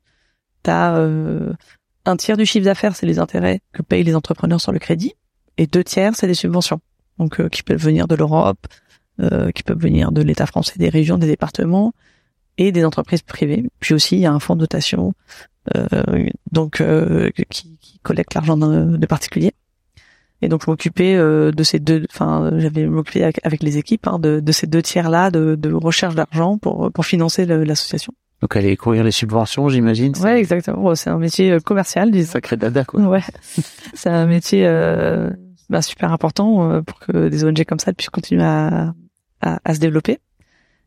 t'as 0.62 0.96
euh, 0.96 1.52
un 2.06 2.16
tiers 2.16 2.36
du 2.36 2.46
chiffre 2.46 2.64
d'affaires, 2.64 2.96
c'est 2.96 3.06
les 3.06 3.18
intérêts 3.18 3.60
que 3.72 3.82
payent 3.82 4.04
les 4.04 4.14
entrepreneurs 4.14 4.60
sur 4.60 4.72
le 4.72 4.78
crédit, 4.78 5.14
et 5.58 5.66
deux 5.66 5.84
tiers, 5.84 6.14
c'est 6.14 6.26
des 6.26 6.34
subventions. 6.34 6.80
Donc 7.18 7.40
euh, 7.40 7.48
qui 7.48 7.62
peuvent 7.62 7.80
venir 7.80 8.08
de 8.08 8.14
l'Europe, 8.14 8.66
euh, 9.20 9.52
qui 9.52 9.62
peuvent 9.62 9.78
venir 9.78 10.10
de 10.10 10.22
l'État 10.22 10.46
français, 10.46 10.74
des 10.76 10.88
régions, 10.88 11.18
des 11.18 11.28
départements 11.28 11.92
et 12.58 12.72
des 12.72 12.84
entreprises 12.84 13.22
privées. 13.22 13.64
Puis 13.78 13.94
aussi, 13.94 14.16
il 14.16 14.20
y 14.20 14.26
a 14.26 14.32
un 14.32 14.40
fonds 14.40 14.56
de 14.56 14.60
dotation 14.60 15.14
euh, 15.76 16.26
donc 16.50 16.80
euh, 16.80 17.30
qui, 17.48 17.78
qui 17.80 17.98
collecte 18.00 18.34
l'argent 18.34 18.56
de 18.56 19.06
particuliers. 19.06 19.52
Et 20.44 20.48
donc 20.48 20.62
je 20.64 20.70
m'occupais 20.70 21.14
euh, 21.16 21.50
de 21.52 21.62
ces 21.62 21.78
deux, 21.78 22.04
enfin 22.12 22.50
j'avais 22.58 22.86
m'occupé 22.86 23.22
avec, 23.22 23.40
avec 23.44 23.62
les 23.62 23.78
équipes 23.78 24.06
hein, 24.06 24.18
de, 24.18 24.40
de 24.40 24.52
ces 24.52 24.66
deux 24.66 24.82
tiers 24.82 25.08
là 25.08 25.30
de, 25.30 25.54
de 25.54 25.72
recherche 25.72 26.14
d'argent 26.14 26.58
pour 26.58 26.92
pour 26.92 27.06
financer 27.06 27.46
l'association. 27.46 28.12
Donc 28.44 28.56
aller 28.56 28.76
courir 28.76 29.04
les 29.04 29.10
subventions, 29.10 29.70
j'imagine. 29.70 30.12
Ouais, 30.18 30.38
exactement. 30.38 30.94
C'est 30.94 31.08
un 31.08 31.16
métier 31.16 31.52
euh, 31.52 31.60
commercial, 31.60 32.10
disons. 32.10 32.32
Sacré 32.32 32.58
dada, 32.58 32.84
quoi. 32.84 33.00
Ouais, 33.00 33.22
c'est 33.94 34.10
un 34.10 34.26
métier 34.26 34.66
euh, 34.66 35.30
bah, 35.70 35.80
super 35.80 36.12
important 36.12 36.70
euh, 36.70 36.82
pour 36.82 36.98
que 36.98 37.28
des 37.28 37.44
ONG 37.44 37.64
comme 37.64 37.78
ça 37.78 37.94
puissent 37.94 38.10
continuer 38.10 38.44
à, 38.44 38.92
à, 39.40 39.60
à 39.64 39.74
se 39.74 39.80
développer. 39.80 40.18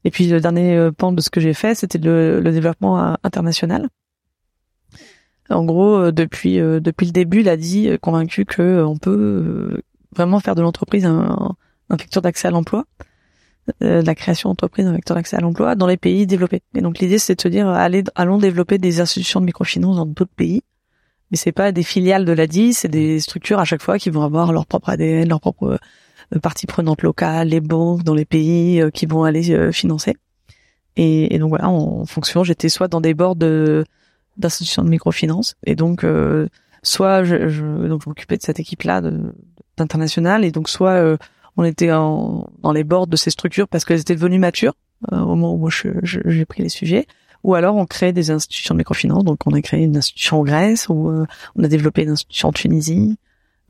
Et 0.03 0.11
puis 0.11 0.27
le 0.27 0.39
dernier 0.39 0.89
pan 0.95 1.11
de 1.11 1.19
ce 1.19 1.31
que 1.31 1.39
j'ai 1.39 1.55
fait, 1.55 1.73
c'était 1.73 1.97
le, 1.97 2.41
le 2.41 2.51
développement 2.51 3.17
international. 3.23 3.89
En 5.49 5.63
gros, 5.63 5.95
euh, 5.97 6.11
depuis 6.11 6.59
euh, 6.59 6.79
depuis 6.79 7.05
le 7.05 7.11
début, 7.11 7.41
il 7.41 7.49
a 7.49 7.57
dit 7.57 7.89
euh, 7.89 7.97
convaincu 7.97 8.45
que 8.45 8.83
on 8.83 8.97
peut 8.97 9.81
vraiment 10.15 10.39
faire 10.39 10.55
de 10.55 10.61
l'entreprise 10.61 11.05
un, 11.05 11.55
un 11.89 11.95
vecteur 11.95 12.21
d'accès 12.21 12.47
à 12.47 12.51
l'emploi, 12.51 12.85
de 13.81 14.01
la 14.05 14.15
création 14.15 14.49
d'entreprise 14.49 14.85
un 14.87 14.93
vecteur 14.93 15.15
d'accès 15.15 15.37
à 15.37 15.39
l'emploi 15.39 15.75
dans 15.75 15.87
les 15.87 15.97
pays 15.97 16.27
développés. 16.27 16.61
Et 16.75 16.81
donc 16.81 16.99
l'idée, 16.99 17.19
c'est 17.19 17.35
de 17.35 17.41
se 17.41 17.47
dire 17.47 17.67
allez, 17.67 18.03
allons 18.15 18.37
développer 18.37 18.77
des 18.77 18.99
institutions 18.99 19.39
de 19.39 19.45
microfinance 19.45 19.95
dans 19.97 20.05
d'autres 20.05 20.35
pays 20.35 20.63
mais 21.29 21.35
c'est 21.35 21.51
pas 21.51 21.73
des 21.73 21.83
filiales 21.83 22.23
de 22.23 22.31
l'ADI, 22.31 22.73
c'est 22.73 22.87
des 22.87 23.19
structures 23.19 23.59
à 23.59 23.65
chaque 23.65 23.81
fois 23.81 23.99
qui 23.99 24.09
vont 24.09 24.21
avoir 24.21 24.53
leur 24.53 24.65
propre 24.65 24.91
ADN, 24.91 25.27
leur 25.27 25.41
propre 25.41 25.77
partie 26.41 26.67
prenante 26.67 27.01
locale, 27.01 27.49
les 27.49 27.59
banques 27.59 28.03
dans 28.03 28.13
les 28.13 28.23
pays 28.23 28.81
qui 28.93 29.05
vont 29.07 29.25
aller 29.25 29.73
financer. 29.73 30.15
Et, 30.95 31.35
et 31.35 31.39
donc 31.39 31.49
voilà, 31.49 31.67
en 31.67 32.05
fonction, 32.05 32.45
j'étais 32.45 32.69
soit 32.69 32.87
dans 32.87 33.01
des 33.01 33.13
boards 33.13 33.35
de 33.35 33.83
d'institutions 34.37 34.83
de 34.83 34.89
microfinance, 34.89 35.55
et 35.65 35.75
donc 35.75 36.03
euh, 36.03 36.47
soit 36.83 37.23
je, 37.23 37.47
je 37.49 37.63
donc 37.87 38.03
je 38.03 38.09
m'occupais 38.09 38.37
de 38.37 38.43
cette 38.43 38.59
équipe-là 38.59 39.01
d'international, 39.77 40.45
et 40.45 40.51
donc 40.51 40.69
soit 40.69 40.91
euh, 40.91 41.17
on 41.55 41.63
était 41.63 41.91
en, 41.91 42.47
dans 42.61 42.71
les 42.71 42.83
boards 42.83 43.07
de 43.07 43.15
ces 43.15 43.29
structures 43.29 43.67
parce 43.67 43.83
qu'elles 43.85 43.99
étaient 43.99 44.15
devenues 44.15 44.39
matures 44.39 44.73
euh, 45.11 45.19
au 45.19 45.35
moment 45.35 45.53
où 45.55 45.69
j'ai 45.69 46.45
pris 46.45 46.63
les 46.63 46.69
sujets 46.69 47.07
ou 47.43 47.53
alors 47.55 47.75
on 47.75 47.85
crée 47.85 48.13
des 48.13 48.31
institutions 48.31 48.73
de 48.75 48.79
microfinance. 48.79 49.23
Donc 49.23 49.39
on 49.45 49.53
a 49.53 49.61
créé 49.61 49.83
une 49.83 49.95
institution 49.97 50.39
en 50.39 50.43
Grèce, 50.43 50.89
ou 50.89 51.09
euh, 51.09 51.25
on 51.55 51.63
a 51.63 51.67
développé 51.67 52.03
une 52.03 52.09
institution 52.09 52.49
en 52.49 52.51
Tunisie, 52.51 53.17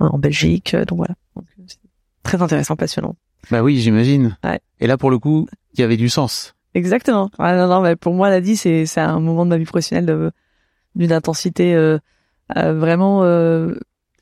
euh, 0.02 0.06
en 0.06 0.18
Belgique. 0.18 0.74
euh, 0.74 0.86
donc 0.86 0.98
voilà, 0.98 1.16
Donc, 1.36 1.46
c'est 1.68 1.78
très 2.24 2.42
intéressant, 2.42 2.76
passionnant. 2.76 3.16
Bah 3.52 3.62
oui, 3.64 3.80
j'imagine. 3.80 4.38
Ouais. 4.44 4.60
Et 4.80 4.88
là, 4.88 4.98
pour 4.98 5.12
le 5.12 5.20
coup, 5.20 5.48
il 5.74 5.82
y 5.82 5.84
avait 5.84 5.98
du 5.98 6.10
sens. 6.10 6.56
Exactement. 6.74 7.30
Ah, 7.40 7.56
non, 7.56 7.68
non, 7.68 7.82
mais 7.82 7.96
pour 7.96 8.14
moi, 8.14 8.30
l'a 8.30 8.42
dit, 8.42 8.56
c'est 8.58 8.86
c'est 8.86 9.02
un 9.02 9.20
moment 9.20 9.46
de 9.46 9.50
ma 9.50 9.58
vie 9.58 9.66
professionnelle 9.66 10.06
de- 10.06 10.32
d'une 10.96 11.12
intensité 11.14 11.74
euh, 11.76 11.98
euh, 12.58 12.74
vraiment 12.74 13.24
euh, 13.24 13.76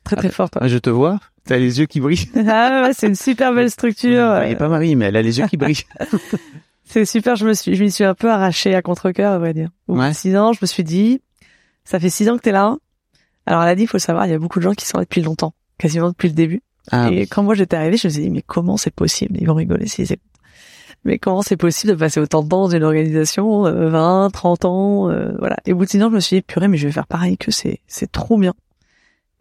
très 0.04 0.16
très 0.16 0.30
forte. 0.30 0.54
Ah, 0.60 0.68
Je 0.68 0.78
te 0.78 0.90
vois, 0.90 1.20
t'as 1.46 1.58
les 1.58 1.80
yeux 1.80 1.86
qui 1.86 2.00
brillent. 2.02 2.30
ah, 2.48 2.84
ouais, 2.86 2.94
c'est 2.94 3.08
une 3.08 3.16
super 3.16 3.54
belle 3.54 3.72
structure. 3.72 4.34
Elle 4.36 4.52
est 4.52 4.56
pas 4.56 4.70
Marie, 4.70 4.96
mais 4.96 5.06
elle 5.06 5.16
a 5.18 5.22
les 5.22 5.40
yeux 5.40 5.48
qui 5.48 5.58
brillent. 5.58 5.84
C'est 6.88 7.06
super, 7.06 7.36
je 7.36 7.48
me 7.48 7.54
suis, 7.56 7.76
je 7.76 7.84
m'y 7.84 7.90
suis 7.90 8.04
un 8.04 8.14
peu 8.14 8.30
arraché 8.30 8.76
à 8.76 8.84
contre-cœur, 8.84 9.34
à 9.34 9.40
vrai 9.40 9.56
dire. 9.56 9.70
Au 9.88 9.98
Ouais. 9.98 10.14
six 10.14 10.38
ans, 10.38 10.54
je 10.54 10.60
me 10.62 10.68
suis 10.68 10.84
dit, 10.84 11.20
ça 11.84 12.00
fait 12.00 12.12
six 12.12 12.30
ans 12.30 12.38
que 12.38 12.44
t'es 12.44 12.52
là. 12.52 12.78
Alors, 13.48 13.64
elle 13.64 13.70
a 13.70 13.76
dit, 13.76 13.82
il 13.84 13.88
faut 13.88 13.98
le 13.98 14.02
savoir, 14.02 14.28
il 14.28 14.32
y 14.32 14.36
a 14.36 14.38
beaucoup 14.38 14.60
de 14.60 14.64
gens 14.64 14.74
qui 14.74 14.86
sont 14.86 15.00
là 15.00 15.04
depuis 15.04 15.22
longtemps, 15.24 15.56
quasiment 15.80 16.10
depuis 16.10 16.28
le 16.28 16.36
début. 16.36 16.62
Ah, 16.92 17.10
et 17.12 17.22
oui. 17.22 17.28
quand 17.28 17.42
moi 17.42 17.56
j'étais 17.56 17.76
arrivée, 17.76 17.98
je 17.98 18.08
me 18.08 18.14
suis 18.14 18.22
dit, 18.22 18.30
mais 18.30 18.44
comment 18.44 18.78
c'est 18.78 18.94
possible? 18.94 19.36
Ils 19.42 19.48
vont 19.48 19.56
rigoler 19.56 19.88
s'ils 19.88 20.12
écoutent. 20.12 20.22
Mais 21.06 21.20
comment 21.20 21.42
c'est 21.42 21.58
possible 21.58 21.94
de 21.94 21.98
passer 21.98 22.20
autant 22.20 22.44
de 22.44 22.50
temps 22.50 22.64
dans 22.64 22.76
une 22.76 22.84
organisation, 22.84 23.66
euh, 23.68 23.90
20, 23.90 24.32
30 24.34 24.66
ans, 24.66 25.10
euh, 25.10 25.34
voilà. 25.38 25.58
Et 25.66 25.74
au 25.74 25.78
bout 25.78 25.86
de 25.86 25.90
six 25.90 26.02
ans, 26.04 26.10
je 26.10 26.16
me 26.16 26.20
suis 26.20 26.38
dit, 26.38 26.42
purée, 26.42 26.68
mais 26.68 26.78
je 26.78 26.88
vais 26.88 26.92
faire 26.94 27.08
pareil 27.08 27.38
que 27.38 27.52
c'est, 27.52 27.80
c'est 27.88 28.12
trop 28.12 28.38
bien. 28.38 28.54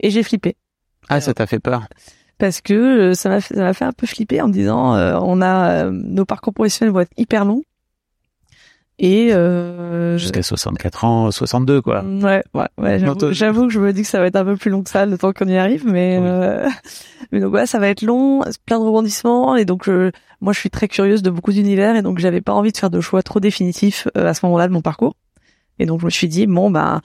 Et 0.01 0.11
j'ai 0.11 0.23
flippé. 0.23 0.57
ah, 1.09 1.21
ça 1.21 1.35
t'a 1.35 1.47
fait 1.47 1.61
peur. 1.61 1.89
Parce 2.39 2.61
que 2.61 2.75
euh, 2.75 3.15
ça 3.15 3.29
m'a 3.29 3.41
fait, 3.41 3.55
ça 3.55 3.63
m'a 3.63 3.75
fait 3.75 3.85
un 3.85 3.93
peu 3.93 4.07
flipper 4.07 4.41
en 4.41 4.49
me 4.49 4.53
disant, 4.53 4.95
euh, 4.97 5.17
on 5.21 5.41
a, 5.41 5.85
euh, 5.85 5.91
nos 5.91 6.25
parcours 6.25 6.53
professionnels 6.53 6.93
vont 6.93 7.01
être 7.01 7.13
hyper 7.17 7.45
longs. 7.45 7.63
Et 9.01 9.33
euh, 9.33 10.17
Jusqu'à 10.19 10.43
64 10.43 11.05
ans, 11.05 11.31
62, 11.33 11.83
quoi. 11.83 12.05
Ouais, 12.05 12.45
ouais, 12.55 12.67
ouais. 12.79 12.99
J'avoue, 13.33 13.67
que 13.67 13.73
je 13.73 13.81
me 13.81 13.93
dis 13.93 14.03
que 14.03 14.09
ça 14.09 14.21
va 14.21 14.27
être 14.27 14.37
un 14.37 14.45
peu 14.45 14.57
plus 14.57 14.71
long 14.71 14.85
que 14.85 14.91
ça 14.91 15.05
le 15.05 15.19
temps 15.19 15.33
qu'on 15.33 15.49
y 15.49 15.57
arrive, 15.57 15.85
mais 15.85 16.19
Oui. 16.21 16.27
euh, 16.29 16.69
mais 17.33 17.41
donc 17.41 17.51
voilà, 17.51 17.67
ça 17.67 17.81
va 17.81 17.89
être 17.89 18.03
long, 18.03 18.43
plein 18.67 18.79
de 18.79 18.85
rebondissements, 18.85 19.57
et 19.57 19.65
donc 19.65 19.83
je, 19.87 20.13
moi 20.41 20.53
je 20.53 20.61
suis 20.61 20.71
très 20.71 20.87
curieuse 20.87 21.23
de 21.23 21.31
beaucoup 21.31 21.51
d'univers, 21.53 21.97
et 21.97 22.03
donc 22.03 22.19
j'avais 22.21 22.41
pas 22.41 22.53
envie 22.53 22.71
de 22.71 22.77
faire 22.77 22.91
de 22.91 23.01
choix 23.01 23.23
trop 23.25 23.41
définitifs 23.41 24.07
euh, 24.17 24.29
à 24.29 24.35
ce 24.35 24.47
moment-là 24.47 24.69
de 24.69 24.73
mon 24.73 24.81
parcours, 24.83 25.17
et 25.81 25.87
donc 25.87 25.99
je 26.01 26.05
me 26.05 26.11
suis 26.11 26.29
dit 26.29 26.47
bon 26.47 26.71
bah 26.71 27.01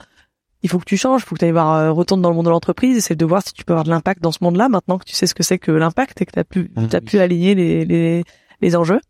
il 0.62 0.68
faut 0.70 0.78
que 0.78 0.84
tu 0.84 0.96
changes, 0.96 1.22
il 1.22 1.24
faut 1.26 1.34
que 1.34 1.40
tu 1.40 1.46
ailles 1.46 1.50
voir, 1.52 1.74
euh, 1.74 1.90
retourne 1.90 2.22
dans 2.22 2.28
le 2.30 2.36
monde 2.36 2.44
de 2.44 2.50
l'entreprise, 2.50 2.96
essaie 2.96 3.16
de 3.16 3.24
voir 3.24 3.42
si 3.42 3.52
tu 3.52 3.64
peux 3.64 3.72
avoir 3.72 3.82
de 3.84 3.90
l'impact 3.90 4.22
dans 4.22 4.30
ce 4.30 4.38
monde-là 4.42 4.68
maintenant 4.68 4.98
que 4.98 5.04
tu 5.06 5.14
sais 5.16 5.26
ce 5.26 5.34
que 5.34 5.42
c'est 5.42 5.58
que 5.58 5.72
l'impact 5.72 6.22
et 6.22 6.26
que 6.26 6.30
t'as 6.32 6.44
pu 6.44 6.70
Ah, 6.76 6.82
oui. 6.92 7.00
pu 7.00 7.18
aligner 7.18 7.56
les 7.56 7.84
les, 7.84 8.22
les 8.60 8.76
enjeux. 8.76 9.00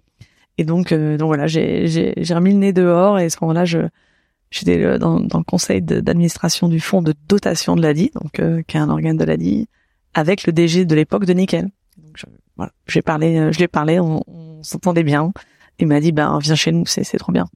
Et 0.60 0.64
donc, 0.64 0.92
euh, 0.92 1.16
donc 1.16 1.28
voilà, 1.28 1.46
j'ai 1.46 2.12
remis 2.28 2.52
le 2.52 2.58
nez 2.58 2.74
dehors 2.74 3.18
et 3.18 3.24
à 3.24 3.30
ce 3.30 3.38
moment-là, 3.40 3.64
j'étais 3.64 4.84
euh, 4.84 4.98
dans, 4.98 5.18
dans 5.18 5.38
le 5.38 5.44
conseil 5.44 5.80
d'administration 5.80 6.68
du 6.68 6.80
fonds 6.80 7.00
de 7.00 7.14
dotation 7.28 7.76
de 7.76 7.80
l'ADI, 7.80 8.10
donc 8.14 8.40
euh, 8.40 8.60
qui 8.66 8.76
est 8.76 8.80
un 8.80 8.90
organe 8.90 9.16
de 9.16 9.24
l'ADI, 9.24 9.68
avec 10.12 10.46
le 10.46 10.52
DG 10.52 10.84
de 10.84 10.94
l'époque 10.94 11.24
de 11.24 11.32
Nickel. 11.32 11.70
Donc 11.96 12.12
je, 12.14 12.26
voilà, 12.58 12.72
j'ai 12.86 13.00
parlé, 13.00 13.38
euh, 13.38 13.52
je 13.52 13.56
lui 13.56 13.64
ai 13.64 13.68
parlé, 13.68 14.00
on, 14.00 14.22
on 14.26 14.62
s'entendait 14.62 15.02
bien. 15.02 15.32
Il 15.78 15.86
m'a 15.86 15.98
dit 15.98 16.12
ben 16.12 16.38
viens 16.42 16.54
chez 16.56 16.72
nous, 16.72 16.84
c'est 16.84 17.04
trop 17.16 17.32
bien. 17.32 17.46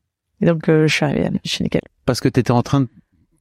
Et 0.40 0.46
donc 0.46 0.70
euh, 0.70 0.86
je 0.86 0.94
suis 0.94 1.04
arrivée 1.04 1.28
chez 1.44 1.62
Nickel. 1.62 1.82
Parce 2.06 2.20
que 2.20 2.30
t'étais 2.30 2.52
en 2.52 2.62
train 2.62 2.80
de... 2.80 2.88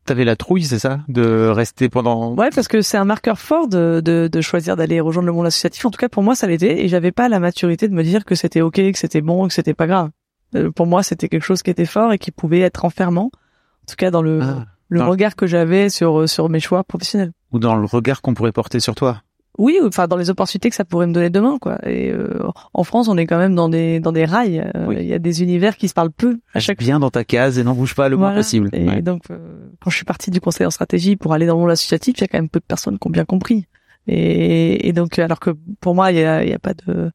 T'avais 0.06 0.26
la 0.26 0.36
trouille, 0.36 0.64
c'est 0.64 0.80
ça 0.80 1.00
De 1.08 1.48
rester 1.48 1.88
pendant... 1.88 2.34
Ouais, 2.36 2.50
parce 2.54 2.68
que 2.68 2.82
c'est 2.82 2.98
un 2.98 3.06
marqueur 3.06 3.40
fort 3.40 3.68
de, 3.70 4.02
de, 4.04 4.28
de 4.32 4.42
choisir 4.42 4.76
d'aller 4.76 5.00
rejoindre 5.00 5.28
le 5.28 5.34
monde 5.34 5.46
associatif. 5.46 5.86
En 5.86 5.92
tout 5.92 5.98
cas, 5.98 6.10
pour 6.10 6.24
moi, 6.24 6.36
ça 6.36 6.46
l'était. 6.48 6.84
Et 6.84 6.90
j'avais 6.90 7.12
pas 7.14 7.30
la 7.30 7.40
maturité 7.40 7.88
de 7.88 7.94
me 7.94 8.04
dire 8.04 8.26
que 8.26 8.36
c'était 8.36 8.60
ok, 8.62 8.76
que 8.92 8.98
c'était 8.98 9.22
bon, 9.22 9.48
que 9.48 9.54
c'était 9.54 9.74
pas 9.74 9.88
grave. 9.88 10.10
Euh, 10.56 10.72
pour 10.72 10.88
moi, 10.88 11.04
c'était 11.04 11.30
quelque 11.30 11.44
chose 11.46 11.64
qui 11.64 11.70
était 11.72 11.86
fort 11.86 12.12
et 12.12 12.18
qui 12.18 12.32
pouvait 12.32 12.60
être 12.60 12.84
enfermant. 12.84 13.32
En 13.34 13.86
tout 13.88 13.96
cas, 13.98 14.12
dans 14.12 14.22
le, 14.22 14.42
Ah, 14.42 14.66
le 14.90 15.00
dans- 15.00 15.10
regard 15.10 15.36
que 15.38 15.48
j'avais 15.48 15.90
sur, 15.90 16.28
sur 16.28 16.50
mes 16.50 16.60
choix 16.60 16.84
professionnels. 16.84 17.32
ou 17.54 17.60
dans 17.60 17.76
le 17.76 17.86
regard 17.86 18.22
qu'on 18.22 18.34
pourrait 18.34 18.52
porter 18.52 18.80
sur 18.82 18.96
toi. 18.96 19.22
Oui, 19.60 19.78
ou- 19.82 19.88
enfin, 19.88 20.08
dans 20.08 20.18
les 20.18 20.30
opportunités 20.32 20.70
que 20.70 20.76
ça 20.76 20.84
pourrait 20.86 21.06
me 21.06 21.14
donner 21.14 21.30
demain, 21.30 21.58
quoi. 21.62 21.78
Et 21.88 22.12
euh, 22.12 22.40
en 22.74 22.84
France, 22.84 23.08
on 23.08 23.18
est 23.18 23.28
quand 23.28 23.38
même 23.38 23.54
dans 23.54 23.70
des, 23.70 24.00
dans 24.00 24.12
des 24.12 24.26
rails. 24.26 24.60
Euh, 24.76 24.88
Oui. 24.88 24.98
Il 25.02 25.06
y 25.06 25.14
a 25.14 25.20
des 25.20 25.44
univers 25.44 25.78
qui 25.78 25.88
se 25.88 25.94
parlent 25.94 26.12
peu 26.12 26.40
à 26.50 26.56
Reste 26.56 26.66
chaque 26.68 26.80
bien 26.80 27.00
dans 27.00 27.12
ta 27.12 27.24
case 27.24 27.60
et 27.60 27.64
n'en 27.64 27.76
bouge 27.76 27.94
pas 27.96 28.10
le 28.10 28.18
moins 28.18 28.34
possible. 28.34 28.70
Et 28.74 28.88
Ouais. 28.88 29.02
donc, 29.04 29.24
euh, 29.30 29.38
quand 29.80 29.90
je 29.92 29.96
suis 29.96 30.06
partie 30.06 30.32
du 30.32 30.42
conseil 30.42 30.66
en 30.66 30.72
stratégie 30.72 31.16
pour 31.16 31.34
aller 31.34 31.46
dans 31.46 31.54
le 31.56 31.62
monde 31.62 31.70
associatif, 31.72 32.16
il 32.18 32.22
y 32.22 32.24
a 32.24 32.28
quand 32.28 32.40
même 32.40 32.50
peu 32.50 32.60
de 32.60 32.66
personnes 32.66 32.98
qui 32.98 33.08
ont 33.08 33.12
bien 33.12 33.26
compris. 33.26 33.68
Et, 34.08 34.88
et 34.88 34.92
donc, 34.94 35.20
alors 35.20 35.40
que 35.40 35.52
pour 35.80 35.96
moi, 35.96 36.12
il 36.12 36.18
y 36.20 36.24
a, 36.24 36.44
il 36.44 36.50
y 36.50 36.54
a 36.54 36.60
pas 36.60 36.74
de, 36.74 37.12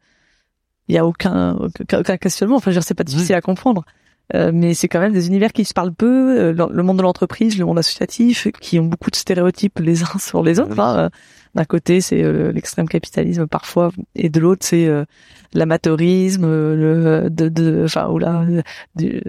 il 0.87 0.95
y 0.95 0.99
a 0.99 1.05
aucun, 1.05 1.55
aucun, 1.57 1.99
aucun 2.01 2.17
questionnement. 2.17 2.57
Enfin, 2.57 2.71
je 2.71 2.77
veux 2.77 2.81
dire, 2.81 2.87
c'est 2.87 2.95
pas 2.95 3.05
difficile 3.05 3.35
à 3.35 3.41
comprendre. 3.41 3.85
Euh, 4.35 4.51
mais 4.55 4.75
c'est 4.75 4.89
quand 4.89 5.01
même 5.01 5.13
des 5.13 5.27
univers 5.27 5.53
qui 5.53 5.65
se 5.65 5.73
parlent 5.73 5.93
peu, 5.95 6.39
euh, 6.39 6.53
le 6.53 6.67
le 6.71 6.83
monde 6.83 6.99
de 6.99 7.03
l'entreprise, 7.03 7.59
le 7.59 7.65
monde 7.65 7.79
associatif, 7.79 8.47
qui 8.61 8.79
ont 8.79 8.85
beaucoup 8.85 9.11
de 9.11 9.17
stéréotypes 9.17 9.79
les 9.81 10.03
uns 10.03 10.19
sur 10.19 10.43
les 10.43 10.61
autres. 10.61 10.79
hein. 10.79 11.11
D'un 11.55 11.65
côté, 11.65 12.01
c'est 12.01 12.23
euh, 12.23 12.53
l'extrême 12.53 12.89
capitalisme 12.89 13.47
parfois, 13.47 13.91
et 14.15 14.29
de 14.29 14.41
l'autre, 14.41 14.65
c'est 14.67 14.87
euh, 14.87 15.05
l'amateurisme, 15.55 16.45
euh, 16.45 17.23
le, 17.25 17.31
de, 17.31 17.49
de, 17.49 17.83
enfin, 17.85 18.09
ou 18.09 18.19
là, 18.19 18.45
du, 18.95 19.21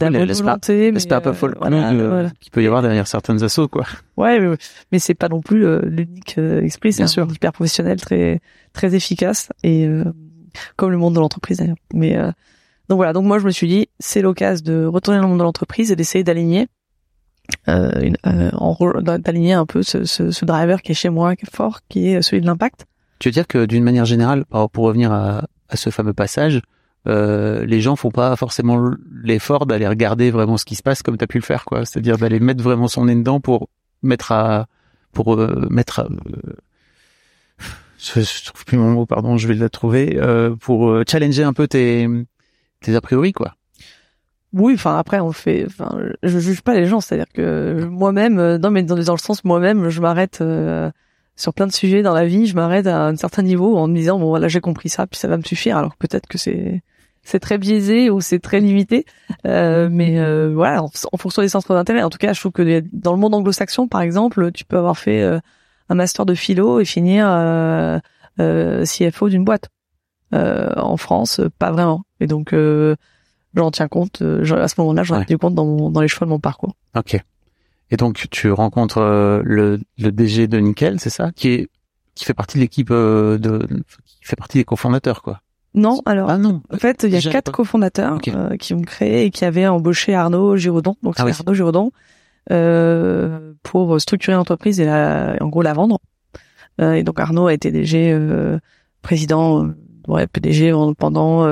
Le- 0.00 0.24
l'esprit- 0.24 0.44
volonté, 0.44 0.92
mais, 0.92 1.00
C'est 1.00 1.08
pas 1.08 1.16
un 1.16 1.20
peu 1.20 1.30
euh, 1.30 1.34
folle 1.34 1.54
voilà, 1.58 1.92
voilà. 1.94 2.30
qu'il 2.40 2.52
peut 2.52 2.62
y 2.62 2.66
avoir 2.66 2.82
derrière 2.82 3.06
certaines 3.06 3.42
assos, 3.42 3.68
quoi. 3.68 3.84
Ouais, 4.16 4.38
mais, 4.40 4.56
mais 4.92 4.98
c'est 4.98 5.14
pas 5.14 5.28
non 5.28 5.40
plus 5.40 5.64
l'unique 5.88 6.38
esprit. 6.38 6.92
C'est 6.92 7.06
sûr. 7.06 7.26
hyper 7.32 7.52
professionnel, 7.52 7.98
très 8.00 8.40
très 8.72 8.94
efficace 8.94 9.48
et 9.62 9.86
euh, 9.86 10.04
comme 10.76 10.90
le 10.90 10.98
monde 10.98 11.14
de 11.14 11.20
l'entreprise 11.20 11.56
d'ailleurs. 11.58 11.76
Mais 11.94 12.16
euh, 12.16 12.30
donc 12.88 12.96
voilà. 12.96 13.12
Donc 13.14 13.24
moi 13.24 13.38
je 13.38 13.46
me 13.46 13.50
suis 13.50 13.66
dit 13.66 13.88
c'est 13.98 14.20
l'occasion 14.22 14.62
de 14.64 14.84
retourner 14.84 15.18
dans 15.18 15.24
le 15.24 15.30
monde 15.30 15.38
de 15.38 15.44
l'entreprise 15.44 15.90
et 15.90 15.96
d'essayer 15.96 16.22
d'aligner 16.22 16.68
euh, 17.68 18.10
euh, 18.26 18.50
en 18.52 18.76
d'aligner 19.00 19.52
un 19.52 19.66
peu 19.66 19.82
ce, 19.82 20.04
ce, 20.04 20.30
ce 20.30 20.44
driver 20.44 20.82
qui 20.82 20.92
est 20.92 20.94
chez 20.94 21.10
moi, 21.10 21.36
qui 21.36 21.46
est 21.46 21.54
fort, 21.54 21.80
qui 21.88 22.08
est 22.08 22.22
celui 22.22 22.40
de 22.40 22.46
l'impact. 22.46 22.86
Tu 23.18 23.28
veux 23.28 23.32
dire 23.32 23.46
que 23.46 23.64
d'une 23.66 23.84
manière 23.84 24.04
générale, 24.04 24.44
pour 24.72 24.84
revenir 24.84 25.12
à, 25.12 25.46
à 25.68 25.76
ce 25.76 25.90
fameux 25.90 26.12
passage, 26.12 26.60
euh, 27.06 27.64
les 27.64 27.80
gens 27.80 27.96
font 27.96 28.10
pas 28.10 28.36
forcément 28.36 28.90
l'effort 29.22 29.66
d'aller 29.66 29.88
regarder 29.88 30.30
vraiment 30.30 30.56
ce 30.56 30.64
qui 30.64 30.74
se 30.76 30.82
passe 30.82 31.02
comme 31.02 31.16
tu 31.16 31.24
as 31.24 31.26
pu 31.26 31.38
le 31.38 31.44
faire, 31.44 31.64
quoi. 31.64 31.84
C'est-à-dire 31.84 32.18
d'aller 32.18 32.40
mettre 32.40 32.62
vraiment 32.62 32.88
son 32.88 33.06
nez 33.06 33.14
dedans 33.14 33.40
pour 33.40 33.68
mettre 34.02 34.32
à, 34.32 34.66
pour 35.12 35.34
euh, 35.34 35.66
mettre 35.70 36.00
à, 36.00 36.04
euh, 36.04 36.54
je, 37.98 38.20
je 38.20 38.44
trouve 38.44 38.64
plus 38.64 38.78
mon 38.78 38.90
mot, 38.90 39.06
pardon, 39.06 39.36
je 39.36 39.48
vais 39.48 39.54
le 39.54 39.70
trouver, 39.70 40.18
euh, 40.20 40.54
pour 40.54 41.02
challenger 41.08 41.42
un 41.42 41.52
peu 41.52 41.66
tes, 41.66 42.06
tes 42.80 42.94
a 42.94 43.00
priori, 43.00 43.32
quoi. 43.32 43.54
Oui, 44.54 44.74
enfin 44.74 44.96
après 44.98 45.20
on 45.20 45.32
fait, 45.32 45.66
enfin 45.66 45.90
je 46.22 46.38
juge 46.38 46.62
pas 46.62 46.74
les 46.74 46.86
gens, 46.86 47.00
c'est-à-dire 47.00 47.30
que 47.34 47.84
moi-même, 47.84 48.38
euh, 48.38 48.58
non 48.58 48.70
mais 48.70 48.82
dans, 48.82 48.96
dans 48.96 49.12
le 49.12 49.18
sens 49.18 49.44
moi-même, 49.44 49.90
je 49.90 50.00
m'arrête 50.00 50.40
euh, 50.40 50.90
sur 51.36 51.52
plein 51.52 51.66
de 51.66 51.72
sujets 51.72 52.02
dans 52.02 52.14
la 52.14 52.24
vie, 52.24 52.46
je 52.46 52.54
m'arrête 52.54 52.86
à 52.86 53.06
un 53.06 53.16
certain 53.16 53.42
niveau 53.42 53.76
en 53.76 53.88
me 53.88 53.94
disant 53.94 54.18
bon 54.18 54.28
voilà 54.28 54.48
j'ai 54.48 54.60
compris 54.60 54.88
ça, 54.88 55.06
puis 55.06 55.18
ça 55.18 55.28
va 55.28 55.36
me 55.36 55.42
suffire. 55.42 55.76
Alors 55.76 55.96
peut-être 55.96 56.26
que 56.26 56.38
c'est 56.38 56.82
c'est 57.28 57.40
très 57.40 57.58
biaisé 57.58 58.08
ou 58.08 58.22
c'est 58.22 58.38
très 58.38 58.58
limité, 58.58 59.04
euh, 59.46 59.88
mais 59.90 60.18
euh, 60.18 60.50
voilà 60.54 60.82
en, 60.82 61.16
fonction 61.18 61.42
des 61.42 61.50
centres 61.50 61.74
d'intérêt. 61.74 62.02
En 62.02 62.08
tout 62.08 62.16
cas, 62.16 62.32
je 62.32 62.40
trouve 62.40 62.52
que 62.52 62.82
dans 62.92 63.12
le 63.12 63.18
monde 63.18 63.34
anglo-saxon, 63.34 63.86
par 63.86 64.00
exemple, 64.00 64.50
tu 64.52 64.64
peux 64.64 64.78
avoir 64.78 64.96
fait 64.96 65.20
euh, 65.22 65.38
un 65.90 65.94
master 65.94 66.24
de 66.24 66.34
philo 66.34 66.80
et 66.80 66.86
finir 66.86 67.26
euh, 67.28 68.00
CFO 68.38 69.28
d'une 69.28 69.44
boîte. 69.44 69.68
En 70.32 70.96
France, 70.96 71.40
pas 71.58 71.70
vraiment. 71.70 72.02
Et 72.20 72.26
donc 72.26 72.54
j'en 73.58 73.70
tiens 73.70 73.88
compte. 73.88 74.22
euh, 74.22 74.42
à 74.62 74.68
ce 74.68 74.74
moment-là, 74.80 75.02
j'en 75.02 75.16
ai 75.16 75.18
Ouais. 75.18 75.24
tenu 75.26 75.38
compte 75.38 75.54
dans, 75.54 75.64
mon, 75.66 75.90
dans 75.90 76.00
les 76.00 76.08
choix 76.08 76.24
de 76.26 76.30
mon 76.30 76.38
parcours. 76.40 76.74
Ok. 76.96 77.18
Et 77.90 77.96
donc 77.96 78.26
tu 78.30 78.50
rencontres 78.50 78.98
euh, 78.98 79.40
le, 79.44 79.80
le 79.98 80.12
DG 80.12 80.46
de 80.46 80.58
Nickel, 80.58 81.00
c'est 81.00 81.10
ça, 81.10 81.30
qui 81.34 81.48
est 81.48 81.68
qui 82.14 82.24
fait 82.24 82.34
partie 82.34 82.56
de 82.58 82.62
l'équipe 82.62 82.90
euh, 82.90 83.38
de, 83.38 83.66
qui 84.04 84.24
fait 84.24 84.34
partie 84.36 84.58
des 84.58 84.64
cofondateurs, 84.64 85.22
quoi. 85.22 85.40
Non, 85.74 86.00
alors. 86.06 86.28
Ah 86.30 86.36
non. 86.38 86.62
En 86.72 86.76
fait, 86.78 87.04
il 87.04 87.10
y 87.10 87.16
a 87.16 87.30
quatre 87.30 87.52
cofondateurs 87.52 88.18
euh, 88.28 88.56
qui 88.56 88.74
ont 88.74 88.82
créé 88.82 89.24
et 89.26 89.30
qui 89.30 89.44
avaient 89.44 89.66
embauché 89.68 90.14
Arnaud 90.14 90.56
Giraudon. 90.56 90.96
Donc 91.02 91.14
Ah 91.16 91.22
c'est 91.22 91.24
oui. 91.26 91.32
Arnaud 91.38 91.54
Giraudon 91.54 91.92
euh, 92.50 93.52
pour 93.62 94.00
structurer 94.00 94.36
l'entreprise 94.36 94.80
et 94.80 94.84
la, 94.84 95.36
en 95.40 95.46
gros 95.48 95.62
la 95.62 95.74
vendre. 95.74 95.98
Euh, 96.80 96.94
et 96.94 97.02
donc 97.04 97.20
Arnaud 97.20 97.46
a 97.46 97.54
été 97.54 97.70
DG, 97.70 98.18
président, 99.02 99.68
ouais, 100.08 100.26
PDG 100.26 100.72
pendant 100.98 101.46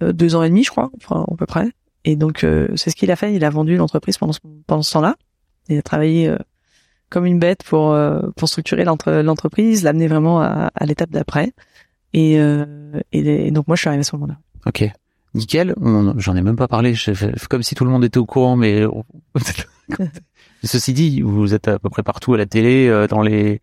deux 0.00 0.34
ans 0.36 0.42
et 0.42 0.48
demi, 0.48 0.64
je 0.64 0.70
crois, 0.70 0.90
enfin 0.96 1.24
à 1.30 1.36
peu 1.36 1.46
près. 1.46 1.70
Et 2.04 2.16
donc 2.16 2.44
euh, 2.44 2.68
c'est 2.76 2.90
ce 2.90 2.96
qu'il 2.96 3.10
a 3.10 3.16
fait. 3.16 3.34
Il 3.34 3.44
a 3.44 3.50
vendu 3.50 3.76
l'entreprise 3.76 4.16
pendant 4.18 4.32
ce, 4.32 4.40
pendant 4.66 4.82
ce 4.82 4.92
temps-là. 4.94 5.16
Il 5.68 5.76
a 5.78 5.82
travaillé 5.82 6.28
euh, 6.28 6.36
comme 7.10 7.26
une 7.26 7.38
bête 7.38 7.62
pour 7.64 7.92
euh, 7.92 8.20
pour 8.36 8.48
structurer 8.48 8.84
l'entre- 8.84 9.12
l'entreprise, 9.22 9.82
l'amener 9.84 10.08
vraiment 10.08 10.40
à, 10.40 10.70
à 10.74 10.86
l'étape 10.86 11.10
d'après. 11.10 11.52
Et, 12.12 12.40
euh, 12.40 12.64
et, 13.12 13.46
et 13.46 13.50
donc 13.50 13.66
moi 13.68 13.76
je 13.76 13.80
suis 13.82 13.88
arrivé 13.88 14.00
à 14.00 14.04
ce 14.04 14.16
moment-là. 14.16 14.38
Ok. 14.66 14.84
Nickel. 15.34 15.74
On- 15.80 16.18
J'en 16.18 16.34
ai 16.36 16.42
même 16.42 16.56
pas 16.56 16.68
parlé. 16.68 16.94
Je 16.94 17.12
fais 17.14 17.32
comme 17.48 17.62
si 17.62 17.74
tout 17.74 17.84
le 17.84 17.90
monde 17.90 18.04
était 18.04 18.18
au 18.18 18.26
courant, 18.26 18.56
mais 18.56 18.84
ceci 20.64 20.92
dit, 20.92 21.20
vous 21.22 21.54
êtes 21.54 21.68
à 21.68 21.78
peu 21.78 21.88
près 21.90 22.02
partout 22.02 22.34
à 22.34 22.38
la 22.38 22.46
télé, 22.46 22.88
euh, 22.88 23.06
dans 23.06 23.22
les 23.22 23.60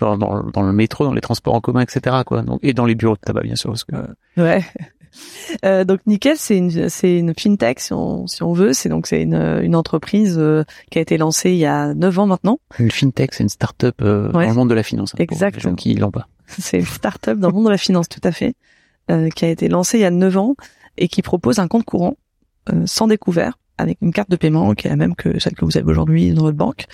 dans, 0.00 0.16
dans, 0.16 0.44
dans 0.44 0.62
le 0.62 0.72
métro, 0.72 1.04
dans 1.04 1.12
les 1.12 1.20
transports 1.20 1.54
en 1.54 1.60
commun, 1.60 1.80
etc. 1.80 2.18
Quoi. 2.24 2.42
Donc, 2.42 2.60
et 2.62 2.72
dans 2.72 2.84
les 2.86 2.94
bureaux 2.94 3.16
de 3.16 3.20
tabac, 3.20 3.42
bien 3.42 3.56
sûr. 3.56 3.70
Parce 3.70 3.82
que, 3.84 3.96
Ouais. 4.36 4.64
Euh, 5.64 5.84
donc 5.84 6.00
Nickel, 6.06 6.36
c'est 6.36 6.56
une 6.58 6.88
c'est 6.88 7.18
une 7.18 7.32
fintech 7.34 7.80
si 7.80 7.92
on 7.92 8.26
si 8.26 8.42
on 8.42 8.52
veut. 8.52 8.72
C'est 8.72 8.88
donc 8.88 9.06
c'est 9.06 9.22
une 9.22 9.34
une 9.62 9.74
entreprise 9.74 10.36
euh, 10.38 10.64
qui 10.90 10.98
a 10.98 11.00
été 11.02 11.16
lancée 11.18 11.50
il 11.50 11.56
y 11.58 11.66
a 11.66 11.94
neuf 11.94 12.18
ans 12.18 12.26
maintenant. 12.26 12.58
une 12.78 12.90
fintech, 12.90 13.32
c'est 13.34 13.42
une 13.44 13.48
start-up 13.48 13.96
euh, 14.02 14.30
dans 14.30 14.40
le 14.40 14.52
monde 14.54 14.68
de 14.70 14.74
la 14.74 14.82
finance. 14.82 15.10
hein, 15.14 15.16
pour 15.16 15.20
les 15.20 15.34
Exactement. 15.34 15.70
gens 15.70 15.74
qui 15.76 15.94
l'ont 15.94 16.10
pas. 16.10 16.28
C'est 16.58 16.78
une 16.78 16.86
start-up 16.86 17.38
dans 17.38 17.48
le 17.48 17.54
monde 17.54 17.66
de 17.66 17.70
la 17.70 17.78
finance, 17.78 18.08
tout 18.08 18.20
à 18.24 18.32
fait, 18.32 18.54
euh, 19.10 19.28
qui 19.30 19.44
a 19.44 19.48
été 19.48 19.68
lancée 19.68 19.98
il 19.98 20.02
y 20.02 20.04
a 20.04 20.10
neuf 20.10 20.36
ans 20.36 20.54
et 20.96 21.08
qui 21.08 21.20
propose 21.22 21.58
un 21.58 21.68
compte 21.68 21.84
courant 21.84 22.16
euh, 22.72 22.82
sans 22.86 23.06
découvert 23.06 23.58
avec 23.76 23.98
une 24.00 24.12
carte 24.12 24.30
de 24.30 24.36
paiement 24.36 24.74
qui 24.74 24.86
est 24.86 24.90
la 24.90 24.96
même 24.96 25.14
que 25.14 25.38
celle 25.38 25.54
que 25.54 25.64
vous 25.64 25.76
avez 25.76 25.90
aujourd'hui 25.90 26.32
dans 26.32 26.42
votre 26.42 26.56
banque 26.56 26.86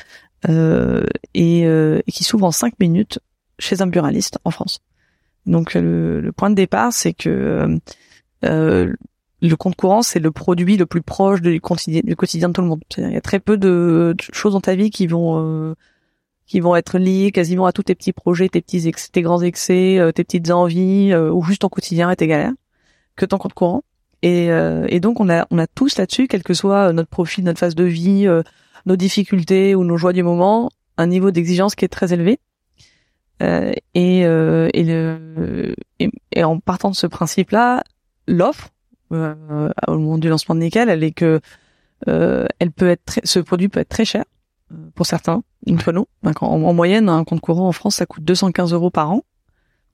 euh, 0.48 1.04
et, 1.34 1.66
euh, 1.66 2.00
et 2.06 2.12
qui 2.12 2.24
s'ouvre 2.24 2.44
en 2.46 2.50
cinq 2.52 2.74
minutes 2.80 3.18
chez 3.58 3.80
un 3.80 3.86
buraliste 3.86 4.38
en 4.44 4.50
France. 4.50 4.80
Donc 5.46 5.74
le, 5.74 6.20
le 6.20 6.32
point 6.32 6.50
de 6.50 6.54
départ, 6.54 6.92
c'est 6.92 7.12
que 7.14 7.78
le 8.44 9.56
compte 9.56 9.76
courant, 9.76 10.02
c'est 10.02 10.20
le 10.20 10.30
produit 10.30 10.76
le 10.76 10.86
plus 10.86 11.02
proche 11.02 11.42
du 11.42 11.60
quotidien, 11.60 12.00
du 12.04 12.16
quotidien 12.16 12.48
de 12.48 12.54
tout 12.54 12.62
le 12.62 12.68
monde. 12.68 12.82
Il 12.96 13.12
y 13.12 13.16
a 13.16 13.20
très 13.20 13.40
peu 13.40 13.56
de, 13.56 14.14
choses 14.32 14.54
dans 14.54 14.60
ta 14.60 14.74
vie 14.74 14.90
qui 14.90 15.06
vont 15.06 15.38
euh, 15.38 15.74
qui 16.46 16.60
vont 16.60 16.76
être 16.76 16.98
liées 16.98 17.30
quasiment 17.32 17.66
à 17.66 17.72
tous 17.72 17.84
tes 17.84 17.94
petits 17.94 18.12
projets, 18.12 18.48
tes 18.48 18.60
petits 18.60 18.88
ex- 18.88 19.10
tes 19.10 19.22
grands 19.22 19.42
excès, 19.42 19.98
euh, 19.98 20.12
tes 20.12 20.24
petites 20.24 20.50
envies 20.50 21.12
euh, 21.12 21.30
ou 21.30 21.42
juste 21.42 21.62
ton 21.62 21.68
quotidien 21.68 22.10
et 22.10 22.16
tes 22.16 22.26
galères 22.26 22.52
que 23.16 23.26
ton 23.26 23.38
compte 23.38 23.54
courant. 23.54 23.84
Et, 24.22 24.50
euh, 24.50 24.86
et 24.88 25.00
donc 25.00 25.20
on 25.20 25.28
a 25.28 25.46
on 25.50 25.58
a 25.58 25.66
tous 25.66 25.98
là-dessus, 25.98 26.26
quel 26.28 26.42
que 26.42 26.54
soit 26.54 26.92
notre 26.92 27.10
profil, 27.10 27.44
notre 27.44 27.60
phase 27.60 27.74
de 27.74 27.84
vie, 27.84 28.26
euh, 28.26 28.42
nos 28.86 28.96
difficultés 28.96 29.74
ou 29.74 29.84
nos 29.84 29.96
joies 29.96 30.12
du 30.14 30.22
moment, 30.22 30.70
un 30.96 31.06
niveau 31.06 31.30
d'exigence 31.30 31.74
qui 31.74 31.84
est 31.84 31.88
très 31.88 32.12
élevé. 32.12 32.38
Euh, 33.42 33.72
et, 33.94 34.24
euh, 34.24 34.68
et, 34.72 34.84
le, 34.84 35.74
et 35.98 36.44
en 36.44 36.60
partant 36.60 36.90
de 36.90 36.94
ce 36.94 37.06
principe-là, 37.06 37.82
l'offre 38.26 38.70
euh, 39.12 39.70
au 39.86 39.98
moment 39.98 40.18
du 40.18 40.28
lancement 40.28 40.54
de 40.54 40.60
Nickel, 40.60 40.88
elle 40.88 41.04
est 41.04 41.12
que 41.12 41.40
euh, 42.08 42.46
elle 42.58 42.70
peut 42.72 42.88
être 42.88 43.04
très- 43.04 43.20
ce 43.24 43.38
produit 43.38 43.68
peut 43.68 43.80
être 43.80 43.88
très 43.88 44.04
cher 44.04 44.24
euh, 44.72 44.76
pour 44.94 45.06
certains 45.06 45.42
d'entre 45.66 45.92
nous. 45.92 46.06
Donc, 46.22 46.42
en, 46.42 46.48
en 46.62 46.72
moyenne, 46.72 47.08
un 47.08 47.24
compte 47.24 47.40
courant 47.40 47.68
en 47.68 47.72
France, 47.72 47.96
ça 47.96 48.06
coûte 48.06 48.24
215 48.24 48.72
euros 48.72 48.90
par 48.90 49.10
an. 49.10 49.22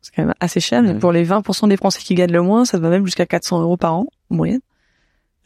C'est 0.00 0.14
quand 0.14 0.24
même 0.24 0.34
assez 0.40 0.60
cher. 0.60 0.82
Mais 0.82 0.94
pour 0.94 1.12
les 1.12 1.26
20% 1.26 1.68
des 1.68 1.76
Français 1.76 2.00
qui 2.02 2.14
gagnent 2.14 2.32
le 2.32 2.40
moins, 2.42 2.64
ça 2.64 2.78
va 2.78 2.88
même 2.88 3.04
jusqu'à 3.04 3.26
400 3.26 3.60
euros 3.60 3.76
par 3.76 3.94
an 3.94 4.06
en 4.30 4.34
moyenne, 4.34 4.60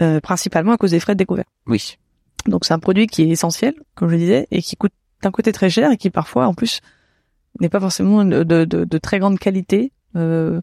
euh, 0.01 0.21
principalement 0.21 0.73
à 0.73 0.77
cause 0.77 0.93
des 0.93 1.01
frais 1.01 1.15
de 1.15 1.19
découvert. 1.19 1.45
Oui. 1.67 1.97
Donc 2.47 2.65
c'est 2.65 2.75
un 2.75 2.79
produit 2.79 3.07
qui 3.09 3.23
est 3.23 3.29
essentiel, 3.29 3.75
comme 3.97 4.09
je 4.11 4.17
disais, 4.17 4.47
et 4.53 4.63
qui 4.63 4.77
coûte 4.77 4.93
d'un 5.23 5.31
côté 5.33 5.51
très 5.53 5.71
cher 5.71 5.91
et 5.91 5.97
qui 5.97 6.11
parfois 6.11 6.47
en 6.47 6.55
plus 6.55 6.81
n'est 7.61 7.69
pas 7.69 7.81
forcément 7.81 8.25
de, 8.25 8.43
de, 8.45 8.65
de- 8.65 8.85
de 8.85 8.99
très 8.99 9.19
grande 9.19 9.39
qualité 9.39 9.91
euh, 10.17 10.61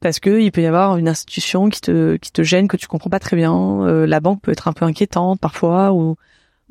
parce 0.00 0.20
que 0.20 0.40
il 0.40 0.52
peut 0.52 0.62
y 0.62 0.66
avoir 0.66 0.96
une 0.96 1.08
institution 1.08 1.68
qui 1.68 1.80
te 1.80 2.16
qui 2.16 2.32
te 2.32 2.42
gêne 2.42 2.68
que 2.68 2.76
tu 2.76 2.86
comprends 2.86 3.10
pas 3.10 3.18
très 3.18 3.36
bien. 3.36 3.54
Euh, 3.54 4.06
la 4.06 4.20
banque 4.20 4.42
peut 4.42 4.52
être 4.52 4.68
un 4.68 4.72
peu 4.72 4.84
inquiétante 4.84 5.40
parfois 5.40 5.92
ou 5.92 6.16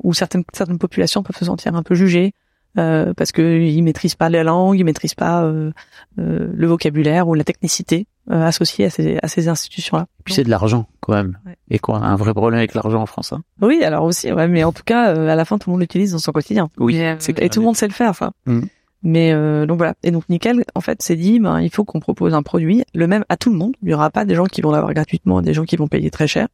ou 0.02 0.14
certaines 0.14 0.44
certaines 0.52 0.78
populations 0.78 1.22
peuvent 1.22 1.36
se 1.36 1.44
sentir 1.44 1.74
un 1.74 1.82
peu 1.82 1.94
jugées 1.94 2.34
euh, 2.78 3.14
parce 3.14 3.32
que 3.32 3.60
ils 3.60 3.82
maîtrisent 3.82 4.14
pas 4.14 4.28
la 4.28 4.44
langue, 4.44 4.78
ils 4.78 4.84
maîtrisent 4.84 5.14
pas 5.14 5.42
euh, 5.42 5.72
euh, 6.18 6.48
le 6.54 6.66
vocabulaire 6.66 7.26
ou 7.26 7.34
la 7.34 7.44
technicité 7.44 8.06
euh, 8.30 8.42
associée 8.44 8.86
à 8.86 8.90
ces 8.90 9.18
à 9.22 9.28
ces 9.28 9.48
institutions 9.48 9.96
là. 9.96 10.06
Puis 10.24 10.34
c'est 10.34 10.44
de 10.44 10.50
l'argent, 10.50 10.86
quand 11.00 11.14
même. 11.14 11.38
Ouais. 11.46 11.56
Et 11.70 11.78
quoi, 11.78 11.98
un 11.98 12.16
vrai 12.16 12.34
problème 12.34 12.58
avec 12.58 12.74
l'argent 12.74 13.00
en 13.00 13.06
France. 13.06 13.32
Hein? 13.32 13.42
Oui, 13.62 13.82
alors 13.82 14.04
aussi, 14.04 14.30
ouais, 14.32 14.48
mais 14.48 14.64
en 14.64 14.72
tout 14.72 14.82
cas, 14.84 15.14
euh, 15.14 15.28
à 15.28 15.36
la 15.36 15.44
fin, 15.44 15.58
tout 15.58 15.70
le 15.70 15.72
monde 15.72 15.80
l'utilise 15.80 16.12
dans 16.12 16.18
son 16.18 16.32
quotidien. 16.32 16.68
Oui, 16.76 16.96
et 16.96 17.16
clair. 17.16 17.50
tout 17.50 17.60
le 17.60 17.64
monde 17.64 17.76
sait 17.76 17.86
le 17.86 17.92
faire, 17.94 18.14
ça. 18.14 18.32
Mhm. 18.46 18.68
Mais 19.06 19.32
euh, 19.32 19.66
donc 19.66 19.78
voilà. 19.78 19.94
Et 20.02 20.10
donc 20.10 20.28
Nickel, 20.28 20.64
en 20.74 20.80
fait, 20.80 21.00
s'est 21.00 21.14
dit, 21.14 21.38
ben 21.38 21.60
il 21.60 21.70
faut 21.70 21.84
qu'on 21.84 22.00
propose 22.00 22.34
un 22.34 22.42
produit 22.42 22.82
le 22.92 23.06
même 23.06 23.24
à 23.28 23.36
tout 23.36 23.52
le 23.52 23.56
monde. 23.56 23.76
Il 23.84 23.88
y 23.88 23.94
aura 23.94 24.10
pas 24.10 24.24
des 24.24 24.34
gens 24.34 24.46
qui 24.46 24.62
vont 24.62 24.72
l'avoir 24.72 24.92
gratuitement, 24.94 25.42
des 25.42 25.54
gens 25.54 25.62
qui 25.62 25.76
vont 25.76 25.86
payer 25.86 26.10
très 26.10 26.26
cher, 26.26 26.48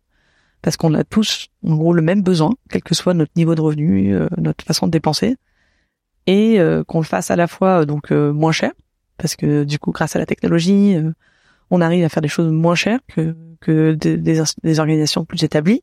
parce 0.61 0.77
qu'on 0.77 0.93
a 0.93 1.03
tous, 1.03 1.49
en 1.67 1.77
gros, 1.77 1.95
le 1.95 2.03
même 2.03 2.23
besoin, 2.23 2.53
quel 2.69 2.83
que 2.83 2.95
soit 2.95 3.15
notre 3.15 3.33
niveau 3.37 3.55
de 3.55 3.62
revenu, 3.62 4.15
euh, 4.15 4.29
notre 4.37 4.67
façon 4.67 4.87
de 4.87 4.91
dépenser, 4.91 5.37
et 6.27 6.61
euh, 6.61 6.85
qu'on 6.85 6.99
le 6.99 7.07
fasse 7.07 7.31
à 7.31 7.37
la 7.37 7.47
fois 7.47 7.81
euh, 7.81 7.85
donc 7.87 8.11
moins 8.11 8.53
cher, 8.53 8.73
parce 9.17 9.35
que 9.35 9.65
du 9.65 9.79
coup, 9.79 9.91
grâce 9.91 10.15
à 10.15 10.19
la 10.19 10.27
technologie, 10.27 10.95
on 11.71 11.81
arrive 11.81 12.05
à 12.05 12.11
faire 12.11 12.21
des 12.21 12.29
choses 12.29 12.53
moins 12.53 12.75
chères 12.75 13.01
que 13.61 13.95
des 13.95 14.79
organisations 14.79 15.25
plus 15.25 15.43
établies 15.43 15.83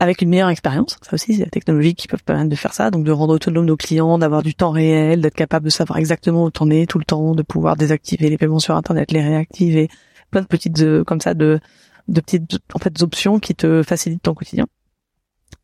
avec 0.00 0.22
une 0.22 0.28
meilleure 0.28 0.48
expérience. 0.48 0.96
Ça 1.02 1.14
aussi, 1.14 1.34
c'est 1.34 1.44
la 1.44 1.50
technologie 1.50 1.94
qui 1.94 2.06
peut 2.06 2.16
permettre 2.24 2.50
de 2.50 2.56
faire 2.56 2.72
ça, 2.72 2.90
donc 2.90 3.04
de 3.04 3.10
rendre 3.10 3.34
autonome 3.34 3.66
nos 3.66 3.76
clients, 3.76 4.18
d'avoir 4.18 4.42
du 4.42 4.54
temps 4.54 4.70
réel, 4.70 5.20
d'être 5.20 5.34
capable 5.34 5.64
de 5.64 5.70
savoir 5.70 5.98
exactement 5.98 6.44
où 6.44 6.50
t'en 6.50 6.70
es 6.70 6.86
tout 6.86 6.98
le 6.98 7.04
temps, 7.04 7.34
de 7.34 7.42
pouvoir 7.42 7.76
désactiver 7.76 8.30
les 8.30 8.38
paiements 8.38 8.60
sur 8.60 8.76
Internet, 8.76 9.10
les 9.10 9.22
réactiver, 9.22 9.88
plein 10.30 10.42
de 10.42 10.46
petites 10.46 10.80
euh, 10.82 11.04
comme 11.04 11.20
ça 11.20 11.34
de 11.34 11.60
de 12.06 12.20
petites 12.20 12.58
en 12.72 12.78
fait 12.78 13.02
options 13.02 13.38
qui 13.38 13.54
te 13.54 13.82
facilitent 13.82 14.22
ton 14.22 14.34
quotidien. 14.34 14.66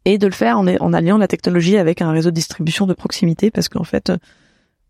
Et 0.05 0.19
de 0.19 0.27
le 0.27 0.33
faire 0.33 0.59
en, 0.59 0.93
alliant 0.93 1.17
la 1.17 1.29
technologie 1.29 1.79
avec 1.79 2.03
un 2.03 2.11
réseau 2.11 2.31
de 2.31 2.35
distribution 2.35 2.87
de 2.87 2.93
proximité, 2.93 3.51
parce 3.51 3.71
qu'en 3.71 3.85
fait, 3.85 4.13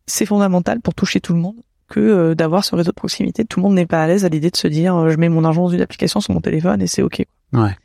c'est 0.06 0.26
fondamental 0.26 0.80
pour 0.80 0.94
toucher 0.94 1.20
tout 1.20 1.32
le 1.32 1.38
monde 1.38 1.54
que 1.88 2.00
euh, 2.00 2.34
d'avoir 2.34 2.64
ce 2.64 2.74
réseau 2.74 2.90
de 2.90 2.96
proximité. 2.96 3.44
Tout 3.44 3.60
le 3.60 3.64
monde 3.64 3.74
n'est 3.74 3.86
pas 3.86 4.02
à 4.02 4.06
l'aise 4.08 4.24
à 4.24 4.28
l'idée 4.28 4.50
de 4.50 4.56
se 4.56 4.66
dire 4.66 4.96
euh, 4.96 5.10
je 5.10 5.16
mets 5.16 5.28
mon 5.28 5.44
argent 5.44 5.62
dans 5.62 5.68
une 5.68 5.82
application 5.82 6.20
sur 6.20 6.34
mon 6.34 6.40
téléphone 6.40 6.82
et 6.82 6.88
c'est 6.88 7.02
ok. 7.02 7.24
Ouais. 7.52 7.76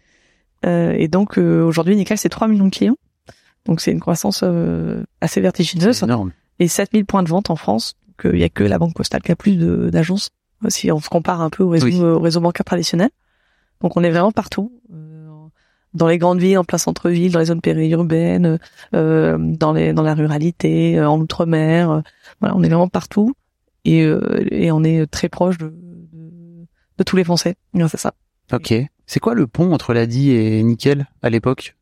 Euh, 0.65 0.93
et 0.97 1.07
donc 1.07 1.37
euh, 1.37 1.63
aujourd'hui, 1.63 1.95
Nickel, 1.95 2.17
c'est 2.17 2.29
3 2.29 2.47
millions 2.47 2.65
de 2.65 2.69
clients. 2.75 2.97
Donc 3.65 3.81
c'est 3.81 3.91
une 3.91 3.99
croissance 3.99 4.41
euh, 4.43 5.03
assez 5.21 5.41
vertigineuse 5.41 6.01
énorme. 6.03 6.31
et 6.59 6.67
7000 6.67 7.05
points 7.05 7.23
de 7.23 7.29
vente 7.29 7.49
en 7.49 7.55
France. 7.55 7.95
Donc 8.07 8.25
euh, 8.25 8.31
il 8.35 8.39
y 8.39 8.43
a 8.43 8.49
que 8.49 8.63
la 8.63 8.77
Banque 8.79 8.95
Postale 8.95 9.21
qui 9.21 9.31
a 9.31 9.35
plus 9.35 9.55
de- 9.57 9.89
d'agences 9.89 10.29
si 10.67 10.91
on 10.91 10.99
se 10.99 11.07
compare 11.09 11.41
un 11.41 11.49
peu 11.49 11.63
au 11.63 11.69
réseau, 11.69 11.85
Oui. 11.87 12.01
au 12.01 12.19
réseau 12.19 12.41
bancaire 12.41 12.65
traditionnel. 12.65 13.09
Donc 13.81 13.95
on 13.95 14.03
est 14.03 14.09
vraiment 14.09 14.31
partout. 14.33 14.73
Dans 15.95 16.07
les 16.07 16.19
grandes 16.19 16.39
villes, 16.39 16.57
en 16.59 16.63
plein 16.63 16.77
centre-ville, 16.77 17.31
dans 17.31 17.39
les 17.39 17.45
zones 17.45 17.61
périurbaines, 17.61 18.59
euh, 18.93 19.37
dans 19.39 19.73
les 19.73 19.91
dans 19.91 20.03
la 20.03 20.13
ruralité, 20.13 20.99
euh, 20.99 21.09
en 21.09 21.19
outre-mer. 21.19 22.03
voilà, 22.41 22.55
on 22.55 22.61
est 22.61 22.67
vraiment 22.67 22.87
partout 22.89 23.33
et 23.85 24.03
euh, 24.03 24.45
et 24.51 24.71
on 24.71 24.83
est 24.83 25.07
très 25.07 25.29
proche 25.29 25.57
de 25.57 25.67
de, 26.13 26.67
de 26.99 27.03
tous 27.03 27.15
les 27.15 27.23
Français. 27.23 27.55
grâce 27.73 27.95
à 27.95 27.97
ça. 27.97 28.13
Ok. 28.53 28.71
C'est 29.11 29.19
quoi 29.19 29.33
le 29.33 29.47
pont 29.47 29.73
entre 29.73 29.95
Ladi 29.95 30.29
et 30.29 30.61
Nickel 30.61 31.07
à 31.23 31.31
l'époque? 31.31 31.75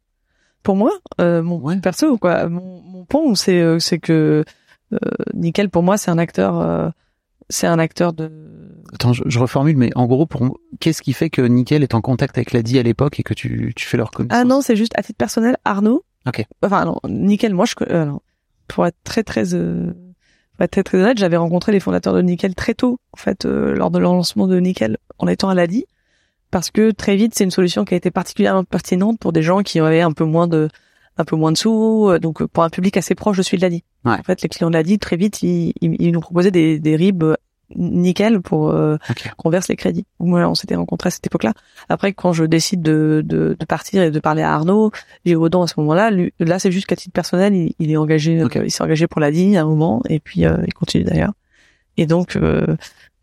Pour 0.63 0.77
moi, 0.77 0.91
euh, 1.19 1.43
mon 1.43 1.57
Ouais. 1.59 1.77
perso 1.81 2.17
quoi, 2.17 2.47
mon, 2.47 2.81
mon 2.81 3.03
pont, 3.03 3.35
c'est 3.35 3.59
euh, 3.59 3.79
c'est 3.79 3.99
que 3.99 4.45
euh, 4.93 4.97
Nickel 5.33 5.69
pour 5.69 5.83
moi 5.83 5.97
c'est 5.97 6.09
un 6.09 6.17
acteur, 6.19 6.57
euh, 6.61 6.87
c'est 7.49 7.67
un 7.67 7.79
acteur 7.79 8.13
de 8.13 8.31
Attends, 8.93 9.11
je, 9.11 9.23
je 9.25 9.39
reformule, 9.39 9.75
mais 9.75 9.89
en 9.95 10.05
gros, 10.05 10.25
pour 10.25 10.57
qu'est-ce 10.79 11.01
qui 11.01 11.11
fait 11.11 11.29
que 11.29 11.41
Nickel 11.41 11.83
est 11.83 11.93
en 11.95 11.99
contact 11.99 12.37
avec 12.37 12.53
Ladi 12.53 12.79
à 12.79 12.83
l'époque 12.83 13.19
et 13.19 13.23
que 13.23 13.33
tu, 13.33 13.73
tu 13.75 13.85
fais 13.85 13.97
leur 13.97 14.11
connaissance 14.11 14.39
Ah 14.41 14.45
non, 14.45 14.61
c'est 14.61 14.77
juste 14.77 14.93
à 14.97 15.03
titre 15.03 15.17
personnel, 15.17 15.57
Arnaud. 15.65 16.05
Ok. 16.25 16.45
Enfin 16.63 16.85
non, 16.85 16.97
Nickel, 17.09 17.53
moi 17.53 17.65
je 17.65 17.75
euh, 17.89 18.05
non. 18.05 18.21
pour 18.69 18.87
être 18.87 18.95
très 19.03 19.23
très 19.23 19.53
euh, 19.53 19.91
pour 20.55 20.63
être 20.63 20.71
très 20.71 20.83
très 20.83 20.97
honnête, 21.01 21.17
j'avais 21.17 21.35
rencontré 21.35 21.73
les 21.73 21.81
fondateurs 21.81 22.13
de 22.13 22.21
Nickel 22.21 22.55
très 22.55 22.73
tôt 22.73 22.99
en 23.11 23.17
fait 23.17 23.43
euh, 23.45 23.75
lors 23.75 23.91
de 23.91 23.99
leur 23.99 24.13
lancement 24.13 24.47
de 24.47 24.57
Nickel 24.61 24.97
en 25.19 25.27
étant 25.27 25.49
à 25.49 25.55
l'ADI 25.55 25.85
parce 26.51 26.71
que 26.71 26.91
très 26.91 27.15
vite 27.15 27.33
c'est 27.35 27.43
une 27.43 27.51
solution 27.51 27.85
qui 27.85 27.93
a 27.93 27.97
été 27.97 28.11
particulièrement 28.11 28.63
pertinente 28.63 29.19
pour 29.19 29.33
des 29.33 29.41
gens 29.41 29.61
qui 29.63 29.79
avaient 29.79 30.01
un 30.01 30.11
peu 30.11 30.25
moins 30.25 30.47
de 30.47 30.69
un 31.17 31.25
peu 31.25 31.35
moins 31.35 31.51
de 31.51 31.57
sous, 31.57 32.11
donc 32.21 32.45
pour 32.45 32.63
un 32.63 32.69
public 32.69 32.95
assez 32.95 33.15
proche 33.15 33.37
de 33.37 33.41
celui 33.41 33.57
de 33.57 33.63
l'ADI. 33.63 33.83
Ouais. 34.05 34.11
En 34.11 34.23
fait, 34.23 34.43
les 34.43 34.49
clients 34.49 34.69
de 34.69 34.75
l'ADI 34.75 34.99
très 34.99 35.15
vite 35.15 35.41
ils, 35.41 35.73
ils, 35.81 35.95
ils 35.99 36.11
nous 36.11 36.19
proposaient 36.19 36.51
des 36.51 36.79
des 36.79 36.95
RIB 36.95 37.23
nickel 37.75 38.41
pour 38.41 38.69
euh, 38.69 38.97
qu'on 39.37 39.49
verse 39.49 39.67
les 39.67 39.75
crédits. 39.75 40.05
Voilà, 40.19 40.49
on 40.49 40.55
s'était 40.55 40.75
rencontrés 40.75 41.07
à 41.07 41.11
cette 41.11 41.25
époque-là. 41.27 41.53
Après, 41.89 42.13
quand 42.13 42.33
je 42.33 42.43
décide 42.45 42.81
de, 42.81 43.21
de, 43.25 43.55
de 43.59 43.65
partir 43.65 44.03
et 44.03 44.11
de 44.11 44.19
parler 44.19 44.41
à 44.41 44.53
Arnaud, 44.53 44.91
Giraudon 45.25 45.63
à 45.63 45.67
ce 45.67 45.73
moment-là, 45.77 46.11
lui, 46.11 46.33
là 46.39 46.59
c'est 46.59 46.71
juste 46.71 46.87
qu'à 46.87 46.95
titre 46.95 47.13
personnel, 47.13 47.53
il, 47.53 47.73
il 47.79 47.91
est 47.91 47.97
engagé, 47.97 48.41
il 48.63 48.71
s'est 48.71 48.83
engagé 48.83 49.07
pour 49.07 49.21
l'ADI 49.21 49.57
à 49.57 49.63
un 49.63 49.65
moment, 49.65 50.01
et 50.09 50.19
puis 50.19 50.45
euh, 50.45 50.57
il 50.65 50.73
continue 50.73 51.03
d'ailleurs. 51.03 51.33
Et 51.97 52.05
donc, 52.05 52.35
euh, 52.35 52.77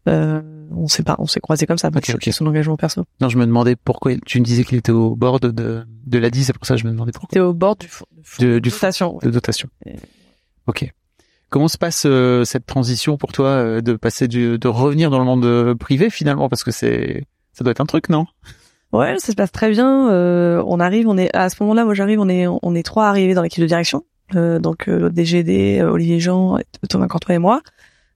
euh, 0.09 0.43
on 0.71 0.89
s'est 0.89 1.03
pas, 1.03 1.17
on 1.19 1.27
s'est 1.27 1.41
croisés 1.41 1.67
comme 1.67 1.79
ça, 1.79 1.91
parce 1.91 2.09
Ok, 2.09 2.19
que 2.21 2.31
ok. 2.31 2.35
son 2.35 2.47
engagement 2.47 2.77
perso. 2.77 3.05
Non, 3.21 3.29
je 3.29 3.39
me 3.39 3.47
demandais 3.47 3.77
pourquoi. 3.77 4.13
Tu 4.27 4.39
me 4.41 4.45
disais 4.45 4.65
qu'il 4.65 4.79
était 4.79 4.93
au 4.93 5.15
bord 5.17 5.41
de, 5.41 5.51
de, 5.51 6.19
Ladi, 6.19 6.45
c'est 6.45 6.53
pour 6.53 6.67
ça 6.67 6.75
que 6.75 6.81
je 6.81 6.87
me 6.87 6.93
demandais 6.93 7.13
pourquoi. 7.13 7.41
Au 7.43 7.53
bord 7.53 7.77
du 7.77 7.89
fond, 7.89 8.07
du 8.13 8.23
fond 8.25 8.43
De- 8.43 8.59
du 8.59 8.71
station. 8.71 9.19
De 9.23 9.31
dotation. 9.31 9.69
Et- 9.87 9.97
Ok. 10.67 10.91
Comment 11.51 11.69
se 11.69 11.79
passe 11.79 12.05
euh, 12.07 12.45
cette 12.45 12.67
transition 12.67 13.17
pour 13.17 13.31
toi 13.33 13.49
euh, 13.49 13.81
de 13.81 13.95
passer 13.95 14.27
du, 14.29 14.59
de 14.59 14.69
revenir 14.69 15.11
dans 15.11 15.19
le 15.19 15.25
monde 15.25 15.45
euh, 15.45 15.75
privé 15.75 16.11
finalement? 16.11 16.49
Parce 16.49 16.65
que 16.65 16.71
c'est 16.71 17.25
ça 17.53 17.63
doit 17.63 17.71
être 17.71 17.81
un 17.81 17.87
truc 17.87 18.09
non? 18.09 18.27
Ouais, 18.93 19.19
ça 19.19 19.29
se 19.33 19.37
passe 19.37 19.53
très 19.53 19.71
bien. 19.71 20.11
Euh, 20.11 20.63
on 20.67 20.81
arrive, 20.81 21.07
on 21.09 21.17
est 21.19 21.35
à 21.37 21.49
ce 21.51 21.57
moment-là, 21.63 21.85
moi 21.85 21.95
j'arrive, 21.95 22.19
on 22.21 22.29
est 22.29 22.47
on 22.49 22.75
est 22.75 22.83
trois 22.83 23.07
arrivés 23.07 23.35
dans 23.35 23.43
l'équipe 23.43 23.61
de 23.63 23.67
direction. 23.69 24.05
Euh, 24.35 24.59
donc 24.59 24.89
euh, 24.89 24.99
le 24.99 25.11
DGD, 25.11 25.83
Olivier 25.83 26.19
Jean, 26.19 26.59
Thomas 26.89 27.07
Courtois 27.09 27.35
et 27.35 27.39
moi. 27.39 27.61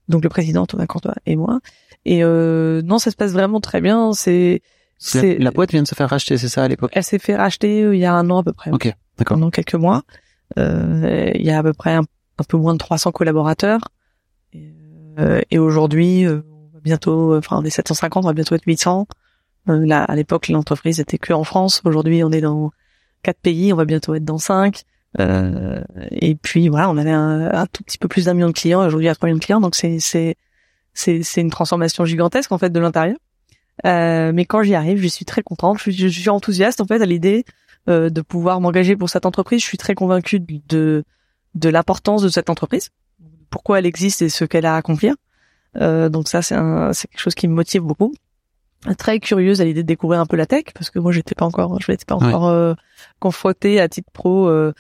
Donc 0.09 0.25
le 0.25 0.31
président 0.31 0.65
Thomas 0.67 0.87
Courtois 0.87 1.15
et 1.27 1.37
moi. 1.37 1.61
Et 2.05 2.25
euh, 2.25 2.83
non, 2.83 2.99
ça 2.99 3.11
se 3.11 3.17
passe 3.17 3.33
vraiment 3.33 3.61
très 3.61 3.81
bien. 3.81 4.13
C'est 4.13 4.63
la, 5.15 5.35
la 5.39 5.51
boîte 5.51 5.71
vient 5.71 5.83
de 5.83 5.89
se 5.89 5.95
faire 5.95 6.11
racheter, 6.11 6.37
c'est 6.39 6.49
ça 6.49 6.65
à 6.65 6.69
l'époque? 6.69 6.91
Elle 6.95 7.05
s'est 7.05 7.19
fait 7.19 7.37
racheter 7.37 7.83
euh, 7.83 7.95
il 7.95 8.01
y 8.01 8.05
a 8.05 8.15
un 8.15 8.29
an 8.31 8.39
à 8.39 8.43
peu 8.43 8.53
près. 8.53 8.71
Ok, 8.71 8.93
d'accord. 9.17 9.37
Pendant 9.37 9.51
quelques 9.51 9.75
mois. 9.75 10.03
Euh, 10.59 11.31
il 11.35 11.45
y 11.45 11.51
a 11.51 11.59
à 11.59 11.63
peu 11.63 11.73
près 11.73 11.93
un, 11.93 12.03
un 12.03 12.45
peu 12.49 12.57
moins 12.57 12.73
de 12.73 12.79
300 12.79 13.13
collaborateurs. 13.13 13.81
Et, 14.53 14.73
euh, 15.19 15.41
et 15.51 15.59
aujourd'hui, 15.59 16.27
euh, 16.27 16.41
bientôt, 16.83 17.37
enfin 17.37 17.59
on 17.59 17.65
est 17.65 17.71
750, 17.71 18.25
on 18.25 18.29
va 18.29 18.33
bientôt 18.33 18.55
être 18.55 18.65
800. 18.67 19.07
Euh, 19.69 19.87
là, 19.87 20.03
à 20.05 20.17
l'époque, 20.17 20.49
l'entreprise 20.49 21.01
était 21.01 21.19
que 21.19 21.33
en 21.33 21.45
France. 21.45 21.83
Aujourd'hui, 21.85 22.25
on 22.25 22.33
est 22.33 22.41
dans 22.41 22.71
quatre 23.23 23.41
pays, 23.41 23.73
on 23.73 23.77
va 23.77 23.85
bientôt 23.85 24.15
être 24.15 24.25
dans 24.25 24.39
cinq. 24.39 24.85
Euh, 25.19 25.83
et 26.11 26.35
puis 26.35 26.69
voilà, 26.69 26.91
on 26.91 26.97
avait 26.97 27.11
un, 27.11 27.51
un 27.53 27.67
tout 27.67 27.83
petit 27.83 27.99
peu 27.99 28.09
plus 28.09 28.27
d'un 28.27 28.35
million 28.35 28.49
de 28.49 28.53
clients. 28.53 28.85
Aujourd'hui, 28.85 29.07
il 29.07 29.09
y 29.09 29.11
a 29.11 29.15
3 29.15 29.27
millions 29.27 29.39
de 29.39 29.45
clients, 29.45 29.61
donc 29.61 29.75
c'est 29.75 29.99
c'est 30.01 30.37
c'est 30.99 31.23
c'est 31.23 31.41
une 31.41 31.51
transformation 31.51 32.05
gigantesque 32.05 32.51
en 32.53 32.59
fait 32.59 32.71
de 32.71 32.81
l'intérieur. 32.81 33.17
Euh, 33.87 34.33
mais 34.35 34.45
quand 34.45 34.63
j'y 34.63 34.75
arrive, 34.75 34.99
je 35.01 35.07
suis 35.09 35.25
très 35.25 35.43
contente. 35.43 35.79
Je, 35.79 35.83
suis- 35.91 36.11
je 36.11 36.21
suis 36.21 36.29
enthousiaste 36.31 36.81
en 36.81 36.85
fait 36.87 37.01
à 37.01 37.07
l'idée 37.07 37.45
euh, 37.89 38.11
de 38.11 38.21
pouvoir 38.23 38.61
m'engager 38.61 38.97
pour 38.97 39.09
cette 39.09 39.25
entreprise. 39.25 39.61
Je 39.61 39.67
suis 39.67 39.79
très 39.79 39.95
convaincue 39.95 40.41
de 40.41 41.05
de 41.55 41.69
l'importance 41.69 42.23
de 42.23 42.29
cette 42.29 42.51
entreprise, 42.51 42.91
pourquoi 43.51 43.79
elle 43.79 43.87
existe 43.87 44.21
et 44.23 44.29
ce 44.29 44.45
qu'elle 44.45 44.67
a 44.67 44.75
à 44.75 44.79
accomplir. 44.79 45.15
Euh, 45.77 46.09
donc 46.09 46.29
ça, 46.29 46.43
c'est 46.43 46.55
un- 46.57 46.93
c'est 46.93 47.09
quelque 47.09 47.21
chose 47.21 47.35
qui 47.35 47.47
me 47.49 47.55
motive 47.55 47.83
beaucoup. 47.83 48.13
Très 48.97 49.19
curieuse 49.19 49.61
à 49.61 49.65
l'idée 49.65 49.83
de 49.83 49.89
découvrir 49.89 50.21
un 50.21 50.27
peu 50.27 50.37
la 50.37 50.47
tech 50.47 50.65
parce 50.75 50.91
que 50.91 50.99
moi, 51.01 51.11
j'étais 51.13 51.35
pas 51.35 51.45
encore, 51.47 51.81
je 51.81 51.91
n'étais 51.91 52.05
pas 52.05 52.17
Ouais. 52.17 52.27
encore 52.27 52.47
euh, 52.49 52.75
confrontée 53.19 53.81
à 53.81 53.89
titre 53.89 54.11
pro 54.13 54.49
euh, 54.49 54.73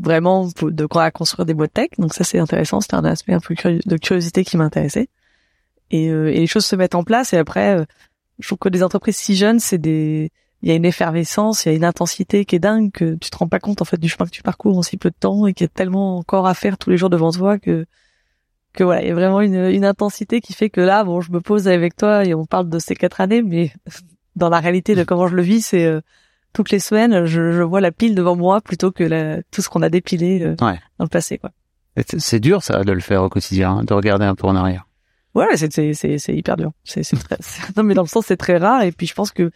vraiment 0.00 0.48
de 0.60 0.86
quoi 0.86 1.04
à 1.04 1.10
construire 1.10 1.46
des 1.46 1.54
boîtes 1.54 1.72
tech. 1.74 1.88
Donc 1.98 2.12
ça, 2.14 2.24
c'est 2.24 2.38
intéressant. 2.38 2.80
C'était 2.80 2.94
un 2.96 3.04
aspect 3.04 3.32
un 3.32 3.40
peu 3.40 3.54
de 3.54 3.96
curiosité 3.96 4.44
qui 4.44 4.56
m'intéressait. 4.56 5.08
Et, 5.90 6.08
euh, 6.10 6.28
et 6.30 6.40
les 6.40 6.46
choses 6.46 6.66
se 6.66 6.76
mettent 6.76 6.94
en 6.94 7.04
place. 7.04 7.32
Et 7.32 7.36
après, 7.38 7.78
euh, 7.78 7.84
je 8.38 8.46
trouve 8.48 8.58
que 8.58 8.68
des 8.68 8.82
entreprises 8.82 9.16
si 9.16 9.36
jeunes, 9.36 9.60
c'est 9.60 9.78
des 9.78 10.30
il 10.62 10.68
y 10.68 10.72
a 10.72 10.74
une 10.74 10.84
effervescence, 10.84 11.64
il 11.64 11.68
y 11.68 11.72
a 11.72 11.76
une 11.76 11.84
intensité 11.84 12.44
qui 12.44 12.56
est 12.56 12.58
dingue 12.58 12.90
que 12.90 13.14
tu 13.14 13.30
te 13.30 13.36
rends 13.36 13.46
pas 13.46 13.60
compte 13.60 13.80
en 13.80 13.84
fait 13.84 13.96
du 13.96 14.08
chemin 14.08 14.26
que 14.26 14.32
tu 14.32 14.42
parcours 14.42 14.76
en 14.76 14.82
si 14.82 14.96
peu 14.96 15.08
de 15.08 15.14
temps 15.14 15.46
et 15.46 15.54
qu'il 15.54 15.64
y 15.64 15.70
a 15.70 15.72
tellement 15.72 16.18
encore 16.18 16.48
à 16.48 16.54
faire 16.54 16.78
tous 16.78 16.90
les 16.90 16.96
jours 16.96 17.10
devant 17.10 17.30
toi 17.30 17.58
que 17.58 17.86
que 18.72 18.82
voilà, 18.82 19.02
il 19.02 19.08
y 19.08 19.10
a 19.12 19.14
vraiment 19.14 19.40
une, 19.40 19.54
une 19.66 19.84
intensité 19.84 20.40
qui 20.40 20.52
fait 20.54 20.68
que 20.68 20.80
là, 20.80 21.04
bon, 21.04 21.20
je 21.20 21.30
me 21.30 21.40
pose 21.40 21.68
avec 21.68 21.96
toi 21.96 22.24
et 22.24 22.34
on 22.34 22.44
parle 22.44 22.68
de 22.68 22.78
ces 22.80 22.96
quatre 22.96 23.20
années, 23.20 23.40
mais 23.42 23.72
dans 24.36 24.48
la 24.48 24.58
réalité 24.58 24.96
de 24.96 25.04
comment 25.04 25.28
je 25.28 25.36
le 25.36 25.42
vis, 25.42 25.62
c'est 25.62 25.84
euh, 25.86 26.00
toutes 26.52 26.70
les 26.70 26.80
semaines, 26.80 27.24
je, 27.24 27.52
je 27.52 27.62
vois 27.62 27.80
la 27.80 27.92
pile 27.92 28.16
devant 28.16 28.34
moi 28.34 28.60
plutôt 28.60 28.90
que 28.90 29.04
la, 29.04 29.42
tout 29.52 29.62
ce 29.62 29.68
qu'on 29.68 29.82
a 29.82 29.88
dépilé 29.90 30.42
euh, 30.42 30.56
Ouais. 30.60 30.78
dans 30.98 31.04
le 31.04 31.08
passé, 31.08 31.38
quoi. 31.38 31.50
C'est 32.18 32.40
dur 32.40 32.62
ça 32.64 32.82
de 32.82 32.92
le 32.92 33.00
faire 33.00 33.22
au 33.22 33.28
quotidien, 33.28 33.78
hein, 33.78 33.84
de 33.84 33.94
regarder 33.94 34.24
un 34.24 34.34
peu 34.34 34.46
en 34.48 34.56
arrière. 34.56 34.87
Ouais, 35.38 35.56
c'est 35.56 35.92
c'est 35.94 36.34
hyper 36.34 36.56
dur. 36.56 36.72
C'est 36.84 37.02
non 37.76 37.82
mais 37.82 37.94
dans 37.94 38.02
le 38.02 38.08
sens 38.08 38.26
c'est 38.26 38.36
très 38.36 38.58
rare 38.58 38.82
et 38.82 38.92
puis 38.92 39.06
je 39.06 39.14
pense 39.14 39.30
que 39.30 39.50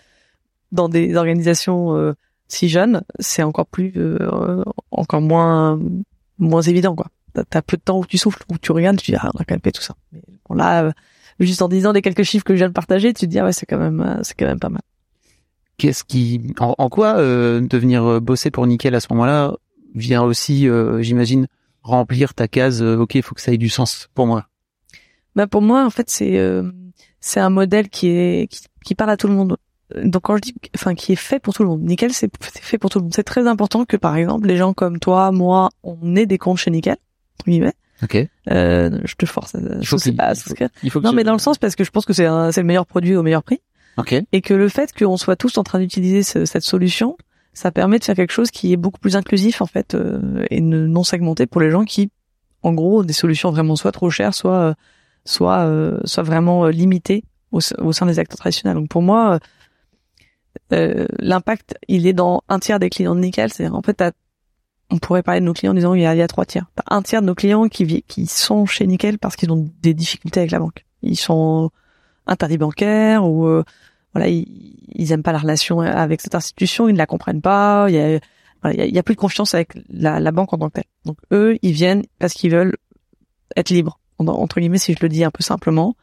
dans 0.71 0.89
des 0.89 1.17
organisations 1.17 1.97
euh, 1.97 2.15
si 2.49 2.69
jeunes, 2.69 3.03
c'est 3.19 3.43
encore 3.43 3.67
plus 3.67 3.93
euh, 3.97 4.63
encore 4.91 5.21
moins 5.21 5.79
moins 6.39 6.63
évident 6.63 6.95
quoi. 6.95 7.07
T'as- 7.49 7.63
peu 7.63 7.77
de 7.79 7.83
temps 7.83 7.99
où 7.99 8.07
tu 8.07 8.19
souffles, 8.19 8.43
où 8.51 8.59
tu 8.59 8.73
regardes, 8.73 8.99
tu 8.99 9.11
dis 9.11 9.17
ah 9.21 9.31
on 9.35 9.41
a 9.41 9.45
quand 9.45 9.59
tout 9.61 9.83
ça. 9.83 9.95
Mais 10.13 10.23
bon 10.49 10.55
là 10.55 10.85
euh, 10.85 10.93
juste 11.41 11.63
en 11.63 11.69
disant 11.69 11.93
des 11.93 12.03
quelques 12.03 12.23
chiffres 12.23 12.45
que 12.45 12.55
je 12.55 12.59
viens 12.59 12.69
de 12.69 12.75
partager, 12.75 13.13
tu 13.13 13.27
te 13.27 13.31
dis 13.31 13.39
ah 13.39 13.45
ouais 13.45 13.53
c'est 13.53 13.67
quand 13.67 13.79
même 13.79 14.01
euh, 14.01 14.21
c'est 14.23 14.35
quand 14.39 14.47
même 14.47 14.61
pas 14.61 14.69
mal. 14.69 14.83
Qu'est-ce 15.79 16.05
qui, 16.05 16.55
en, 16.61 16.89
quoi 16.91 17.17
euh, 17.17 17.61
devenir 17.61 18.05
euh, 18.05 18.21
bosser 18.21 18.51
pour 18.53 18.67
Nickel 18.67 18.95
à 18.95 19.01
ce 19.01 19.09
moment-là 19.11 19.57
vient 19.95 20.23
aussi, 20.23 20.69
j'imagine, 21.01 21.49
remplir 21.83 22.33
ta 22.33 22.49
case. 22.49 22.81
ok, 22.83 23.21
faut 23.23 23.35
que 23.35 23.41
ça 23.43 23.53
ait 23.53 23.59
du 23.59 23.69
sens 23.69 24.09
pour 24.15 24.27
moi. 24.27 24.47
Bah 25.37 25.47
pour 25.47 25.63
moi 25.63 25.85
en 25.85 25.91
fait 25.91 26.11
c'est 26.11 26.39
euh, 26.39 26.71
c'est 27.21 27.41
un 27.41 27.51
modèle 27.51 27.89
qui 27.89 28.09
est 28.09 28.47
qui, 28.51 28.61
qui 28.85 28.95
parle 28.95 29.11
à 29.11 29.17
tout 29.17 29.29
le 29.29 29.35
monde. 29.35 29.57
Donc 30.05 30.23
quand 30.23 30.37
je 30.37 30.43
dis 30.43 30.55
enfin 30.75 30.95
qui 30.95 31.13
est 31.13 31.17
fait 31.17 31.39
pour 31.39 31.55
tout 31.55 31.63
le 31.63 31.69
monde. 31.69 31.83
Nickel 31.83 32.13
c'est 32.13 32.31
fait 32.41 32.79
pour 32.79 32.91
tout 32.91 32.99
le 32.99 33.05
monde. 33.05 33.15
C'est 33.15 33.23
très 33.25 33.47
important 33.47 33.85
que 33.85 33.97
par 33.97 34.17
exemple 34.17 34.47
les 34.47 34.57
gens 34.57 34.73
comme 34.75 34.99
toi, 34.99 35.33
moi, 35.33 35.71
on 35.83 36.17
ait 36.17 36.27
des 36.27 36.39
comptes 36.39 36.59
chez 36.59 36.71
Nickel. 36.71 36.97
guillemets. 37.47 37.75
Ok. 38.03 38.17
Euh, 38.51 38.99
je 39.05 39.15
te 39.15 39.27
force 39.27 39.55
à, 39.55 39.59
Il 39.61 39.83
je 39.83 39.89
faut 39.97 40.13
pas 40.17 40.25
à 40.25 40.33
il 40.33 40.39
faut-. 40.41 40.55
Il 40.83 40.91
faut 40.91 41.01
Non 41.01 41.13
mais 41.13 41.25
dans 41.25 41.33
le 41.35 41.39
sens 41.39 41.57
parce 41.59 41.77
que 41.77 41.85
je 41.85 41.91
pense 41.91 42.05
que 42.05 42.13
c'est 42.13 42.27
c'est 42.53 42.61
le 42.61 42.67
meilleur 42.67 42.87
produit 42.87 43.15
au 43.17 43.23
meilleur 43.23 43.43
prix 43.43 43.61
Ok. 43.99 44.15
et 44.33 44.41
que 44.41 44.55
le 44.55 44.69
fait 44.69 44.93
qu'on 44.93 45.17
soit 45.17 45.37
tous 45.37 45.57
en 45.59 45.63
train 45.63 45.79
d'utiliser 45.79 46.23
ce- 46.23 46.45
cette 46.47 46.63
solution, 46.65 47.17
ça 47.53 47.71
permet 47.71 47.99
de 47.99 48.05
faire 48.05 48.17
quelque 48.17 48.33
chose 48.33 48.51
qui 48.51 48.73
est 48.73 48.77
beaucoup 48.79 48.99
plus 48.99 49.15
inclusif 49.17 49.61
en 49.61 49.67
fait 49.67 49.95
euh, 49.95 50.45
et 50.51 50.61
non 50.63 51.05
segmenté 51.05 51.47
pour 51.47 51.61
les 51.61 51.71
gens 51.71 51.85
qui, 51.85 52.11
en 52.63 52.73
gros, 52.73 53.05
des 53.05 53.13
solutions 53.13 53.51
vraiment 53.51 53.77
soit 53.77 53.93
trop 53.93 54.09
chères, 54.11 54.33
soit 54.35 54.57
euh, 54.59 54.75
soit 55.25 55.61
euh, 55.61 56.01
soit 56.05 56.23
vraiment 56.23 56.65
euh, 56.65 56.71
limitées 56.71 57.25
au, 57.51 57.61
au 57.79 57.93
sein 57.93 58.07
des 58.07 58.19
acteurs 58.19 58.39
traditionnels. 58.39 58.77
Donc 58.77 58.89
pour 58.89 59.03
moi, 59.03 59.39
euh, 60.73 61.07
l'impact 61.19 61.77
il 61.89 62.07
est 62.07 62.13
dans 62.13 62.43
un 62.49 62.59
tiers 62.59 62.79
des 62.79 62.91
clients 62.91 63.15
de 63.15 63.21
Nickel. 63.21 63.53
C'est 63.53 63.69
en 63.69 63.83
fait 63.83 64.03
on 64.91 64.99
pourrait 64.99 65.23
parler 65.23 65.41
de 65.41 65.47
nos 65.47 65.55
clients 65.55 65.73
en 65.73 65.75
disant 65.75 65.95
il 65.95 66.03
y 66.03 66.07
a, 66.07 66.29
trois 66.29 66.45
tiers. 66.45 66.67
Un 66.89 67.03
tiers 67.03 67.23
de 67.23 67.27
nos 67.27 67.35
clients 67.35 67.69
qui 67.69 68.03
qui 68.03 68.27
sont 68.27 68.67
chez 68.67 68.87
Nickel 68.87 69.19
parce 69.19 69.37
qu'ils 69.37 69.51
ont 69.51 69.71
des 69.83 69.95
difficultés 69.95 70.41
avec 70.41 70.51
la 70.51 70.59
banque. 70.59 70.85
Ils 71.03 71.17
sont 71.17 71.71
interdits 72.27 72.59
bancaires 72.59 73.27
ou 73.27 73.47
euh, 73.47 73.65
voilà 74.15 74.29
ils, 74.29 74.77
ils 74.95 75.13
aiment 75.13 75.23
pas 75.23 75.33
la 75.33 75.39
relation 75.39 75.81
avec 75.81 76.21
cette 76.21 76.35
institution, 76.35 76.89
ils 76.89 76.93
ne 76.93 76.99
la 76.99 77.07
comprennent 77.07 77.41
pas. 77.41 77.87
Il 77.89 77.95
y 77.95 77.99
a 77.99 78.21
voilà, 78.63 78.77
il 78.77 78.79
y 78.79 78.83
a, 78.83 78.87
il 78.87 78.95
y 78.95 78.99
a 78.99 79.03
plus 79.03 79.15
de 79.15 79.21
confiance 79.21 79.55
avec 79.55 79.77
la, 79.89 80.21
la 80.21 80.31
banque 80.31 80.53
en 80.53 80.59
tant 80.59 80.69
que 80.69 80.75
telle. 80.75 80.85
Donc 81.05 81.19
eux, 81.33 81.59
ils 81.63 81.73
viennent 81.73 82.05
parce 82.19 82.33
qu'ils 82.35 82.53
veulent 82.53 82.77
être 83.57 83.71
libres 83.71 83.99
entre 84.31 84.61
guillemets 84.61 84.79
si 84.79 84.93
je 84.95 84.99
le 85.03 85.09
dis 85.09 85.25
un 85.25 85.31
peu 85.31 85.43
simplement 85.43 85.97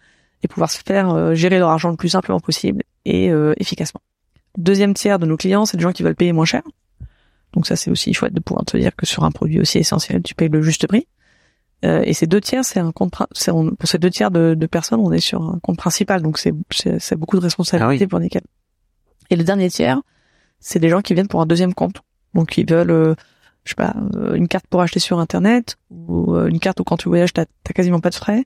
et 0.43 0.47
pouvoir 0.47 0.69
se 0.71 0.81
faire 0.85 1.09
euh, 1.09 1.33
gérer 1.35 1.59
leur 1.59 1.69
argent 1.69 1.89
le 1.89 1.97
plus 1.97 2.09
simplement 2.09 2.39
possible 2.39 2.83
et 3.05 3.29
euh, 3.29 3.53
efficacement. 3.57 4.01
Deuxième 4.57 4.93
tiers 4.93 5.19
de 5.19 5.25
nos 5.25 5.37
clients, 5.37 5.65
c'est 5.65 5.77
des 5.77 5.83
gens 5.83 5.91
qui 5.91 6.03
veulent 6.03 6.15
payer 6.15 6.31
moins 6.33 6.45
cher. 6.45 6.63
Donc 7.53 7.65
ça, 7.67 7.75
c'est 7.75 7.89
aussi 7.91 8.13
chouette 8.13 8.33
de 8.33 8.39
pouvoir 8.39 8.65
te 8.65 8.77
dire 8.77 8.95
que 8.95 9.05
sur 9.05 9.23
un 9.23 9.31
produit 9.31 9.59
aussi 9.59 9.79
essentiel, 9.79 10.21
tu 10.21 10.35
payes 10.35 10.49
le 10.49 10.61
juste 10.61 10.85
prix. 10.87 11.07
Euh, 11.85 12.01
et 12.03 12.13
ces 12.13 12.27
deux 12.27 12.41
tiers, 12.41 12.65
c'est 12.65 12.79
un 12.79 12.91
compte, 12.91 13.15
on- 13.47 13.71
pour 13.75 13.87
ces 13.89 13.97
deux 13.97 14.09
tiers 14.09 14.31
de, 14.31 14.53
de 14.53 14.65
personnes, 14.67 14.99
on 14.99 15.11
est 15.13 15.19
sur 15.21 15.41
un 15.41 15.59
compte 15.63 15.77
principal, 15.77 16.21
donc 16.21 16.37
c'est 16.37 16.53
c'est 16.69 17.15
beaucoup 17.15 17.37
de 17.37 17.41
responsabilité 17.41 18.03
Ah 18.03 18.05
oui. 18.05 18.07
pour 18.07 18.19
Nickel. 18.19 18.41
Et 19.29 19.35
le 19.37 19.43
dernier 19.43 19.69
tiers, 19.69 20.01
c'est 20.59 20.79
des 20.79 20.89
gens 20.89 21.01
qui 21.01 21.13
viennent 21.13 21.27
pour 21.29 21.41
un 21.41 21.45
deuxième 21.45 21.73
compte. 21.73 22.01
Donc 22.33 22.57
ils 22.57 22.69
veulent, 22.69 22.91
euh, 22.91 23.15
je 23.63 23.71
sais 23.71 23.75
pas, 23.75 23.93
euh, 24.15 24.33
une 24.35 24.47
carte 24.47 24.67
pour 24.67 24.81
acheter 24.81 24.99
sur 24.99 25.19
internet 25.19 25.77
ou 25.89 26.35
euh, 26.35 26.47
une 26.47 26.59
carte 26.59 26.79
où 26.79 26.83
quand 26.83 26.97
tu 26.97 27.09
voyages 27.09 27.33
t'as 27.33 27.43
as 27.43 27.73
quasiment 27.73 27.99
pas 27.99 28.09
de 28.09 28.15
frais. 28.15 28.45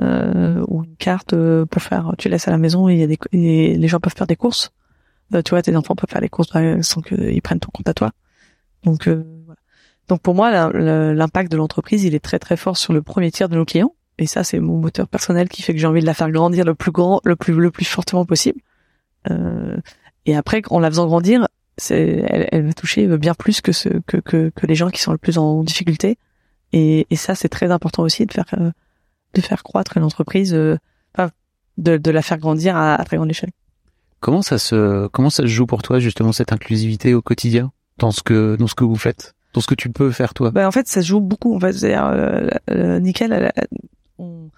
Euh, 0.00 0.64
ou 0.68 0.84
une 0.84 0.96
carte 0.96 1.32
euh, 1.32 1.66
pour 1.66 1.82
faire, 1.82 2.12
tu 2.18 2.28
laisses 2.28 2.46
à 2.46 2.52
la 2.52 2.58
maison 2.58 2.88
et, 2.88 2.94
y 2.94 3.02
a 3.02 3.08
des, 3.08 3.18
et 3.32 3.76
les 3.76 3.88
gens 3.88 3.98
peuvent 3.98 4.14
faire 4.16 4.28
des 4.28 4.36
courses. 4.36 4.70
Euh, 5.34 5.42
tu 5.42 5.50
vois, 5.50 5.62
tes 5.62 5.74
enfants 5.74 5.96
peuvent 5.96 6.08
faire 6.08 6.20
les 6.20 6.28
courses 6.28 6.50
sans 6.82 7.00
qu'ils 7.02 7.42
prennent 7.42 7.58
ton 7.58 7.70
compte 7.72 7.88
à 7.88 7.94
toi. 7.94 8.12
Donc 8.84 9.08
euh, 9.08 9.24
voilà. 9.44 9.60
Donc 10.06 10.22
pour 10.22 10.34
moi, 10.34 10.70
l'impact 10.72 11.50
de 11.50 11.56
l'entreprise, 11.56 12.04
il 12.04 12.14
est 12.14 12.20
très 12.20 12.38
très 12.38 12.56
fort 12.56 12.76
sur 12.76 12.92
le 12.92 13.02
premier 13.02 13.30
tiers 13.32 13.48
de 13.48 13.56
nos 13.56 13.64
clients. 13.64 13.94
Et 14.18 14.26
ça, 14.26 14.44
c'est 14.44 14.60
mon 14.60 14.78
moteur 14.78 15.08
personnel 15.08 15.48
qui 15.48 15.62
fait 15.62 15.74
que 15.74 15.80
j'ai 15.80 15.86
envie 15.86 16.00
de 16.00 16.06
la 16.06 16.14
faire 16.14 16.30
grandir 16.30 16.64
le 16.64 16.74
plus 16.74 16.92
grand, 16.92 17.20
le 17.24 17.36
plus 17.36 17.54
le 17.54 17.70
plus 17.70 17.84
fortement 17.84 18.24
possible. 18.24 18.60
Et 20.26 20.36
après, 20.36 20.62
en 20.70 20.78
la 20.78 20.90
faisant 20.90 21.06
grandir, 21.06 21.46
elle, 21.90 22.48
elle 22.52 22.66
va 22.66 22.72
toucher 22.72 23.06
bien 23.18 23.34
plus 23.34 23.60
que, 23.60 23.72
ce, 23.72 23.88
que, 24.06 24.16
que 24.18 24.50
que 24.54 24.66
les 24.66 24.74
gens 24.74 24.90
qui 24.90 25.00
sont 25.00 25.12
le 25.12 25.18
plus 25.18 25.38
en 25.38 25.62
difficulté. 25.64 26.18
Et, 26.72 27.06
et 27.10 27.16
ça, 27.16 27.34
c'est 27.34 27.48
très 27.48 27.70
important 27.70 28.02
aussi 28.02 28.26
de 28.26 28.32
faire 28.32 28.46
euh, 28.54 28.70
de 29.34 29.40
faire 29.40 29.62
croître 29.62 29.96
une 29.96 30.04
entreprise, 30.04 30.54
euh, 30.54 30.76
enfin, 31.14 31.30
de, 31.76 31.96
de 31.96 32.10
la 32.10 32.22
faire 32.22 32.38
grandir 32.38 32.76
à, 32.76 32.94
à 32.94 33.04
très 33.04 33.16
grande 33.16 33.30
échelle. 33.30 33.50
Comment 34.20 34.42
ça 34.42 34.58
se 34.58 35.06
comment 35.08 35.30
ça 35.30 35.44
se 35.44 35.48
joue 35.48 35.66
pour 35.66 35.82
toi 35.82 36.00
justement 36.00 36.32
cette 36.32 36.52
inclusivité 36.52 37.14
au 37.14 37.22
quotidien 37.22 37.70
dans 37.98 38.10
ce 38.10 38.22
que 38.22 38.56
dans 38.56 38.66
ce 38.66 38.74
que 38.74 38.84
vous 38.84 38.96
faites, 38.96 39.34
dans 39.54 39.60
ce 39.60 39.66
que 39.66 39.74
tu 39.76 39.90
peux 39.90 40.10
faire 40.10 40.34
toi? 40.34 40.50
Bah, 40.50 40.66
en 40.66 40.72
fait, 40.72 40.88
ça 40.88 41.00
se 41.02 41.06
joue 41.06 41.20
beaucoup. 41.20 41.54
En 41.54 41.60
fait, 41.60 41.72
c'est-à-dire, 41.72 42.06
euh, 42.06 42.48
euh, 42.70 42.98
Nickel, 42.98 43.32
elle- 43.32 43.52
elle- 43.54 43.68
on, 44.18 44.50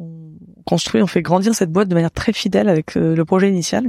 on 0.00 0.32
construit, 0.64 1.00
on 1.02 1.06
fait 1.06 1.22
grandir 1.22 1.54
cette 1.54 1.70
boîte 1.70 1.88
de 1.88 1.94
manière 1.94 2.10
très 2.10 2.32
fidèle 2.32 2.68
avec 2.68 2.96
euh, 2.96 3.14
le 3.14 3.24
projet 3.24 3.48
initial. 3.48 3.86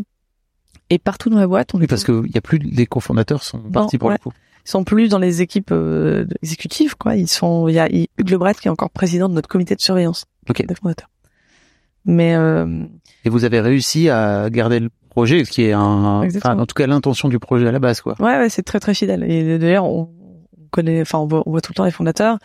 Et 0.90 0.98
partout 1.00 1.30
dans 1.30 1.40
la 1.40 1.48
boîte, 1.48 1.74
on 1.74 1.80
Oui, 1.80 1.88
parce 1.88 2.04
que 2.04 2.24
il 2.26 2.34
y 2.34 2.38
a 2.38 2.42
plus 2.42 2.58
les 2.58 2.86
cofondateurs 2.86 3.44
sont 3.44 3.60
partis 3.60 3.98
pour 3.98 4.10
ouais. 4.10 4.16
le 4.16 4.20
coup. 4.20 4.32
ils 4.66 4.70
sont 4.70 4.84
plus 4.84 5.10
dans 5.10 5.20
les 5.20 5.42
équipes 5.42 5.72
euh, 5.72 6.26
exécutives, 6.42 6.96
quoi. 6.98 7.16
Ils 7.16 7.28
sont, 7.28 7.68
il 7.68 7.76
y 7.76 7.80
a 7.80 7.88
Hugues 7.90 8.30
Lebret 8.30 8.54
qui 8.56 8.68
est 8.68 8.72
encore 8.72 8.90
président 8.90 9.30
de 9.30 9.34
notre 9.36 9.48
comité 9.50 9.76
de 9.76 9.82
surveillance 9.82 10.26
Ok. 10.50 10.66
des 10.66 10.76
fondateurs. 10.76 11.10
Mais 12.06 12.34
euh, 12.36 12.86
Et 13.26 13.30
vous 13.30 13.44
avez 13.46 13.60
réussi 13.60 14.10
à 14.10 14.50
garder 14.50 14.80
le 14.80 14.90
projet, 15.10 15.44
ce 15.46 15.52
qui 15.52 15.64
est 15.64 15.74
un, 15.74 16.24
enfin, 16.36 16.58
en 16.58 16.66
tout 16.66 16.74
cas 16.74 16.88
l'intention 16.88 17.30
du 17.30 17.38
projet 17.40 17.68
à 17.68 17.72
la 17.72 17.80
base, 17.80 18.02
quoi. 18.02 18.16
ouais, 18.20 18.38
ouais, 18.38 18.50
c'est 18.50 18.64
très 18.64 18.80
très 18.80 18.94
fidèle. 18.94 19.24
Et 19.30 19.60
d'ailleurs, 19.60 19.86
on, 19.86 20.10
on 20.58 20.68
connaît, 20.72 21.02
enfin, 21.02 21.20
on 21.20 21.28
voit, 21.28 21.44
on 21.46 21.52
voit 21.52 21.62
tout 21.62 21.72
le 21.72 21.76
temps 21.76 21.86
les 21.86 21.92
fondateurs. 21.92 22.40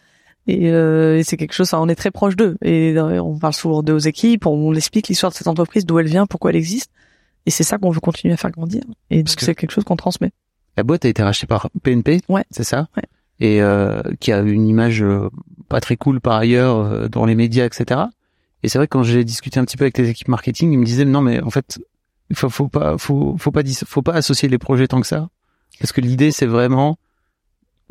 Et, 0.46 0.70
euh, 0.70 1.16
et 1.18 1.22
c'est 1.22 1.38
quelque 1.38 1.54
chose, 1.54 1.72
on 1.72 1.88
est 1.88 1.94
très 1.94 2.10
proche 2.10 2.36
d'eux. 2.36 2.56
Et 2.62 2.92
euh, 2.98 3.22
on 3.22 3.38
parle 3.38 3.54
souvent 3.54 3.82
d'eux 3.82 3.94
aux 3.94 3.98
équipes, 3.98 4.44
on, 4.44 4.50
on 4.50 4.74
explique 4.74 5.08
l'histoire 5.08 5.32
de 5.32 5.36
cette 5.36 5.46
entreprise, 5.46 5.86
d'où 5.86 5.98
elle 5.98 6.06
vient, 6.08 6.26
pourquoi 6.26 6.50
elle 6.50 6.56
existe. 6.56 6.90
Et 7.46 7.50
c'est 7.50 7.64
ça 7.64 7.78
qu'on 7.78 7.90
veut 7.90 8.00
continuer 8.00 8.32
à 8.34 8.36
faire 8.36 8.50
grandir. 8.50 8.82
Et 9.10 9.22
Parce 9.22 9.36
que- 9.36 9.44
c'est 9.44 9.54
quelque 9.54 9.70
chose 9.72 9.84
qu'on 9.84 9.96
transmet. 9.96 10.30
La 10.76 10.82
boîte 10.82 11.04
a 11.04 11.08
été 11.08 11.22
rachetée 11.22 11.46
par 11.46 11.68
PNP, 11.82 12.20
Ouais. 12.28 12.44
c'est 12.50 12.64
ça 12.64 12.88
Ouais. 12.96 13.02
Et 13.40 13.60
euh, 13.62 14.02
qui 14.20 14.32
a 14.32 14.40
une 14.40 14.66
image 14.66 15.02
euh, 15.02 15.28
pas 15.68 15.80
très 15.80 15.96
cool 15.96 16.20
par 16.20 16.34
ailleurs 16.36 16.76
euh, 16.78 17.08
dans 17.08 17.24
les 17.26 17.34
médias, 17.34 17.64
etc. 17.66 18.00
Et 18.62 18.68
c'est 18.68 18.78
vrai 18.78 18.86
que 18.86 18.92
quand 18.92 19.02
j'ai 19.02 19.24
discuté 19.24 19.60
un 19.60 19.64
petit 19.64 19.76
peu 19.76 19.84
avec 19.84 19.98
les 19.98 20.08
équipes 20.08 20.28
marketing, 20.28 20.72
ils 20.72 20.78
me 20.78 20.84
disaient 20.84 21.04
non 21.04 21.20
mais 21.20 21.40
en 21.42 21.50
fait 21.50 21.78
faut, 22.32 22.48
faut 22.48 22.68
pas 22.68 22.96
faut 22.96 23.36
faut 23.38 23.50
pas 23.52 23.62
faut 23.86 24.02
pas 24.02 24.14
associer 24.14 24.48
les 24.48 24.56
projets 24.58 24.88
tant 24.88 25.00
que 25.00 25.06
ça 25.06 25.28
parce 25.78 25.92
que 25.92 26.00
l'idée 26.00 26.30
c'est 26.30 26.46
vraiment 26.46 26.96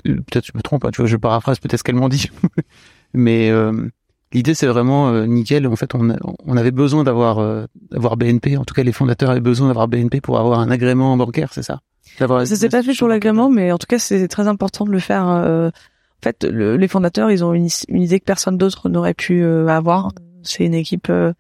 euh, 0.08 0.16
peut-être 0.16 0.48
je 0.48 0.52
me 0.56 0.62
trompe 0.62 0.84
hein, 0.86 0.90
tu 0.92 1.02
vois 1.02 1.08
je 1.10 1.18
paraphrase 1.18 1.60
peut-être 1.60 1.78
ce 1.80 1.84
qu'elles 1.84 1.96
m'ont 1.96 2.10
dit 2.10 2.32
mais 3.14 3.50
euh, 3.52 3.88
l'idée 4.34 4.54
c'est 4.56 4.68
vraiment 4.68 5.10
euh, 5.10 5.26
nickel 5.26 5.68
en 5.68 5.76
fait 5.76 5.94
on 5.96 6.10
a- 6.10 6.18
on 6.46 6.58
avait 6.58 6.72
besoin 6.72 7.04
d'avoir 7.04 7.40
euh, 7.40 7.66
d'avoir 7.92 8.18
BNP 8.18 8.58
en 8.58 8.64
tout 8.66 8.74
cas 8.74 8.84
les 8.84 8.92
fondateurs 8.92 9.30
avaient 9.30 9.40
besoin 9.40 9.68
d'avoir 9.68 9.88
BNP 9.88 10.22
pour 10.22 10.40
avoir 10.40 10.60
un 10.60 10.70
agrément 10.72 11.16
bancaire 11.18 11.50
c'est 11.54 11.64
ça? 11.64 11.80
D'avoir 12.20 12.46
Ça 12.46 12.56
s'est 12.56 12.70
pas 12.70 12.84
fait 12.84 12.94
sur 12.94 13.08
l'agrément, 13.08 13.50
mais 13.50 13.72
en 13.72 13.78
tout 13.80 13.88
cas, 13.88 13.98
c'est 13.98 14.28
très 14.28 14.48
important 14.48 14.86
de 14.86 14.92
le 14.92 15.00
faire. 15.00 15.28
euh, 15.28 15.70
en 15.70 16.22
fait, 16.24 16.44
le- 16.44 16.78
les 16.78 16.88
fondateurs, 16.88 17.32
ils 17.32 17.44
ont 17.44 17.54
une, 17.54 17.70
une 17.88 18.02
idée 18.04 18.20
que 18.20 18.26
personne 18.26 18.56
d'autre 18.58 18.88
n'aurait 18.88 19.16
pu 19.16 19.42
euh, 19.44 19.68
avoir. 19.68 20.12
C'est 20.44 20.64
une 20.64 20.76
équipe, 20.76 21.10
euh, 21.10 21.34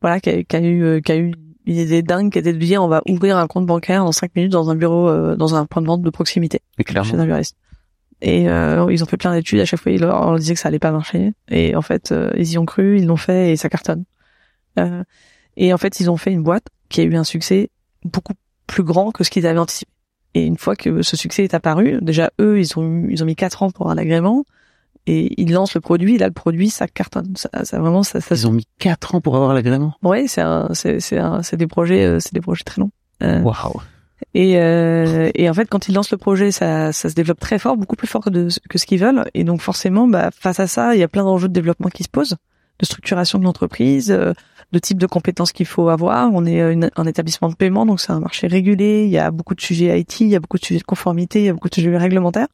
voilà, 0.00 0.18
qui 0.20 0.30
a, 0.30 0.42
qui 0.42 0.56
a 0.56 0.60
eu, 0.62 0.82
euh, 0.84 1.00
qui 1.00 1.12
a 1.12 1.16
eu 1.16 1.32
une 1.66 1.76
idée 1.76 2.02
dingue, 2.02 2.32
qui 2.32 2.38
était 2.38 2.54
de 2.54 2.58
dire, 2.58 2.82
on 2.82 2.88
va 2.88 3.02
ouvrir 3.08 3.36
un 3.36 3.46
compte 3.46 3.66
bancaire 3.66 4.04
en 4.06 4.12
cinq 4.12 4.34
minutes 4.36 4.52
dans 4.52 4.70
un 4.70 4.74
bureau, 4.74 5.06
euh, 5.08 5.36
dans 5.36 5.54
un 5.54 5.66
point 5.66 5.82
de 5.82 5.86
vente 5.86 6.00
de 6.02 6.10
proximité 6.10 6.60
Mais 6.78 6.84
clairement 6.84 7.10
chez 7.10 7.16
un 7.18 7.26
juriste. 7.26 7.56
Et 8.22 8.48
euh, 8.48 8.86
ils 8.90 9.02
ont 9.02 9.06
fait 9.06 9.16
plein 9.16 9.34
d'études. 9.34 9.60
À 9.60 9.64
chaque 9.64 9.80
fois, 9.80 9.92
ils 9.92 10.00
leur, 10.00 10.20
on 10.22 10.30
leur 10.30 10.38
disait 10.38 10.54
que 10.54 10.60
ça 10.60 10.68
allait 10.68 10.78
pas 10.78 10.92
marcher. 10.92 11.32
Et 11.50 11.76
en 11.76 11.82
fait, 11.82 12.12
euh, 12.12 12.30
ils 12.36 12.52
y 12.52 12.58
ont 12.58 12.64
cru, 12.64 12.98
ils 12.98 13.06
l'ont 13.06 13.16
fait 13.16 13.52
et 13.52 13.56
ça 13.56 13.68
cartonne. 13.68 14.04
Euh, 14.78 15.04
et 15.56 15.72
en 15.72 15.78
fait, 15.78 16.00
ils 16.00 16.10
ont 16.10 16.16
fait 16.16 16.32
une 16.32 16.42
boîte 16.42 16.66
qui 16.88 17.00
a 17.00 17.04
eu 17.04 17.14
un 17.16 17.24
succès 17.24 17.70
beaucoup 18.04 18.34
plus 18.66 18.82
grand 18.82 19.10
que 19.10 19.24
ce 19.24 19.30
qu'ils 19.30 19.46
avaient 19.46 19.58
anticipé. 19.58 19.90
Et 20.34 20.44
une 20.44 20.58
fois 20.58 20.76
que 20.76 21.02
ce 21.02 21.16
succès 21.16 21.44
est 21.44 21.54
apparu, 21.54 21.98
déjà 22.02 22.30
eux, 22.40 22.60
ils 22.60 22.78
ont 22.78 23.06
ils 23.08 23.22
ont 23.22 23.26
mis 23.26 23.36
quatre 23.36 23.62
ans 23.62 23.70
pour 23.70 23.90
un 23.90 23.96
agrément 23.96 24.44
et 25.06 25.40
ils 25.40 25.50
lancent 25.52 25.74
le 25.74 25.80
produit. 25.80 26.16
Et 26.16 26.18
là, 26.18 26.26
le 26.26 26.32
produit, 26.32 26.68
ça 26.68 26.86
cartonne. 26.88 27.34
Ça, 27.36 27.48
ça 27.64 27.78
vraiment, 27.78 28.02
ça, 28.02 28.20
ça. 28.20 28.34
ils 28.34 28.46
ont 28.46 28.52
mis 28.52 28.66
quatre 28.78 29.14
ans 29.14 29.20
pour 29.20 29.36
avoir 29.36 29.54
l'agrément 29.54 29.94
Ouais, 30.02 30.26
c'est 30.26 30.42
un, 30.42 30.68
c'est, 30.74 31.00
c'est 31.00 31.18
un, 31.18 31.42
c'est 31.42 31.56
des 31.56 31.66
projets, 31.66 32.04
euh, 32.04 32.20
c'est 32.20 32.34
des 32.34 32.40
projets 32.40 32.64
très 32.64 32.80
longs. 32.80 32.90
Euh, 33.22 33.40
waouh 33.40 33.80
et, 34.38 34.58
euh, 34.58 35.30
et 35.34 35.48
en 35.48 35.54
fait, 35.54 35.66
quand 35.66 35.88
ils 35.88 35.94
lancent 35.94 36.10
le 36.10 36.18
projet, 36.18 36.50
ça, 36.50 36.92
ça 36.92 37.08
se 37.08 37.14
développe 37.14 37.40
très 37.40 37.58
fort, 37.58 37.78
beaucoup 37.78 37.96
plus 37.96 38.06
fort 38.06 38.22
que, 38.22 38.28
de, 38.28 38.48
que 38.68 38.76
ce 38.76 38.84
qu'ils 38.84 39.00
veulent. 39.00 39.24
Et 39.32 39.44
donc 39.44 39.62
forcément, 39.62 40.06
bah, 40.06 40.28
face 40.30 40.60
à 40.60 40.66
ça, 40.66 40.94
il 40.94 41.00
y 41.00 41.02
a 41.02 41.08
plein 41.08 41.24
d'enjeux 41.24 41.48
de 41.48 41.54
développement 41.54 41.88
qui 41.88 42.02
se 42.02 42.10
posent, 42.10 42.36
de 42.78 42.84
structuration 42.84 43.38
de 43.38 43.44
l'entreprise, 43.44 44.10
euh, 44.10 44.34
de 44.72 44.78
type 44.78 44.98
de 44.98 45.06
compétences 45.06 45.52
qu'il 45.52 45.64
faut 45.64 45.88
avoir. 45.88 46.34
On 46.34 46.44
est 46.44 46.60
euh, 46.60 46.86
un 46.96 47.06
établissement 47.06 47.48
de 47.48 47.54
paiement, 47.54 47.86
donc 47.86 47.98
c'est 47.98 48.12
un 48.12 48.20
marché 48.20 48.46
régulé. 48.46 49.04
Il 49.04 49.10
y 49.10 49.16
a 49.16 49.30
beaucoup 49.30 49.54
de 49.54 49.60
sujets 49.62 49.98
IT, 49.98 50.20
il 50.20 50.28
y 50.28 50.36
a 50.36 50.40
beaucoup 50.40 50.58
de 50.58 50.64
sujets 50.66 50.80
de 50.80 50.84
conformité, 50.84 51.40
il 51.40 51.46
y 51.46 51.48
a 51.48 51.54
beaucoup 51.54 51.70
de 51.70 51.74
sujets 51.74 51.96
réglementaires. 51.96 52.48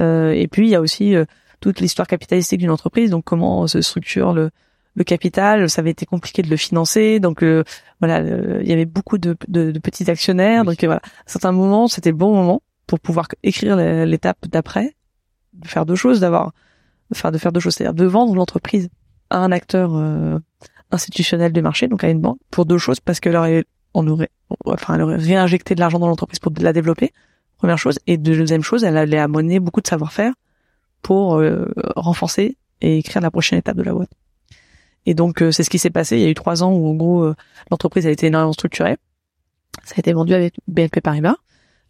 Euh, 0.00 0.32
et 0.32 0.48
puis 0.48 0.66
il 0.66 0.70
y 0.70 0.74
a 0.74 0.80
aussi 0.80 1.14
euh, 1.14 1.26
toute 1.60 1.78
l'histoire 1.78 2.08
capitalistique 2.08 2.58
d'une 2.58 2.70
entreprise, 2.70 3.10
donc 3.10 3.22
comment 3.22 3.68
se 3.68 3.80
structure 3.82 4.32
le, 4.32 4.50
le 4.98 5.04
capital. 5.04 5.70
Ça 5.70 5.80
avait 5.80 5.92
été 5.92 6.04
compliqué 6.04 6.42
de 6.42 6.50
le 6.50 6.56
financer, 6.56 7.20
donc 7.20 7.42
euh, 7.42 7.64
voilà, 8.00 8.18
euh, 8.18 8.60
il 8.62 8.68
y 8.68 8.72
avait 8.72 8.84
beaucoup 8.84 9.16
de, 9.16 9.36
de, 9.46 9.70
de 9.70 9.78
petits 9.78 10.10
actionnaires. 10.10 10.62
Oui. 10.62 10.66
Donc 10.66 10.84
euh, 10.84 10.88
voilà, 10.88 11.00
à 11.00 11.28
certains 11.34 11.52
moments, 11.52 11.88
c'était 11.88 12.10
le 12.10 12.16
bon 12.16 12.34
moment 12.34 12.62
pour 12.86 13.00
pouvoir 13.00 13.28
écrire 13.42 13.76
l'étape 13.76 14.38
d'après, 14.48 14.96
de 15.52 15.68
faire 15.68 15.84
deux 15.86 15.94
choses, 15.94 16.20
d'avoir, 16.20 16.52
enfin 17.12 17.30
de 17.30 17.38
faire 17.38 17.52
deux 17.52 17.60
choses, 17.60 17.74
c'est-à-dire 17.74 17.94
de 17.94 18.06
vendre 18.06 18.34
l'entreprise 18.34 18.88
à 19.30 19.38
un 19.38 19.52
acteur 19.52 19.94
euh, 19.94 20.38
institutionnel 20.90 21.52
du 21.52 21.60
marché, 21.60 21.86
donc 21.86 22.02
à 22.02 22.08
une 22.08 22.20
banque, 22.20 22.38
pour 22.50 22.64
deux 22.64 22.78
choses, 22.78 22.98
parce 22.98 23.20
qu'elle 23.20 23.36
aurait, 23.36 23.66
on 23.92 24.06
aurait, 24.08 24.30
enfin, 24.64 24.94
elle 24.94 25.02
aurait 25.02 25.16
réinjecté 25.16 25.74
de 25.74 25.80
l'argent 25.80 25.98
dans 25.98 26.08
l'entreprise 26.08 26.38
pour 26.38 26.50
la 26.60 26.72
développer, 26.72 27.12
première 27.58 27.76
chose, 27.76 27.98
et 28.06 28.16
deuxième 28.16 28.62
chose, 28.62 28.84
elle 28.84 28.96
allait 28.96 29.18
amener 29.18 29.60
beaucoup 29.60 29.82
de 29.82 29.86
savoir-faire 29.86 30.32
pour 31.02 31.36
euh, 31.36 31.66
renforcer 31.94 32.56
et 32.80 32.98
écrire 32.98 33.20
la 33.20 33.30
prochaine 33.30 33.58
étape 33.58 33.76
de 33.76 33.82
la 33.82 33.92
boîte. 33.92 34.10
Et 35.06 35.14
donc 35.14 35.42
euh, 35.42 35.50
c'est 35.50 35.62
ce 35.62 35.70
qui 35.70 35.78
s'est 35.78 35.90
passé. 35.90 36.16
Il 36.16 36.22
y 36.22 36.26
a 36.26 36.28
eu 36.28 36.34
trois 36.34 36.62
ans 36.62 36.72
où 36.72 36.88
en 36.88 36.94
gros 36.94 37.22
euh, 37.24 37.34
l'entreprise 37.70 38.06
a 38.06 38.10
été 38.10 38.26
énormément 38.26 38.52
structurée. 38.52 38.96
Ça 39.84 39.94
a 39.96 40.00
été 40.00 40.12
vendu 40.12 40.34
avec 40.34 40.54
BNP 40.66 41.00
Paribas. 41.00 41.36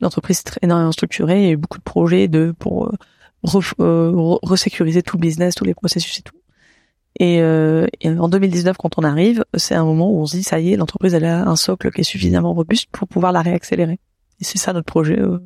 L'entreprise 0.01 0.41
est 0.47 0.59
énormément 0.63 0.93
structurée. 0.93 1.41
Il 1.43 1.47
y 1.47 1.49
a 1.49 1.53
eu 1.53 1.57
beaucoup 1.57 1.79
de 1.79 1.83
projets 1.83 2.29
de 2.29 2.55
pour 2.57 2.87
euh, 2.87 2.93
euh, 3.81 4.13
re- 4.13 4.39
resécuriser 4.43 5.03
tout 5.03 5.17
le 5.17 5.23
business, 5.23 5.55
tous 5.55 5.65
les 5.65 5.75
processus 5.75 6.19
et 6.19 6.23
tout. 6.23 6.37
Et, 7.19 7.41
euh, 7.41 7.87
en 8.05 8.29
2019, 8.29 8.77
quand 8.77 8.97
on 8.99 9.03
arrive, 9.03 9.45
c'est 9.57 9.75
un 9.75 9.85
moment 9.85 10.09
où 10.13 10.21
on 10.21 10.27
se 10.27 10.37
dit 10.37 10.45
ça 10.45 10.61
y 10.61 10.73
est, 10.73 10.77
l'entreprise 10.77 11.15
elle 11.15 11.25
a 11.25 11.49
un 11.49 11.57
socle 11.57 11.91
qui 11.91 12.03
est 12.03 12.05
suffisamment 12.05 12.55
robuste 12.55 12.89
pour 12.93 13.09
pouvoir 13.09 13.33
la 13.33 13.43
réaccélérer. 13.43 13.99
Et 14.41 14.45
c'est 14.45 14.59
ça 14.59 14.73
notre 14.73 14.87
projet 14.87 15.19
euh, 15.19 15.39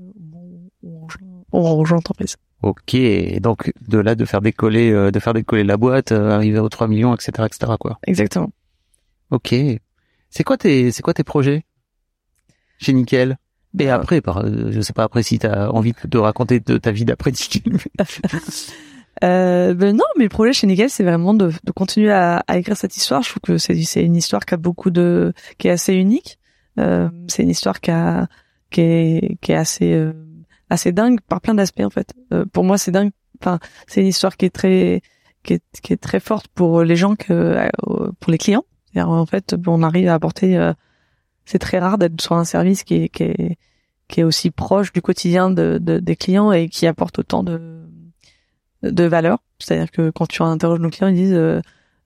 on 1.53 1.77
rejoint 1.77 1.97
l'entreprise. 1.97 2.37
Ok, 2.63 2.97
donc 3.41 3.73
de 3.89 3.99
là 3.99 4.15
de 4.15 4.25
faire 4.25 4.41
décoller, 4.41 4.91
euh, 4.93 5.11
de 5.11 5.19
faire 5.19 5.35
décoller 5.35 5.65
la 5.65 5.77
boîte, 5.77 6.13
euh, 6.13 6.31
arriver 6.31 6.61
aux 6.61 6.69
3 6.69 6.87
millions, 6.87 7.15
etc., 7.15 7.47
etc. 7.47 7.73
Quoi. 7.79 7.99
Exactement. 8.07 8.51
Ok. 9.31 9.55
C'est 10.31 10.45
quoi 10.45 10.57
tes, 10.57 10.93
c'est 10.93 11.03
quoi 11.03 11.13
tes 11.15 11.25
projets? 11.25 11.65
Chez 12.79 12.93
Nickel? 12.93 13.39
Et 13.79 13.87
Bah, 13.87 13.95
après, 13.95 14.21
par, 14.21 14.39
euh, 14.45 14.71
je 14.71 14.81
sais 14.81 14.93
pas 14.93 15.05
après 15.05 15.23
si 15.23 15.39
t'as 15.39 15.69
envie 15.69 15.95
de 16.05 16.19
raconter 16.19 16.61
de 16.61 16.79
ta 16.79 16.93
vie 16.93 17.05
d'après 17.05 17.31
Nickel. 17.33 17.79
Euh, 19.23 19.75
ben 19.75 19.95
non, 19.95 20.05
mais 20.17 20.25
le 20.25 20.31
projet 20.31 20.53
chez 20.53 20.67
Nickel, 20.67 20.91
c'est 20.91 21.05
vraiment 21.05 21.35
de, 21.35 21.53
de 21.63 21.71
continuer 21.71 22.11
à, 22.11 22.39
à 22.49 22.59
écrire 22.59 22.77
cette 22.77 22.97
histoire. 22.97 23.23
Je 23.23 23.29
trouve 23.29 23.41
que 23.43 23.59
c'est 23.59 23.81
c'est 23.83 24.03
une 24.03 24.17
histoire 24.17 24.45
qui 24.45 24.55
a 24.55 24.57
beaucoup 24.57 24.91
de, 24.91 25.33
qui 25.59 25.69
est 25.69 25.71
assez 25.71 25.95
unique. 25.95 26.39
Euh, 26.81 27.09
c'est 27.29 27.43
une 27.43 27.51
histoire 27.51 27.81
qui 27.81 27.91
a, 27.91 28.27
qui 28.71 28.81
est, 28.81 29.39
qui 29.41 29.53
est 29.53 29.57
assez, 29.57 29.93
euh, 29.93 30.13
assez 30.73 30.93
dingue 30.93 31.21
par 31.29 31.41
plein 31.41 31.55
d'aspects 31.55 31.83
en 31.85 31.91
fait. 31.91 32.13
Euh, 32.33 32.45
pour 32.53 32.65
moi, 32.65 32.79
c'est 32.79 32.91
dingue. 32.91 33.11
Enfin, 33.41 33.59
c'est 33.87 34.01
une 34.01 34.07
histoire 34.09 34.37
qui 34.37 34.45
est 34.47 34.51
très, 34.51 35.03
qui 35.43 35.55
est, 35.55 35.63
qui 35.83 35.93
est 35.93 35.97
très 36.09 36.21
forte 36.21 36.47
pour 36.55 36.83
les 36.83 36.97
gens 36.97 37.15
que, 37.17 37.33
euh, 37.33 37.69
pour 38.21 38.31
les 38.33 38.39
clients. 38.39 38.65
En 38.97 39.27
fait, 39.27 39.55
on 39.67 39.83
arrive 39.83 40.09
à 40.09 40.15
apporter. 40.15 40.57
euh, 40.57 40.73
c'est 41.45 41.59
très 41.59 41.79
rare 41.81 41.99
d'être 41.99 42.21
sur 42.21 42.35
un 42.35 42.45
service 42.45 42.85
qui 42.85 42.95
est, 42.95 43.09
qui 43.09 43.25
est, 43.25 43.59
qui 44.09 44.21
est 44.21 44.25
aussi 44.25 44.51
proche 44.51 44.93
du 44.93 45.03
quotidien 45.03 45.51
de, 45.51 45.79
de- 45.81 45.99
des 45.99 46.15
clients 46.17 46.53
et 46.53 46.69
qui 46.69 46.87
apporte 46.87 47.19
autant 47.19 47.43
de 47.43 47.59
de 48.83 49.05
valeur. 49.05 49.39
C'est-à-dire 49.59 49.91
que 49.91 50.11
quand 50.11 50.27
tu 50.27 50.43
interroges 50.43 50.81
nos 50.81 50.91
clients, 50.91 51.09
ils 51.09 51.15
disent 51.17 51.35
euh, 51.35 51.61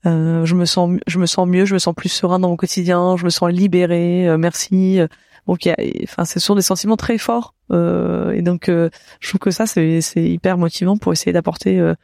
euh, 0.07 0.45
je 0.45 0.55
me 0.55 0.65
sens 0.67 0.99
je 1.07 1.19
me 1.19 1.27
sens 1.27 1.47
mieux, 1.49 1.65
je 1.65 1.75
me 1.75 1.79
sens 1.79 1.95
plus 1.95 2.09
serein 2.11 2.39
dans 2.39 2.49
mon 2.51 2.57
quotidien, 2.57 3.17
je 3.17 3.25
me 3.25 3.31
sens 3.31 3.51
libéré, 3.51 4.29
euh, 4.29 4.39
merci. 4.39 5.01
Euh, 5.01 5.09
Donc, 5.47 5.67
a, 5.67 5.75
enfin, 6.05 6.25
ce 6.25 6.39
sont 6.41 6.55
des 6.55 6.63
sentiments 6.63 6.97
très 6.97 7.19
forts. 7.19 7.55
Euh, 7.73 8.33
et 8.33 8.43
donc, 8.43 8.69
euh, 8.69 8.91
je 9.21 9.29
trouve 9.29 9.41
que 9.41 9.51
ça, 9.51 9.67
c'est, 9.67 10.01
c'est 10.01 10.25
hyper 10.25 10.59
motivant 10.59 10.97
pour 10.97 11.13
essayer 11.13 11.33
d'apporter 11.33 11.81
euh, 11.81 11.95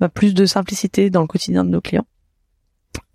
bah, 0.00 0.08
plus 0.08 0.34
de 0.34 0.46
simplicité 0.46 1.10
dans 1.10 1.20
le 1.20 1.26
quotidien 1.26 1.64
de 1.64 1.70
nos 1.70 1.80
clients. 1.80 2.06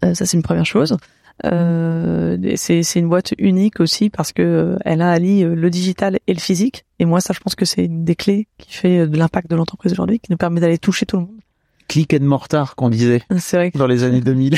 Euh, 0.04 0.14
ça, 0.14 0.26
c'est 0.26 0.38
une 0.38 0.44
première 0.44 0.66
chose. 0.66 0.98
Euh, 1.44 2.38
c'est, 2.56 2.84
c'est 2.84 3.00
une 3.00 3.10
boîte 3.10 3.34
unique 3.38 3.82
aussi 3.82 4.10
parce 4.10 4.32
que 4.32 4.42
euh, 4.42 4.78
elle 4.86 5.02
a 5.02 5.12
allie 5.12 5.44
le 5.44 5.70
digital 5.70 6.20
et 6.28 6.34
le 6.34 6.40
physique. 6.40 6.86
Et 7.00 7.06
moi, 7.06 7.20
ça, 7.20 7.34
je 7.34 7.40
pense 7.40 7.56
que 7.56 7.66
c'est 7.66 7.86
une 7.86 8.06
des 8.06 8.16
clés 8.16 8.48
qui 8.58 8.74
fait 8.74 9.08
de 9.08 9.18
l'impact 9.18 9.50
de 9.50 9.56
l'entreprise 9.56 9.92
aujourd'hui, 9.92 10.20
qui 10.20 10.32
nous 10.32 10.38
permet 10.38 10.62
d'aller 10.62 10.78
toucher 10.78 11.06
tout 11.06 11.18
le 11.18 11.24
monde. 11.24 11.40
Click 11.88 12.14
and 12.14 12.24
mortar 12.24 12.76
qu'on 12.76 12.90
disait 12.90 13.22
C'est 13.38 13.58
vrai 13.58 13.72
que 13.72 13.78
dans 13.78 13.88
les 13.88 14.04
années 14.04 14.22
2000. 14.22 14.58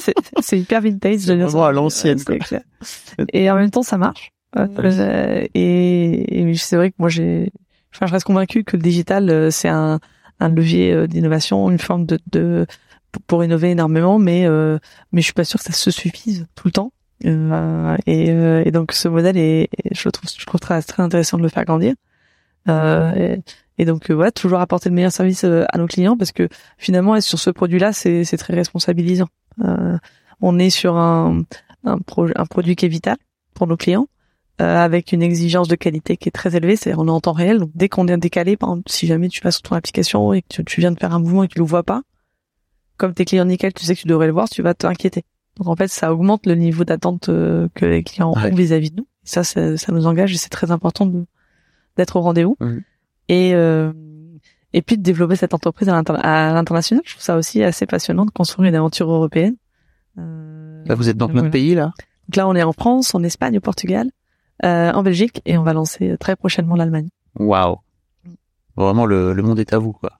c'est, 0.00 0.14
c'est 0.40 0.58
hyper 0.58 0.80
vintage. 0.80 1.18
dire 1.18 1.36
Vraiment 1.36 1.64
à 1.64 1.72
l'ancienne, 1.72 2.18
C'est. 2.18 2.62
Et 3.32 3.50
en 3.50 3.56
même 3.56 3.70
temps, 3.70 3.82
ça 3.82 3.96
marche. 3.96 4.32
Euh, 4.56 5.46
et, 5.54 6.40
et 6.40 6.54
c'est 6.56 6.76
vrai 6.76 6.90
que 6.90 6.96
moi, 6.98 7.08
j'ai, 7.08 7.50
enfin, 7.94 8.06
je 8.06 8.12
reste 8.12 8.26
convaincu 8.26 8.64
que 8.64 8.76
le 8.76 8.82
digital, 8.82 9.28
euh, 9.30 9.50
c'est 9.50 9.68
un, 9.68 10.00
un 10.40 10.48
levier 10.48 10.92
euh, 10.92 11.06
d'innovation, 11.06 11.70
une 11.70 11.78
forme 11.78 12.06
de, 12.06 12.18
de 12.32 12.66
pour- 13.26 13.44
innover 13.44 13.70
énormément, 13.70 14.18
mais 14.18 14.46
euh, 14.46 14.78
mais 15.12 15.20
je 15.20 15.26
suis 15.26 15.32
pas 15.34 15.44
sûre 15.44 15.58
que 15.60 15.66
ça 15.66 15.72
se 15.72 15.90
suffise 15.90 16.46
tout 16.54 16.68
le 16.68 16.72
temps. 16.72 16.92
Euh, 17.24 17.96
et, 18.06 18.30
euh, 18.30 18.62
et 18.64 18.70
donc 18.70 18.92
ce 18.92 19.08
modèle 19.08 19.36
est, 19.38 19.68
je 19.90 20.08
le 20.08 20.12
trouve, 20.12 20.30
je 20.38 20.44
trouve 20.46 20.60
très, 20.60 20.80
très 20.82 21.02
intéressant 21.02 21.38
de 21.38 21.42
le 21.42 21.48
faire 21.48 21.64
grandir. 21.64 21.94
Euh, 22.68 23.12
et, 23.14 23.42
et 23.78 23.84
donc 23.84 24.10
toujours 24.34 24.58
apporter 24.60 24.88
le 24.88 24.94
meilleur 24.94 25.12
service 25.12 25.44
à 25.44 25.78
nos 25.78 25.86
clients 25.86 26.16
parce 26.16 26.32
que 26.32 26.48
finalement 26.78 27.20
sur 27.20 27.38
ce 27.38 27.50
produit-là, 27.50 27.92
c'est 27.92 28.24
c'est 28.24 28.36
très 28.36 28.54
responsabilisant. 28.54 29.28
Euh, 29.64 29.96
on 30.40 30.58
est 30.58 30.70
sur 30.70 30.96
un 30.96 31.42
un, 31.84 31.98
pro- 31.98 32.28
un 32.34 32.46
produit 32.46 32.74
qui 32.76 32.86
est 32.86 32.88
vital 32.88 33.16
pour 33.54 33.66
nos 33.66 33.76
clients, 33.76 34.08
euh, 34.60 34.76
avec 34.76 35.12
une 35.12 35.22
exigence 35.22 35.68
de 35.68 35.74
qualité 35.76 36.16
qui 36.16 36.28
est 36.28 36.32
très 36.32 36.56
élevée, 36.56 36.76
c'est-à-dire 36.76 37.00
on 37.00 37.08
est 37.08 37.10
en 37.10 37.20
temps 37.20 37.32
réel. 37.32 37.58
Donc 37.58 37.70
dès 37.74 37.88
qu'on 37.88 38.08
est 38.08 38.16
décalé, 38.16 38.56
par 38.56 38.70
exemple, 38.70 38.90
si 38.90 39.06
jamais 39.06 39.28
tu 39.28 39.40
vas 39.42 39.50
sur 39.50 39.62
ton 39.62 39.76
application 39.76 40.32
et 40.32 40.42
que 40.42 40.46
tu, 40.48 40.64
tu 40.64 40.80
viens 40.80 40.92
de 40.92 40.98
faire 40.98 41.12
un 41.12 41.18
mouvement 41.18 41.44
et 41.44 41.48
que 41.48 41.52
tu 41.54 41.58
le 41.58 41.64
vois 41.64 41.82
pas, 41.82 42.02
comme 42.96 43.12
tes 43.12 43.24
clients 43.26 43.44
nickel, 43.44 43.74
tu 43.74 43.84
sais 43.84 43.94
que 43.94 44.00
tu 44.00 44.06
devrais 44.08 44.26
le 44.26 44.32
voir, 44.32 44.48
tu 44.48 44.62
vas 44.62 44.72
t'inquiéter. 44.74 45.24
Donc 45.58 45.68
en 45.68 45.76
fait, 45.76 45.88
ça 45.88 46.12
augmente 46.12 46.46
le 46.46 46.54
niveau 46.54 46.84
d'attente 46.84 47.28
euh, 47.28 47.68
que 47.74 47.84
les 47.86 48.02
clients 48.02 48.32
Ouais. 48.34 48.50
ont 48.52 48.54
vis-à-vis 48.54 48.90
de 48.90 48.96
nous. 48.96 49.06
Ça, 49.24 49.44
ça, 49.44 49.76
ça 49.76 49.92
nous 49.92 50.06
engage 50.06 50.32
et 50.32 50.36
c'est 50.36 50.48
très 50.50 50.70
important 50.70 51.10
d'être 51.96 52.16
au 52.16 52.20
rendez-vous. 52.20 52.56
Et 53.28 53.54
euh, 53.54 53.92
et 54.72 54.82
puis 54.82 54.98
de 54.98 55.02
développer 55.02 55.36
cette 55.36 55.54
entreprise 55.54 55.88
à 55.88 55.92
l'inter- 55.92 56.18
à 56.22 56.52
l'international. 56.52 57.02
Je 57.06 57.12
trouve 57.12 57.22
ça 57.22 57.36
aussi 57.36 57.62
assez 57.62 57.86
passionnant 57.86 58.24
de 58.26 58.30
construire 58.30 58.68
une 58.68 58.74
aventure 58.74 59.10
européenne. 59.10 59.56
Euh, 60.18 60.82
Là, 60.86 60.94
vous 60.94 61.08
êtes 61.08 61.16
dans 61.16 61.26
notre 61.28 61.38
voilà. 61.38 61.50
pays 61.50 61.74
là? 61.74 61.92
donc 62.28 62.36
là, 62.36 62.48
on 62.48 62.54
est 62.54 62.62
en 62.62 62.72
France, 62.72 63.14
en 63.14 63.22
Espagne, 63.22 63.56
au 63.58 63.60
Portugal, 63.60 64.10
euh, 64.64 64.92
en 64.92 65.02
Belgique, 65.02 65.42
et 65.46 65.58
on 65.58 65.62
va 65.62 65.72
lancer 65.72 66.10
euh, 66.10 66.16
très 66.16 66.36
prochainement 66.36 66.76
l'Allemagne. 66.76 67.08
Waouh. 67.38 67.76
Vraiment 68.76 69.06
le, 69.06 69.32
le 69.32 69.42
monde 69.42 69.58
est 69.58 69.72
à 69.72 69.78
vous 69.78 69.92
quoi. 69.92 70.12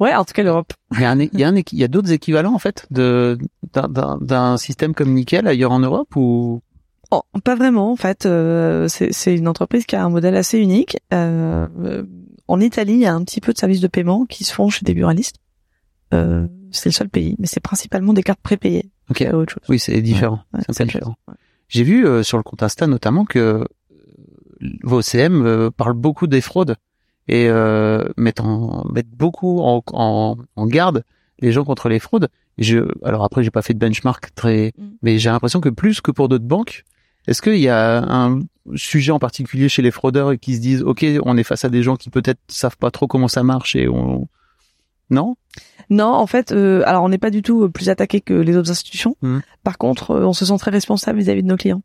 Ouais, 0.00 0.14
en 0.14 0.24
tout 0.24 0.32
cas 0.32 0.42
l'Europe. 0.42 0.72
Il 0.92 1.00
y 1.00 1.04
a 1.04 1.10
un, 1.10 1.18
il 1.20 1.38
y 1.38 1.42
a 1.44 1.48
un, 1.48 1.54
équi- 1.54 1.72
il 1.74 1.78
y 1.80 1.84
a 1.84 1.88
d'autres 1.88 2.12
équivalents 2.12 2.54
en 2.54 2.58
fait 2.58 2.86
de 2.90 3.36
d'un- 3.72 4.56
système 4.56 4.94
comme 4.94 5.12
Nickel 5.12 5.46
ailleurs 5.48 5.72
en 5.72 5.80
Europe 5.80 6.14
ou? 6.16 6.62
Oh, 7.10 7.22
pas 7.42 7.54
vraiment, 7.56 7.90
en 7.90 7.96
fait. 7.96 8.26
euh, 8.26 8.86
c'est 8.88 9.34
une 9.34 9.48
entreprise 9.48 9.86
qui 9.86 9.96
a 9.96 10.04
un 10.04 10.10
modèle 10.10 10.36
assez 10.36 10.58
unique. 10.58 10.98
Euh, 11.14 11.66
euh, 11.80 12.04
en 12.48 12.60
Italie, 12.60 12.92
il 12.92 13.00
y 13.00 13.06
a 13.06 13.14
un 13.14 13.24
petit 13.24 13.40
peu 13.40 13.54
de 13.54 13.58
services 13.58 13.80
de 13.80 13.86
paiement 13.88 14.26
qui 14.26 14.44
se 14.44 14.52
font 14.52 14.68
chez 14.68 14.84
des 14.84 14.92
buralistes. 14.94 15.36
Euh, 16.12 16.46
c'est 16.70 16.90
le 16.90 16.92
seul 16.92 17.08
pays, 17.08 17.34
mais 17.38 17.46
c'est 17.46 17.60
principalement 17.60 18.12
des 18.12 18.22
cartes 18.22 18.40
prépayées. 18.42 18.90
Ok. 19.10 19.26
Autre 19.32 19.54
chose. 19.54 19.62
Oui, 19.70 19.78
c'est 19.78 20.00
différent. 20.02 20.40
Ouais, 20.52 20.60
c'est 20.68 20.82
un 20.82 20.84
peu 20.84 20.92
différent. 20.92 21.16
J'ai 21.68 21.82
vu 21.82 22.06
euh, 22.06 22.22
sur 22.22 22.36
le 22.38 22.42
compte 22.42 22.62
Insta 22.62 22.86
notamment 22.86 23.24
que 23.24 23.38
euh, 23.38 23.64
vos 24.82 25.02
CM 25.02 25.44
euh, 25.44 25.70
parlent 25.70 25.92
beaucoup 25.92 26.26
des 26.26 26.40
fraudes 26.40 26.76
et 27.28 27.48
euh, 27.48 28.04
mettent, 28.16 28.40
en, 28.40 28.86
mettent 28.90 29.10
beaucoup 29.10 29.60
en, 29.60 29.82
en, 29.92 30.36
en 30.56 30.66
garde 30.66 31.04
les 31.40 31.52
gens 31.52 31.64
contre 31.64 31.88
les 31.88 31.98
fraudes. 31.98 32.28
Je, 32.56 32.78
alors 33.04 33.22
après, 33.22 33.44
j'ai 33.44 33.50
pas 33.50 33.62
fait 33.62 33.74
de 33.74 33.78
benchmark 33.78 34.34
très, 34.34 34.72
Mm. 34.76 34.88
mais 35.02 35.18
j'ai 35.18 35.30
l'impression 35.30 35.60
que 35.60 35.68
plus 35.68 36.00
que 36.00 36.10
pour 36.10 36.28
d'autres 36.28 36.46
banques, 36.46 36.84
est-ce 37.28 37.42
qu'il 37.42 37.58
y 37.58 37.68
a 37.68 38.02
un 38.02 38.40
sujet 38.74 39.12
en 39.12 39.18
particulier 39.18 39.68
chez 39.68 39.82
les 39.82 39.90
fraudeurs 39.90 40.38
qui 40.40 40.56
se 40.56 40.60
disent, 40.60 40.82
ok, 40.82 41.04
on 41.24 41.36
est 41.36 41.42
face 41.44 41.64
à 41.64 41.68
des 41.68 41.82
gens 41.82 41.96
qui 41.96 42.10
peut-être 42.10 42.40
savent 42.48 42.76
pas 42.78 42.90
trop 42.90 43.06
comment 43.06 43.28
ça 43.28 43.42
marche 43.42 43.76
et 43.76 43.86
on, 43.88 44.26
non? 45.10 45.36
Non, 45.90 46.06
en 46.12 46.26
fait, 46.26 46.52
euh, 46.52 46.82
alors 46.86 47.02
on 47.04 47.08
n'est 47.08 47.18
pas 47.18 47.30
du 47.30 47.42
tout 47.42 47.64
euh, 47.64 47.68
plus 47.68 47.88
attaqué 47.88 48.20
que 48.20 48.34
les 48.34 48.56
autres 48.56 48.70
institutions. 48.70 49.16
Mhm. 49.22 49.40
Par 49.64 49.78
contre, 49.78 50.10
euh, 50.12 50.26
on 50.26 50.32
se 50.32 50.44
sent 50.44 50.56
très 50.58 50.70
responsable 50.70 51.18
vis-à-vis 51.18 51.42
de 51.42 51.48
nos 51.48 51.56
clients. 51.56 51.82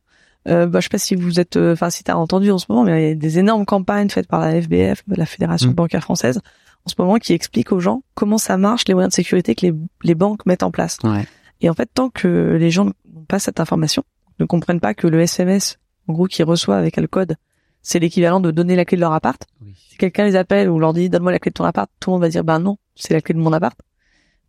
Euh, 0.49 0.65
bah, 0.67 0.79
je 0.81 0.83
sais 0.85 0.89
pas 0.89 0.97
si 0.97 1.15
vous 1.15 1.39
êtes, 1.39 1.55
euh, 1.55 1.71
enfin 1.71 1.89
si 1.89 2.03
t'as 2.03 2.15
entendu 2.15 2.51
en 2.51 2.57
ce 2.57 2.65
moment, 2.67 2.83
mais 2.83 3.01
il 3.05 3.07
y 3.09 3.11
a 3.11 3.15
des 3.15 3.39
énormes 3.39 3.65
campagnes 3.65 4.09
faites 4.09 4.27
par 4.27 4.41
la 4.41 4.61
FBF, 4.61 5.03
la 5.07 5.25
Fédération 5.25 5.69
Mhm. 5.69 5.75
bancaire 5.75 6.03
française, 6.03 6.41
en 6.85 6.89
ce 6.89 6.95
moment 6.99 7.15
qui 7.15 7.31
expliquent 7.31 7.71
aux 7.71 7.79
gens 7.79 8.03
comment 8.13 8.37
ça 8.37 8.57
marche, 8.57 8.83
les 8.89 8.93
moyens 8.93 9.11
de 9.11 9.15
sécurité 9.15 9.55
que 9.55 9.65
les, 9.67 9.73
les 10.03 10.15
banques 10.15 10.45
mettent 10.45 10.63
en 10.63 10.71
place. 10.71 10.97
Ouais. 11.05 11.25
Et 11.61 11.69
en 11.69 11.73
fait, 11.73 11.89
tant 11.93 12.09
que 12.09 12.57
les 12.59 12.71
gens 12.71 12.83
n'ont 12.85 13.23
pas 13.25 13.39
cette 13.39 13.61
information, 13.61 14.03
ne 14.39 14.45
comprennent 14.45 14.81
pas 14.81 14.93
que 14.93 15.07
le 15.07 15.21
SMS, 15.21 15.77
en 16.09 16.13
gros, 16.13 16.25
qu'ils 16.27 16.43
reçoivent 16.43 16.79
avec 16.79 16.97
le 16.97 17.07
code, 17.07 17.37
c'est 17.81 17.99
l'équivalent 17.99 18.41
de 18.41 18.51
donner 18.51 18.75
la 18.75 18.83
clé 18.83 18.97
de 18.97 19.01
leur 19.01 19.13
appart. 19.13 19.41
Si 19.89 19.97
quelqu'un 19.97 20.25
les 20.25 20.35
appelle 20.35 20.69
ou 20.69 20.77
leur 20.77 20.91
dit 20.93 21.09
donne-moi 21.09 21.31
la 21.31 21.39
clé 21.39 21.51
de 21.51 21.53
ton 21.53 21.63
appart, 21.63 21.89
tout 22.01 22.09
le 22.09 22.13
monde 22.15 22.21
va 22.21 22.27
dire 22.29 22.43
ben 22.43 22.59
non, 22.59 22.77
c'est 22.95 23.13
la 23.13 23.21
clé 23.21 23.33
de 23.33 23.39
mon 23.39 23.53
appart. 23.53 23.77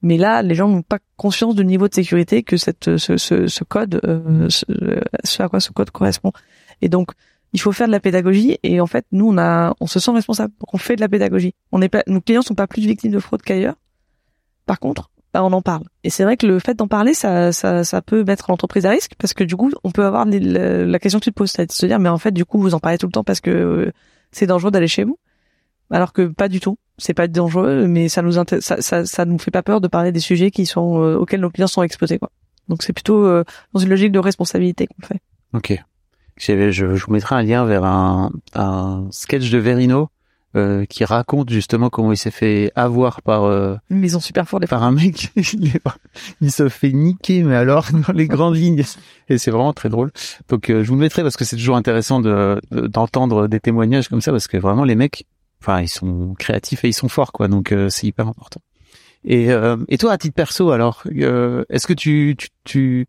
Mais 0.03 0.19
là, 0.19 0.43
les 0.43 0.55
gens 0.55 0.69
n'ont 0.69 0.83
pas 0.83 0.99
conscience 1.17 1.55
du 1.55 1.65
niveau 1.65 1.89
de 1.89 1.95
sécurité 1.95 2.43
que 2.43 2.59
cette 2.59 2.99
ce, 2.99 3.17
ce, 3.17 3.47
ce 3.47 3.65
code, 3.65 4.01
euh, 4.05 4.49
ce, 4.51 5.43
à 5.43 5.49
quoi 5.49 5.61
ce 5.61 5.71
code 5.71 5.91
correspond. 5.91 6.33
Et 6.83 6.91
donc, 6.91 7.13
il 7.55 7.61
faut 7.61 7.73
faire 7.73 7.87
de 7.87 7.93
la 7.93 8.01
pédagogie. 8.01 8.59
Et 8.63 8.81
en 8.81 8.87
fait, 8.87 9.07
nous, 9.13 9.31
on 9.31 9.39
a, 9.39 9.75
on 9.81 9.87
se 9.87 9.99
sent 10.01 10.11
responsable. 10.11 10.53
Donc, 10.61 10.75
on 10.75 10.79
fait 10.79 10.97
de 10.97 11.01
la 11.01 11.09
pédagogie. 11.09 11.55
On 11.73 11.79
n'est 11.79 11.89
pas, 11.89 12.03
nos 12.07 12.21
clients 12.21 12.43
sont 12.43 12.55
pas 12.55 12.67
plus 12.67 12.83
victimes 12.83 13.13
de 13.13 13.19
fraude 13.19 13.41
qu'ailleurs. 13.41 13.77
Par 14.67 14.79
contre, 14.79 15.11
bah, 15.33 15.43
on 15.43 15.53
en 15.53 15.63
parle. 15.63 15.85
Et 16.03 16.11
c'est 16.11 16.25
vrai 16.25 16.37
que 16.37 16.47
le 16.47 16.59
fait 16.59 16.75
d'en 16.75 16.87
parler, 16.87 17.15
ça, 17.15 17.53
ça, 17.53 17.83
ça 17.83 18.03
peut 18.03 18.25
mettre 18.25 18.51
l'entreprise 18.51 18.85
à 18.85 18.91
risque 18.91 19.13
parce 19.19 19.33
que 19.33 19.43
du 19.43 19.57
coup, 19.57 19.73
on 19.85 19.91
peut 19.91 20.05
avoir 20.05 20.27
la, 20.27 20.85
la 20.85 20.99
question 20.99 21.19
que 21.19 21.25
tu 21.25 21.31
te 21.31 21.37
poses, 21.37 21.51
c'est 21.51 21.67
de 21.67 21.73
se 21.73 21.87
dire, 21.87 21.99
mais 21.99 22.09
en 22.11 22.19
fait, 22.19 22.33
du 22.33 22.45
coup, 22.45 22.59
vous 22.59 22.75
en 22.75 22.79
parlez 22.79 22.99
tout 22.99 23.07
le 23.07 23.13
temps 23.13 23.25
parce 23.25 23.41
que 23.41 23.51
euh, 23.51 23.93
c'est 24.33 24.47
dangereux 24.47 24.71
d'aller 24.71 24.87
chez 24.87 25.05
vous. 25.05 25.19
Alors 25.95 26.13
que 26.13 26.23
pas 26.23 26.49
du 26.49 26.59
tout. 26.59 26.77
C'est 26.99 27.15
pas 27.15 27.29
dangereux, 27.29 27.87
mais 27.87 28.09
ça 28.09 28.21
nous 28.21 28.33
ça, 28.33 28.45
ça, 28.61 29.05
ça 29.05 29.25
nous 29.25 29.39
fait 29.39 29.51
pas 29.53 29.63
peur 29.63 29.81
de 29.81 29.87
parler 29.87 30.11
des 30.11 30.21
sujets 30.21 30.51
qui 30.51 30.67
sont 30.67 31.01
euh, 31.01 31.17
auxquels 31.17 31.41
nos 31.41 31.51
clients 31.51 31.69
sont 31.69 31.83
exposés, 31.85 32.19
quoi. 32.19 32.31
Donc 32.69 32.83
c'est 32.83 32.93
plutôt 32.93 33.25
euh, 33.25 33.45
dans 33.73 33.81
une 33.81 33.91
logique 33.91 34.11
de 34.11 34.19
responsabilité 34.19 34.89
qu'on 34.89 35.07
fait. 35.07 35.21
Ok. 35.53 35.81
Je, 36.37 36.71
je 36.73 36.85
vous 36.87 37.13
mettrai 37.13 37.37
un 37.37 37.43
lien 37.43 37.65
vers 37.65 37.85
un, 37.85 38.33
un 38.55 39.07
sketch 39.13 39.51
de 39.51 39.59
Verino 39.59 40.09
euh, 40.57 40.85
qui 40.85 41.05
raconte 41.05 41.51
justement 41.51 41.91
comment 41.91 42.13
il 42.13 42.17
s'est 42.17 42.31
fait 42.31 42.71
avoir 42.77 43.23
par 43.23 43.43
euh, 43.43 43.75
Mais 43.91 44.07
ils 44.07 44.11
sont 44.11 44.21
super 44.21 44.49
forts 44.49 44.61
par 44.69 44.85
un 44.85 44.93
mec. 44.93 45.31
il, 46.41 46.51
se 46.53 46.69
fait 46.69 46.93
niquer, 46.93 47.43
mais 47.43 47.57
alors 47.57 47.87
dans 48.07 48.13
les 48.13 48.29
grandes 48.29 48.57
lignes. 48.57 48.85
Et 49.29 49.39
c'est 49.39 49.51
vraiment 49.51 49.73
très 49.73 49.89
drôle. 49.89 50.13
Donc 50.49 50.71
euh, 50.71 50.85
je 50.85 50.89
vous 50.89 50.95
le 50.95 51.01
mettrai 51.01 51.23
parce 51.23 51.37
que 51.37 51.45
c'est 51.45 51.57
toujours 51.57 51.77
intéressant 51.77 52.21
de- 52.21 52.61
d'entendre 52.71 53.49
des 53.49 53.59
témoignages 53.59 54.09
comme 54.09 54.21
ça 54.21 54.31
parce 54.31 54.47
que 54.47 54.57
vraiment 54.57 54.85
les 54.85 54.95
mecs, 54.95 55.27
enfin 55.65 55.81
ils 55.81 55.89
sont 55.89 56.35
créatifs 56.39 56.85
et 56.85 56.89
ils 56.89 56.95
sont 56.95 57.09
forts 57.09 57.33
quoi. 57.33 57.49
Donc 57.49 57.73
euh, 57.73 57.89
c'est 57.89 58.07
hyper 58.07 58.29
important. 58.29 58.61
Et 59.25 59.51
euh, 59.51 59.77
et 59.89 59.99
toi 59.99 60.13
à 60.13 60.19
titre 60.19 60.35
perso 60.35 60.71
alors, 60.71 61.03
euh, 61.07 61.65
est-ce 61.71 61.87
que 61.87 61.93
tu 61.95 62.37
tu, 62.39 62.49
tu 62.65 63.09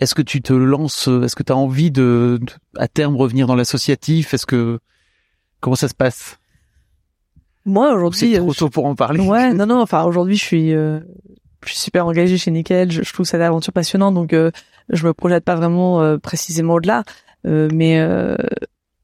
est-ce 0.00 0.14
que 0.14 0.22
tu 0.22 0.42
te 0.42 0.52
lances 0.52 1.08
Est-ce 1.08 1.36
que 1.36 1.44
tu 1.44 1.52
as 1.52 1.56
envie 1.56 1.92
de, 1.92 2.38
de, 2.40 2.52
à 2.76 2.88
terme 2.88 3.16
revenir 3.16 3.46
dans 3.46 3.54
l'associatif? 3.54 4.34
Est-ce 4.34 4.46
que 4.46 4.80
comment 5.60 5.76
ça 5.76 5.88
se 5.88 5.94
passe? 5.94 6.38
Moi 7.64 7.88
C'est 7.88 7.94
aujourd'hui, 7.94 8.34
trop 8.34 8.50
euh, 8.50 8.54
tôt 8.54 8.70
pour 8.70 8.86
en 8.86 8.94
parler. 8.94 9.20
Ouais, 9.20 9.52
non, 9.54 9.66
non. 9.66 9.80
Enfin, 9.80 10.02
aujourd'hui, 10.04 10.36
je 10.36 10.44
suis, 10.44 10.74
euh, 10.74 10.98
je 11.64 11.70
suis 11.70 11.78
super 11.78 12.06
engagée 12.06 12.38
chez 12.38 12.50
Nickel. 12.50 12.90
Je, 12.90 13.02
je 13.02 13.12
trouve 13.12 13.26
cette 13.26 13.40
aventure 13.40 13.72
passionnante, 13.72 14.14
donc 14.14 14.32
euh, 14.32 14.50
je 14.88 15.06
me 15.06 15.14
projette 15.14 15.44
pas 15.44 15.54
vraiment 15.54 16.02
euh, 16.02 16.18
précisément 16.18 16.74
au-delà. 16.74 17.04
Euh, 17.46 17.68
mais 17.72 18.00
euh, 18.00 18.36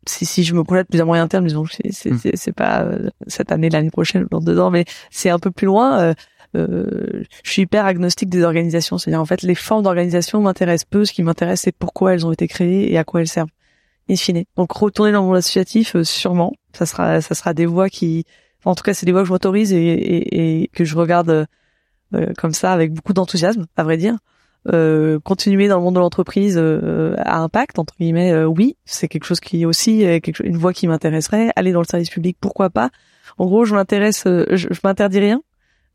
si, 0.08 0.26
si 0.26 0.44
je 0.44 0.54
me 0.54 0.64
projette 0.64 0.88
plus 0.88 1.00
à 1.00 1.04
moyen 1.04 1.28
terme, 1.28 1.46
disons, 1.46 1.64
c'est, 1.66 2.10
Mm. 2.10 2.18
c'est 2.34 2.52
pas 2.52 2.82
euh, 2.82 3.10
cette 3.26 3.52
année, 3.52 3.68
l'année 3.70 3.90
prochaine, 3.90 4.26
dans 4.30 4.40
deux 4.40 4.58
ans, 4.58 4.70
mais 4.70 4.84
c'est 5.10 5.30
un 5.30 5.38
peu 5.38 5.50
plus 5.50 5.66
loin. 5.66 6.00
euh, 6.00 6.14
euh, 6.56 7.24
je 7.44 7.50
suis 7.50 7.62
hyper 7.62 7.84
agnostique 7.84 8.30
des 8.30 8.42
organisations. 8.42 8.96
C'est-à-dire, 8.98 9.20
en 9.20 9.26
fait, 9.26 9.42
les 9.42 9.54
formes 9.54 9.82
d'organisation 9.82 10.40
m'intéressent 10.40 10.88
peu. 10.88 11.04
Ce 11.04 11.12
qui 11.12 11.22
m'intéresse, 11.22 11.62
c'est 11.62 11.74
pourquoi 11.76 12.14
elles 12.14 12.24
ont 12.26 12.32
été 12.32 12.48
créées 12.48 12.90
et 12.92 12.96
à 12.98 13.04
quoi 13.04 13.20
elles 13.20 13.28
servent. 13.28 13.50
In 14.08 14.16
fine. 14.16 14.44
Donc, 14.56 14.72
retourner 14.72 15.12
dans 15.12 15.20
le 15.20 15.26
monde 15.26 15.36
associatif, 15.36 15.96
euh, 15.96 16.04
sûrement. 16.04 16.52
Ça 16.72 16.86
sera, 16.86 17.20
ça 17.20 17.34
sera 17.34 17.52
des 17.54 17.66
voies 17.66 17.90
qui, 17.90 18.24
Enfin, 18.60 18.70
en 18.70 18.74
tout 18.74 18.84
cas, 18.84 18.94
c'est 18.94 19.04
des 19.06 19.12
voies 19.12 19.22
que 19.22 19.26
je 19.28 19.32
m'autorise 19.32 19.72
et, 19.72 19.76
et, 19.78 20.62
et 20.62 20.68
que 20.68 20.84
je 20.84 20.96
regarde 20.96 21.30
euh, 21.30 21.44
euh, 22.14 22.32
comme 22.38 22.52
ça 22.54 22.72
avec 22.72 22.92
beaucoup 22.92 23.12
d'enthousiasme, 23.12 23.66
à 23.76 23.82
vrai 23.82 23.96
dire. 23.96 24.16
Euh, 24.72 25.20
continuer 25.20 25.68
dans 25.68 25.76
le 25.76 25.84
monde 25.84 25.94
de 25.94 26.00
l'entreprise 26.00 26.56
euh, 26.58 27.14
à 27.18 27.38
impact 27.38 27.78
entre 27.78 27.94
guillemets, 28.00 28.32
euh, 28.32 28.46
oui, 28.46 28.76
c'est 28.84 29.06
quelque 29.06 29.24
chose 29.24 29.38
qui 29.38 29.64
aussi 29.64 30.02
est 30.02 30.20
quelque 30.20 30.36
chose, 30.36 30.46
une 30.48 30.56
voie 30.56 30.72
qui 30.72 30.88
m'intéresserait. 30.88 31.52
Aller 31.54 31.70
dans 31.70 31.80
le 31.80 31.86
service 31.86 32.10
public, 32.10 32.36
pourquoi 32.40 32.68
pas? 32.68 32.90
En 33.38 33.46
gros, 33.46 33.64
je 33.64 33.74
m'intéresse, 33.74 34.24
euh, 34.26 34.44
je, 34.50 34.66
je 34.70 34.80
m'interdis 34.82 35.20
rien. 35.20 35.40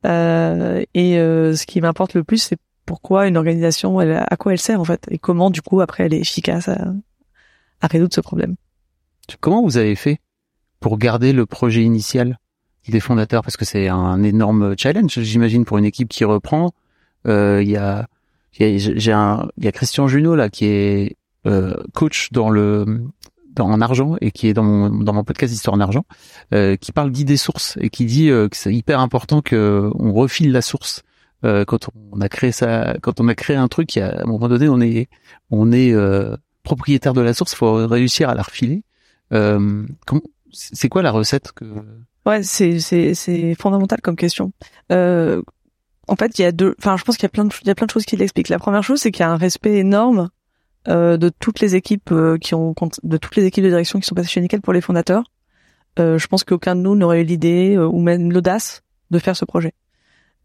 Euh, 0.05 0.83
et 0.93 1.17
euh, 1.17 1.53
ce 1.53 1.65
qui 1.65 1.81
m'importe 1.81 2.13
le 2.13 2.23
plus, 2.23 2.37
c'est 2.37 2.57
pourquoi 2.85 3.27
une 3.27 3.35
organisation, 3.35 3.99
elle, 3.99 4.25
à 4.25 4.37
quoi 4.37 4.53
elle 4.53 4.59
sert 4.59 4.79
en 4.79 4.85
fait, 4.85 5.05
et 5.11 5.17
comment 5.17 5.49
du 5.49 5.61
coup 5.61 5.81
après 5.81 6.05
elle 6.05 6.13
est 6.13 6.21
efficace 6.21 6.69
à, 6.69 6.93
à 7.81 7.87
résoudre 7.87 8.13
ce 8.13 8.21
problème. 8.21 8.55
Comment 9.41 9.63
vous 9.63 9.77
avez 9.77 9.95
fait 9.95 10.19
pour 10.79 10.97
garder 10.97 11.33
le 11.33 11.45
projet 11.45 11.83
initial 11.83 12.39
des 12.87 12.99
fondateurs? 12.99 13.43
Parce 13.43 13.57
que 13.57 13.65
c'est 13.65 13.89
un 13.89 14.23
énorme 14.23 14.75
challenge, 14.77 15.19
j'imagine, 15.19 15.65
pour 15.65 15.77
une 15.77 15.85
équipe 15.85 16.09
qui 16.09 16.25
reprend. 16.25 16.71
Il 17.25 17.69
y 17.69 17.77
a, 17.77 18.07
j'ai 18.51 19.11
un, 19.11 19.47
il 19.57 19.65
y 19.65 19.67
a 19.67 19.71
Christian 19.71 20.07
Junot 20.07 20.35
là 20.35 20.49
qui 20.49 20.65
est 20.65 21.17
euh, 21.45 21.75
coach 21.93 22.31
dans 22.31 22.49
le 22.49 22.85
dans 23.53 23.67
en 23.67 23.81
argent 23.81 24.15
et 24.21 24.31
qui 24.31 24.47
est 24.47 24.53
dans 24.53 24.63
mon 24.63 24.89
dans 24.89 25.13
mon 25.13 25.23
podcast 25.23 25.53
Histoire 25.53 25.75
en 25.75 25.79
argent, 25.79 26.05
euh, 26.53 26.75
qui 26.75 26.91
parle 26.91 27.11
d'idées 27.11 27.37
sources 27.37 27.77
et 27.81 27.89
qui 27.89 28.05
dit 28.05 28.29
euh, 28.29 28.47
que 28.47 28.57
c'est 28.57 28.73
hyper 28.73 28.99
important 28.99 29.41
que 29.41 29.89
on 29.95 30.13
refile 30.13 30.51
la 30.51 30.61
source. 30.61 31.03
Euh, 31.43 31.65
quand 31.65 31.89
on 32.11 32.21
a 32.21 32.29
créé 32.29 32.51
ça, 32.51 32.95
quand 33.01 33.19
on 33.19 33.27
a 33.27 33.35
créé 33.35 33.55
un 33.55 33.67
truc, 33.67 33.97
à 33.97 34.21
un 34.21 34.25
moment 34.25 34.47
donné, 34.47 34.69
on 34.69 34.79
est 34.79 35.09
on 35.49 35.71
est 35.71 35.91
euh, 35.91 36.37
propriétaire 36.63 37.13
de 37.13 37.21
la 37.21 37.33
source, 37.33 37.55
faut 37.55 37.87
réussir 37.87 38.29
à 38.29 38.35
la 38.35 38.43
refiler. 38.43 38.83
Euh, 39.33 39.85
c'est 40.51 40.89
quoi 40.89 41.01
la 41.01 41.11
recette 41.11 41.51
que 41.51 41.65
Ouais, 42.25 42.43
c'est 42.43 42.79
c'est 42.79 43.15
c'est 43.15 43.55
fondamental 43.55 43.99
comme 44.01 44.15
question. 44.15 44.51
Euh, 44.91 45.41
en 46.11 46.17
fait, 46.17 46.37
il 46.37 46.41
y 46.41 46.45
a 46.45 46.51
deux. 46.51 46.75
Enfin, 46.77 46.97
je 46.97 47.05
pense 47.05 47.15
qu'il 47.15 47.23
y 47.23 47.27
a 47.27 47.29
plein 47.29 47.45
de 47.45 47.53
il 47.61 47.67
y 47.67 47.69
a 47.69 47.75
plein 47.75 47.85
de 47.85 47.91
choses 47.91 48.03
qui 48.03 48.17
l'expliquent. 48.17 48.49
La 48.49 48.59
première 48.59 48.83
chose, 48.83 48.99
c'est 48.99 49.11
qu'il 49.11 49.21
y 49.21 49.23
a 49.23 49.31
un 49.31 49.37
respect 49.37 49.77
énorme 49.77 50.29
euh, 50.89 51.15
de 51.15 51.29
toutes 51.29 51.61
les 51.61 51.75
équipes 51.75 52.11
euh, 52.11 52.37
qui 52.37 52.53
ont 52.53 52.75
de 53.03 53.17
toutes 53.17 53.37
les 53.37 53.45
équipes 53.45 53.63
de 53.63 53.69
direction 53.69 53.97
qui 53.97 54.05
sont 54.05 54.13
passées 54.13 54.27
chez 54.27 54.41
Nickel 54.41 54.59
pour 54.59 54.73
les 54.73 54.81
fondateurs. 54.81 55.23
Euh, 55.99 56.17
je 56.17 56.27
pense 56.27 56.43
qu'aucun 56.43 56.75
de 56.75 56.81
nous 56.81 56.97
n'aurait 56.97 57.21
eu 57.21 57.23
l'idée 57.23 57.77
ou 57.77 58.01
même 58.01 58.29
l'audace 58.29 58.81
de 59.09 59.19
faire 59.19 59.37
ce 59.37 59.45
projet. 59.45 59.73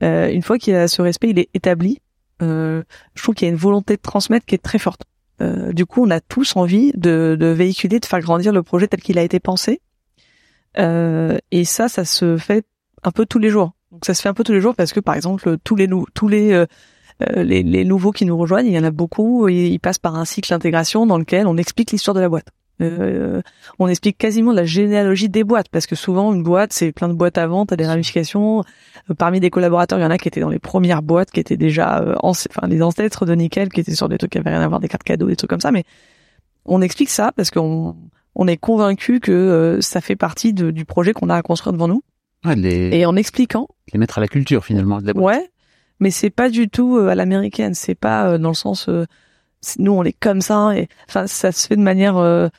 Une 0.02 0.42
fois 0.42 0.58
qu'il 0.58 0.72
y 0.72 0.76
a 0.76 0.86
ce 0.86 1.02
respect, 1.02 1.30
il 1.30 1.38
est 1.40 1.48
établi. 1.52 2.00
je 2.40 2.84
trouve 3.16 3.34
qu'il 3.34 3.46
y 3.46 3.50
a 3.50 3.52
une 3.52 3.58
volonté 3.58 3.96
de 3.96 4.02
transmettre 4.02 4.46
qui 4.46 4.54
est 4.54 4.62
très 4.62 4.78
forte. 4.78 5.02
du 5.40 5.84
coup, 5.84 6.04
on 6.04 6.10
a 6.10 6.20
tous 6.20 6.54
envie 6.54 6.92
de, 6.94 7.36
de 7.38 7.46
véhiculer, 7.46 7.98
de 7.98 8.06
faire 8.06 8.20
grandir 8.20 8.52
le 8.52 8.62
projet 8.62 8.86
tel 8.86 9.00
qu'il 9.00 9.18
a 9.18 9.22
été 9.22 9.40
pensé. 9.40 9.80
et 10.76 11.64
ça, 11.64 11.88
ça 11.88 12.04
se 12.04 12.36
fait 12.36 12.66
un 13.02 13.10
peu 13.10 13.26
tous 13.26 13.38
les 13.38 13.48
jours. 13.48 13.75
Donc 13.96 14.04
ça 14.04 14.14
se 14.14 14.22
fait 14.22 14.28
un 14.28 14.34
peu 14.34 14.44
tous 14.44 14.52
les 14.52 14.60
jours 14.60 14.74
parce 14.74 14.92
que 14.92 15.00
par 15.00 15.14
exemple 15.14 15.56
tous 15.64 15.74
les 15.74 15.88
tous 16.14 16.28
les 16.28 16.52
euh, 16.52 16.66
les, 17.34 17.62
les, 17.62 17.84
nouveaux 17.86 18.12
qui 18.12 18.26
nous 18.26 18.36
rejoignent, 18.36 18.66
il 18.66 18.74
y 18.74 18.78
en 18.78 18.84
a 18.84 18.90
beaucoup, 18.90 19.48
ils 19.48 19.80
passent 19.80 19.98
par 19.98 20.16
un 20.16 20.26
cycle 20.26 20.50
d'intégration 20.50 21.06
dans 21.06 21.16
lequel 21.16 21.46
on 21.46 21.56
explique 21.56 21.90
l'histoire 21.92 22.14
de 22.14 22.20
la 22.20 22.28
boîte. 22.28 22.48
Euh, 22.82 23.40
on 23.78 23.88
explique 23.88 24.18
quasiment 24.18 24.52
la 24.52 24.64
généalogie 24.64 25.30
des 25.30 25.44
boîtes 25.44 25.68
parce 25.70 25.86
que 25.86 25.94
souvent 25.94 26.34
une 26.34 26.42
boîte 26.42 26.74
c'est 26.74 26.92
plein 26.92 27.08
de 27.08 27.14
boîtes 27.14 27.38
à 27.38 27.46
vente, 27.46 27.72
à 27.72 27.76
des 27.76 27.86
ramifications. 27.86 28.62
Euh, 29.10 29.14
parmi 29.14 29.40
des 29.40 29.50
collaborateurs, 29.50 29.98
il 29.98 30.02
y 30.02 30.04
en 30.04 30.10
a 30.10 30.18
qui 30.18 30.28
étaient 30.28 30.40
dans 30.40 30.50
les 30.50 30.58
premières 30.58 31.02
boîtes, 31.02 31.30
qui 31.30 31.40
étaient 31.40 31.56
déjà 31.56 32.00
euh, 32.00 32.14
enfin 32.22 32.66
les 32.66 32.82
ancêtres 32.82 33.24
de 33.24 33.34
Nickel, 33.34 33.70
qui 33.70 33.80
étaient 33.80 33.94
sur 33.94 34.08
des 34.08 34.18
trucs 34.18 34.32
qui 34.32 34.38
avaient 34.38 34.50
rien 34.50 34.60
à 34.60 34.68
voir, 34.68 34.80
des 34.80 34.88
cartes 34.88 35.04
cadeaux, 35.04 35.28
des 35.28 35.36
trucs 35.36 35.50
comme 35.50 35.60
ça. 35.60 35.72
Mais 35.72 35.84
on 36.66 36.82
explique 36.82 37.10
ça 37.10 37.32
parce 37.34 37.50
qu'on 37.50 37.96
on 38.34 38.46
est 38.46 38.58
convaincu 38.58 39.20
que 39.20 39.78
ça 39.80 40.02
fait 40.02 40.16
partie 40.16 40.52
du 40.52 40.84
projet 40.84 41.14
qu'on 41.14 41.30
a 41.30 41.36
à 41.36 41.42
construire 41.42 41.72
devant 41.72 41.88
nous. 41.88 42.02
Ouais, 42.46 42.56
les... 42.56 42.96
Et 42.96 43.06
en 43.06 43.16
expliquant, 43.16 43.68
les 43.92 43.98
mettre 43.98 44.18
à 44.18 44.20
la 44.20 44.28
culture 44.28 44.64
finalement 44.64 45.00
de 45.00 45.06
la 45.06 45.12
boîte. 45.12 45.38
Ouais, 45.38 45.50
mais 46.00 46.10
c'est 46.10 46.30
pas 46.30 46.48
du 46.48 46.68
tout 46.68 46.96
euh, 46.96 47.08
à 47.08 47.14
l'américaine. 47.14 47.74
C'est 47.74 47.94
pas 47.94 48.28
euh, 48.28 48.38
dans 48.38 48.50
le 48.50 48.54
sens 48.54 48.88
euh, 48.88 49.06
nous 49.78 49.92
on 49.92 50.04
est 50.04 50.12
comme 50.12 50.40
ça 50.40 50.76
et 50.76 50.88
enfin 51.08 51.26
ça 51.26 51.50
se 51.50 51.66
fait 51.66 51.76
de 51.76 51.82
manière 51.82 52.50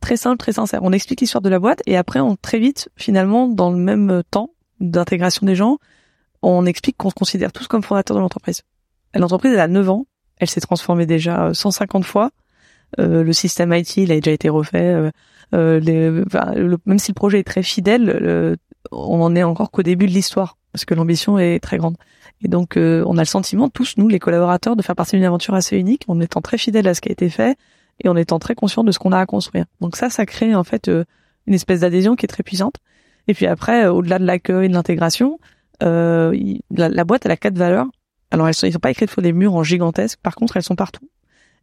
très 0.00 0.16
simple, 0.16 0.36
très 0.36 0.52
sincère. 0.52 0.80
On 0.82 0.92
explique 0.92 1.20
l'histoire 1.20 1.40
de 1.40 1.48
la 1.48 1.58
boîte 1.58 1.82
et 1.86 1.96
après 1.96 2.20
on 2.20 2.36
très 2.36 2.58
vite 2.58 2.90
finalement 2.96 3.48
dans 3.48 3.70
le 3.70 3.78
même 3.78 4.22
temps 4.30 4.50
d'intégration 4.80 5.46
des 5.46 5.54
gens, 5.54 5.78
on 6.42 6.66
explique 6.66 6.96
qu'on 6.96 7.08
se 7.08 7.14
considère 7.14 7.52
tous 7.52 7.68
comme 7.68 7.82
fondateurs 7.82 8.16
de 8.16 8.20
l'entreprise. 8.20 8.62
L'entreprise 9.14 9.52
elle 9.52 9.60
a 9.60 9.68
9 9.68 9.88
ans, 9.88 10.06
elle 10.38 10.50
s'est 10.50 10.60
transformée 10.60 11.06
déjà 11.06 11.54
150 11.54 12.04
fois. 12.04 12.32
Euh, 12.98 13.22
le 13.22 13.32
système 13.32 13.72
IT 13.72 13.96
il 13.96 14.12
a 14.12 14.16
déjà 14.16 14.32
été 14.32 14.48
refait. 14.50 15.10
Euh, 15.54 15.80
les, 15.80 16.10
même 16.84 16.98
si 16.98 17.12
le 17.12 17.14
projet 17.14 17.38
est 17.38 17.44
très 17.44 17.62
fidèle, 17.62 18.56
on 18.90 19.20
en 19.22 19.34
est 19.36 19.42
encore 19.42 19.70
qu'au 19.70 19.82
début 19.82 20.06
de 20.06 20.12
l'histoire 20.12 20.56
parce 20.72 20.84
que 20.84 20.94
l'ambition 20.94 21.38
est 21.38 21.60
très 21.60 21.76
grande. 21.76 21.96
Et 22.42 22.48
donc, 22.48 22.76
euh, 22.76 23.04
on 23.06 23.18
a 23.18 23.20
le 23.20 23.26
sentiment, 23.26 23.68
tous 23.68 23.94
nous, 23.98 24.08
les 24.08 24.18
collaborateurs, 24.18 24.74
de 24.74 24.82
faire 24.82 24.96
partie 24.96 25.16
d'une 25.16 25.24
aventure 25.24 25.54
assez 25.54 25.76
unique, 25.76 26.04
en 26.08 26.18
étant 26.20 26.40
très 26.40 26.58
fidèles 26.58 26.88
à 26.88 26.94
ce 26.94 27.00
qui 27.00 27.10
a 27.10 27.12
été 27.12 27.28
fait 27.28 27.56
et 28.02 28.08
en 28.08 28.16
étant 28.16 28.38
très 28.38 28.54
conscient 28.54 28.82
de 28.82 28.90
ce 28.90 28.98
qu'on 28.98 29.12
a 29.12 29.18
à 29.18 29.26
construire. 29.26 29.66
Donc 29.80 29.96
ça, 29.96 30.10
ça 30.10 30.26
crée 30.26 30.54
en 30.54 30.64
fait 30.64 30.88
euh, 30.88 31.04
une 31.46 31.54
espèce 31.54 31.80
d'adhésion 31.80 32.16
qui 32.16 32.24
est 32.24 32.28
très 32.28 32.42
puissante. 32.42 32.76
Et 33.28 33.34
puis 33.34 33.46
après, 33.46 33.84
euh, 33.84 33.92
au-delà 33.92 34.18
de 34.18 34.24
l'accueil, 34.24 34.68
de 34.68 34.74
l'intégration, 34.74 35.38
la, 35.80 36.32
la, 36.70 37.04
boîte, 37.04 37.26
elle 37.26 37.32
a 37.32 37.36
quatre 37.36 37.58
valeurs. 37.58 37.86
Alors, 38.30 38.48
elles 38.48 38.54
sont, 38.54 38.70
sont 38.70 38.78
pas 38.78 38.90
écrites 38.90 39.10
sur 39.10 39.20
des 39.20 39.32
murs 39.32 39.54
en 39.54 39.62
gigantesque. 39.62 40.18
Par 40.22 40.36
contre, 40.36 40.56
elles 40.56 40.62
sont 40.62 40.76
partout. 40.76 41.08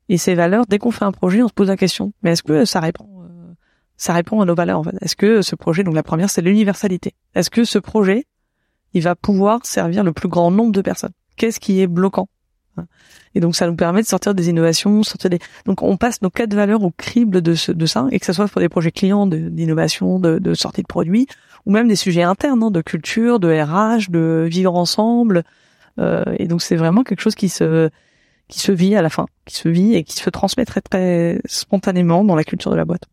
Et 0.10 0.18
ces 0.18 0.36
valeurs, 0.36 0.66
dès 0.68 0.78
qu'on 0.78 0.92
fait 0.92 1.06
un 1.06 1.12
projet, 1.12 1.42
on 1.42 1.48
se 1.48 1.54
pose 1.54 1.70
la 1.70 1.78
question 1.78 2.14
mais 2.22 2.32
est-ce 2.32 2.44
que 2.44 2.66
ça 2.66 2.80
répond 2.80 3.08
ça 4.00 4.14
répond 4.14 4.42
à 4.42 4.46
nos 4.46 4.56
valeurs 4.56 4.80
en 4.80 4.84
fait 4.84 4.96
Est-ce 5.02 5.16
que 5.16 5.42
ce 5.44 5.56
projet, 5.56 5.84
donc 5.84 5.94
la 5.94 6.04
première, 6.04 6.30
c'est 6.30 6.42
l'universalité? 6.42 7.14
Est-ce 7.36 7.50
que 7.50 7.66
ce 7.66 7.78
projet, 7.78 8.26
il 8.94 9.04
va 9.04 9.14
pouvoir 9.16 9.66
servir 9.66 10.04
le 10.04 10.14
plus 10.14 10.30
grand 10.30 10.50
nombre 10.50 10.72
de 10.72 10.82
personnes? 10.82 11.12
Qu'est-ce 11.36 11.60
qui 11.60 11.82
est 11.82 11.88
bloquant? 11.88 12.30
Et 13.36 13.42
donc 13.42 13.58
ça 13.58 13.68
nous 13.68 13.76
permet 13.76 14.02
de 14.02 14.08
sortir 14.08 14.34
des 14.34 14.48
innovations, 14.48 15.04
sortir 15.04 15.30
des. 15.30 15.40
Donc 15.66 15.84
on 15.84 15.98
passe 15.98 16.22
nos 16.22 16.30
quatre 16.30 16.54
valeurs 16.54 16.82
au 16.82 16.92
crible 16.92 17.42
de, 17.42 17.56
ce, 17.56 17.74
de 17.74 17.86
ça, 17.86 18.08
et 18.12 18.20
que 18.20 18.26
ce 18.26 18.32
soit 18.32 18.48
pour 18.48 18.62
des 18.62 18.70
projets 18.70 18.92
clients 18.92 19.28
d'innovation, 19.28 20.18
de, 20.18 20.40
de, 20.40 20.54
sortie 20.54 20.82
de 20.82 20.88
produits, 20.88 21.28
ou 21.66 21.72
même 21.72 21.90
des 21.90 21.98
sujets 21.98 22.24
internes, 22.24 22.64
hein, 22.64 22.72
de 22.72 22.82
culture, 22.82 23.40
de 23.42 23.50
RH, 23.50 24.10
de 24.10 24.48
vivre 24.50 24.76
ensemble. 24.76 25.44
Euh, 26.00 26.24
et 26.38 26.48
donc 26.48 26.62
c'est 26.62 26.78
vraiment 26.78 27.04
quelque 27.04 27.22
chose 27.22 27.36
qui 27.36 27.50
se 27.50 27.90
qui 28.48 28.60
se 28.62 28.72
vit 28.72 28.96
à 28.96 29.02
la 29.02 29.10
fin, 29.10 29.26
qui 29.46 29.58
se 29.58 29.68
vit 29.68 29.94
et 29.96 30.04
qui 30.06 30.16
se 30.16 30.30
transmet 30.30 30.64
très 30.64 30.82
très 30.82 31.42
spontanément 31.44 32.24
dans 32.24 32.36
la 32.36 32.46
culture 32.46 32.72
de 32.72 32.78
la 32.78 32.86
boîte. 32.86 33.04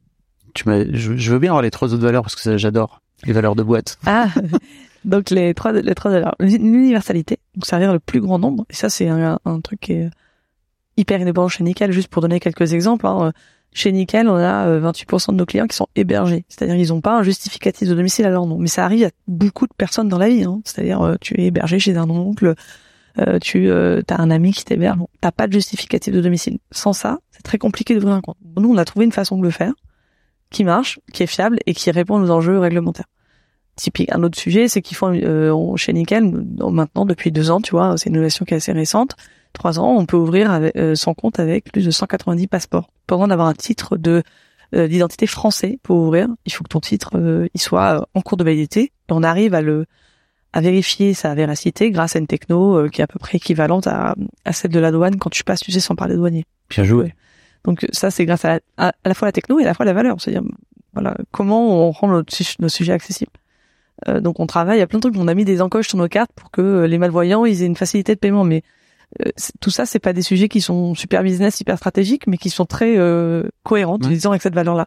Je, 0.58 1.30
veux 1.30 1.38
bien 1.38 1.50
avoir 1.50 1.62
les 1.62 1.70
trois 1.70 1.92
autres 1.92 2.02
valeurs 2.02 2.22
parce 2.22 2.36
que 2.36 2.56
j'adore 2.56 3.02
les 3.24 3.32
valeurs 3.32 3.56
de 3.56 3.62
boîte. 3.62 3.98
Ah, 4.06 4.28
Donc 5.04 5.30
les 5.30 5.54
trois, 5.54 5.72
les 5.72 5.94
trois 5.94 6.10
valeurs. 6.10 6.34
L'universalité, 6.40 7.38
donc 7.54 7.64
servir 7.64 7.92
le 7.92 8.00
plus 8.00 8.20
grand 8.20 8.38
nombre. 8.38 8.64
Et 8.70 8.74
ça, 8.74 8.88
c'est 8.88 9.08
un, 9.08 9.38
un, 9.44 9.60
truc 9.60 9.80
qui 9.80 9.92
est 9.92 10.10
hyper 10.96 11.20
innovant 11.20 11.48
chez 11.48 11.62
Nickel. 11.62 11.92
Juste 11.92 12.08
pour 12.08 12.22
donner 12.22 12.40
quelques 12.40 12.72
exemples, 12.72 13.06
hein. 13.06 13.32
chez 13.72 13.92
Nickel, 13.92 14.28
on 14.28 14.34
a 14.34 14.66
28% 14.80 15.30
euh, 15.30 15.32
de 15.32 15.36
nos 15.38 15.46
clients 15.46 15.68
qui 15.68 15.76
sont 15.76 15.86
hébergés. 15.94 16.44
C'est-à-dire 16.48 16.74
ils 16.74 16.88
n'ont 16.88 17.00
pas 17.00 17.16
un 17.16 17.22
justificatif 17.22 17.88
de 17.88 17.94
domicile 17.94 18.26
à 18.26 18.30
leur 18.30 18.46
nom. 18.46 18.58
Mais 18.58 18.66
ça 18.66 18.84
arrive 18.84 19.06
à 19.06 19.10
beaucoup 19.28 19.66
de 19.66 19.74
personnes 19.76 20.08
dans 20.08 20.18
la 20.18 20.28
vie. 20.28 20.42
Hein. 20.42 20.60
C'est-à-dire 20.64 21.00
euh, 21.02 21.14
tu 21.20 21.40
es 21.40 21.46
hébergé 21.46 21.78
chez 21.78 21.96
un 21.96 22.10
oncle, 22.10 22.56
euh, 23.18 23.38
tu 23.38 23.68
euh, 23.68 24.02
as 24.08 24.20
un 24.20 24.30
ami 24.30 24.52
qui 24.52 24.64
t'héberge. 24.64 24.98
Bon, 24.98 25.08
t'as 25.20 25.32
pas 25.32 25.46
de 25.46 25.52
justificatif 25.52 26.12
de 26.12 26.20
domicile. 26.20 26.58
Sans 26.70 26.92
ça, 26.92 27.18
c'est 27.30 27.42
très 27.42 27.58
compliqué 27.58 27.94
d'ouvrir 27.94 28.14
un 28.14 28.20
compte. 28.20 28.36
Nous, 28.56 28.70
on 28.70 28.76
a 28.76 28.84
trouvé 28.84 29.04
une 29.04 29.12
façon 29.12 29.38
de 29.38 29.42
le 29.42 29.50
faire 29.50 29.72
qui 30.50 30.64
marche, 30.64 30.98
qui 31.12 31.22
est 31.22 31.26
fiable 31.26 31.58
et 31.66 31.74
qui 31.74 31.90
répond 31.90 32.20
aux 32.20 32.30
enjeux 32.30 32.58
réglementaires 32.58 33.06
typique. 33.76 34.10
Un 34.12 34.22
autre 34.22 34.38
sujet, 34.38 34.68
c'est 34.68 34.82
qu'ils 34.82 34.96
font 34.96 35.12
euh, 35.14 35.76
chez 35.76 35.92
Nickel 35.92 36.24
maintenant 36.24 37.04
depuis 37.04 37.30
deux 37.30 37.50
ans, 37.50 37.60
tu 37.60 37.72
vois, 37.72 37.96
c'est 37.96 38.08
une 38.08 38.16
innovation 38.16 38.44
qui 38.44 38.54
est 38.54 38.56
assez 38.56 38.72
récente. 38.72 39.14
Trois 39.52 39.78
ans, 39.78 39.96
on 39.96 40.06
peut 40.06 40.16
ouvrir 40.16 40.50
avec, 40.50 40.76
euh, 40.76 40.94
son 40.94 41.14
compte 41.14 41.38
avec 41.38 41.70
plus 41.70 41.84
de 41.84 41.90
190 41.90 42.48
passeports. 42.48 42.90
Pour 43.06 43.26
d'avoir 43.28 43.46
un 43.46 43.54
titre 43.54 43.96
de 43.96 44.22
euh, 44.74 44.88
d'identité 44.88 45.26
français 45.26 45.78
pour 45.82 45.98
ouvrir, 45.98 46.28
il 46.44 46.52
faut 46.52 46.64
que 46.64 46.68
ton 46.68 46.80
titre 46.80 47.48
il 47.54 47.60
soit 47.60 48.08
en 48.14 48.20
cours 48.20 48.36
de 48.36 48.44
validité. 48.44 48.92
Et 49.08 49.12
on 49.12 49.22
arrive 49.22 49.54
à 49.54 49.62
le 49.62 49.86
à 50.52 50.60
vérifier 50.62 51.12
sa 51.12 51.34
véracité 51.34 51.90
grâce 51.90 52.16
à 52.16 52.18
une 52.18 52.26
techno 52.26 52.88
qui 52.88 53.02
est 53.02 53.04
à 53.04 53.06
peu 53.06 53.18
près 53.18 53.36
équivalente 53.36 53.86
à, 53.86 54.14
à 54.46 54.52
celle 54.52 54.70
de 54.70 54.80
la 54.80 54.90
douane 54.90 55.18
quand 55.18 55.28
tu 55.28 55.44
passes, 55.44 55.60
tu 55.60 55.70
sais, 55.70 55.80
sans 55.80 55.94
parler 55.94 56.16
douanier. 56.16 56.44
Bien 56.70 56.84
joué. 56.84 57.14
Donc 57.66 57.84
ça, 57.92 58.10
c'est 58.10 58.24
grâce 58.24 58.44
à, 58.44 58.60
à, 58.78 58.92
la 59.04 59.14
fois 59.14 59.28
la 59.28 59.32
techno 59.32 59.58
et 59.58 59.64
à 59.64 59.66
la 59.66 59.74
fois 59.74 59.84
la 59.84 59.92
valeur. 59.92 60.20
C'est-à-dire, 60.20 60.48
voilà, 60.94 61.16
comment 61.32 61.86
on 61.86 61.90
rend 61.90 62.08
nos, 62.08 62.22
nos 62.60 62.68
sujets 62.68 62.92
accessibles. 62.92 63.32
Euh, 64.08 64.20
donc 64.20 64.40
on 64.40 64.46
travaille 64.46 64.80
à 64.80 64.86
plein 64.86 64.98
de 64.98 65.02
trucs. 65.02 65.16
On 65.16 65.28
a 65.28 65.34
mis 65.34 65.44
des 65.44 65.60
encoches 65.60 65.88
sur 65.88 65.98
nos 65.98 66.08
cartes 66.08 66.30
pour 66.34 66.50
que 66.50 66.60
euh, 66.60 66.86
les 66.86 66.98
malvoyants 66.98 67.44
ils 67.44 67.62
aient 67.62 67.66
une 67.66 67.76
facilité 67.76 68.14
de 68.14 68.20
paiement. 68.20 68.44
Mais 68.44 68.62
euh, 69.24 69.30
tout 69.60 69.70
ça, 69.70 69.84
c'est 69.84 69.98
pas 69.98 70.12
des 70.12 70.22
sujets 70.22 70.48
qui 70.48 70.60
sont 70.60 70.94
super 70.94 71.22
business, 71.22 71.56
super 71.56 71.76
stratégiques, 71.76 72.26
mais 72.26 72.36
qui 72.38 72.50
sont 72.50 72.66
très 72.66 72.96
cohérents, 73.62 73.98
disons, 73.98 74.30
avec 74.30 74.42
cette 74.42 74.54
valeur-là. 74.54 74.86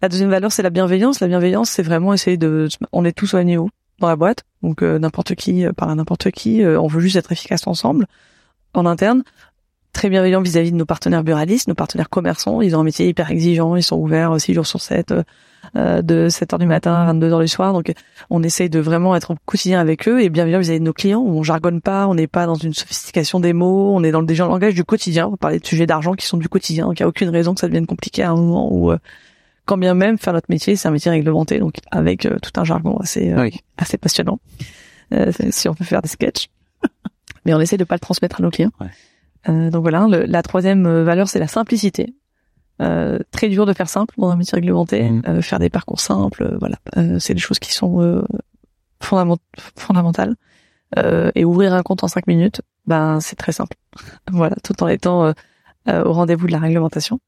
La 0.00 0.08
deuxième 0.08 0.30
valeur, 0.30 0.52
c'est 0.52 0.62
la 0.62 0.70
bienveillance. 0.70 1.20
La 1.20 1.26
bienveillance, 1.26 1.70
c'est 1.70 1.82
vraiment 1.82 2.14
essayer 2.14 2.36
de, 2.36 2.68
on 2.92 3.04
est 3.04 3.12
tous 3.12 3.26
soignés 3.26 3.58
haut 3.58 3.70
dans 3.98 4.06
la 4.06 4.14
boîte, 4.14 4.44
donc 4.62 4.82
n'importe 4.82 5.34
qui 5.34 5.66
par 5.76 5.94
n'importe 5.96 6.30
qui. 6.30 6.64
on 6.64 6.86
veut 6.86 7.00
juste 7.00 7.16
être 7.16 7.32
efficace 7.32 7.66
ensemble 7.66 8.06
en 8.74 8.86
interne 8.86 9.24
très 9.92 10.08
bienveillant 10.08 10.40
vis-à-vis 10.40 10.72
de 10.72 10.76
nos 10.76 10.86
partenaires 10.86 11.24
buralistes, 11.24 11.68
nos 11.68 11.74
partenaires 11.74 12.08
commerçants. 12.08 12.60
Ils 12.60 12.76
ont 12.76 12.80
un 12.80 12.84
métier 12.84 13.08
hyper 13.08 13.30
exigeant, 13.30 13.76
ils 13.76 13.82
sont 13.82 13.96
ouverts 13.96 14.40
6 14.40 14.54
jours 14.54 14.66
sur 14.66 14.80
7, 14.80 15.12
euh, 15.76 16.02
de 16.02 16.28
7 16.28 16.52
heures 16.52 16.58
du 16.58 16.66
matin 16.66 16.94
à 16.94 17.06
22 17.06 17.32
heures 17.32 17.40
du 17.40 17.48
soir. 17.48 17.72
Donc, 17.72 17.92
on 18.30 18.42
essaye 18.42 18.70
de 18.70 18.78
vraiment 18.78 19.16
être 19.16 19.32
au 19.32 19.36
quotidien 19.44 19.80
avec 19.80 20.08
eux 20.08 20.22
et 20.22 20.28
bienveillant 20.28 20.60
vis-à-vis 20.60 20.80
de 20.80 20.84
nos 20.84 20.92
clients. 20.92 21.20
On 21.20 21.42
jargonne 21.42 21.80
pas, 21.80 22.06
on 22.06 22.14
n'est 22.14 22.26
pas 22.26 22.46
dans 22.46 22.54
une 22.54 22.74
sophistication 22.74 23.40
des 23.40 23.52
mots, 23.52 23.94
on 23.94 24.02
est 24.02 24.10
dans 24.10 24.20
le 24.20 24.26
déjà 24.26 24.46
langage 24.46 24.74
du 24.74 24.84
quotidien. 24.84 25.26
On 25.26 25.30
va 25.30 25.36
parler 25.36 25.58
de 25.58 25.66
sujets 25.66 25.86
d'argent 25.86 26.14
qui 26.14 26.26
sont 26.26 26.38
du 26.38 26.48
quotidien. 26.48 26.86
Donc, 26.86 27.00
il 27.00 27.02
n'y 27.02 27.04
a 27.04 27.08
aucune 27.08 27.30
raison 27.30 27.54
que 27.54 27.60
ça 27.60 27.66
devienne 27.66 27.86
compliqué 27.86 28.22
à 28.22 28.30
un 28.30 28.36
moment 28.36 28.72
où, 28.72 28.92
euh, 28.92 28.98
quand 29.66 29.76
bien 29.76 29.94
même 29.94 30.16
faire 30.16 30.32
notre 30.32 30.48
métier, 30.48 30.76
c'est 30.76 30.88
un 30.88 30.92
métier 30.92 31.10
réglementé, 31.10 31.58
donc 31.58 31.74
avec 31.90 32.24
euh, 32.24 32.38
tout 32.40 32.58
un 32.58 32.64
jargon 32.64 32.96
assez 32.98 33.34
assez 33.76 33.98
passionnant. 33.98 34.40
si 35.50 35.68
on 35.68 35.74
peut 35.74 35.84
faire 35.84 36.00
des 36.02 36.08
sketchs, 36.08 36.48
mais 37.44 37.52
on 37.52 37.60
essaie 37.60 37.76
de 37.76 37.84
pas 37.84 37.96
le 37.96 38.00
transmettre 38.00 38.40
à 38.40 38.42
nos 38.42 38.50
clients. 38.50 38.70
Ouais. 38.80 38.88
Euh, 39.48 39.70
donc 39.70 39.82
voilà, 39.82 40.06
la 40.08 40.42
troisième 40.42 40.86
euh, 40.86 41.04
valeur, 41.04 41.28
c'est 41.28 41.38
la 41.38 41.46
simplicité. 41.48 42.14
Euh, 42.80 43.18
très 43.32 43.48
dur 43.48 43.66
de 43.66 43.72
faire 43.72 43.88
simple 43.88 44.14
dans 44.18 44.30
un 44.30 44.36
métier 44.36 44.54
réglementé, 44.56 45.02
Mhm. 45.10 45.22
euh, 45.28 45.42
faire 45.42 45.58
des 45.58 45.70
parcours 45.70 46.00
simples, 46.00 46.42
euh, 46.44 46.56
voilà, 46.58 46.76
Euh, 46.96 47.18
c'est 47.18 47.34
des 47.34 47.40
choses 47.40 47.58
qui 47.58 47.72
sont 47.72 48.00
euh, 48.02 48.22
fondament- 49.00 49.38
fondamentales. 49.76 50.34
Euh, 50.96 51.30
et 51.34 51.44
ouvrir 51.44 51.74
un 51.74 51.82
compte 51.82 52.02
en 52.02 52.08
cinq 52.08 52.26
minutes, 52.26 52.62
ben 52.86 53.20
c'est 53.20 53.36
très 53.36 53.52
simple. 53.52 53.76
voilà, 54.30 54.56
tout 54.64 54.82
en 54.82 54.88
étant 54.88 55.32
au 55.86 56.12
rendez-vous 56.12 56.46
de 56.46 56.52
la 56.52 56.58
réglementation. 56.58 57.18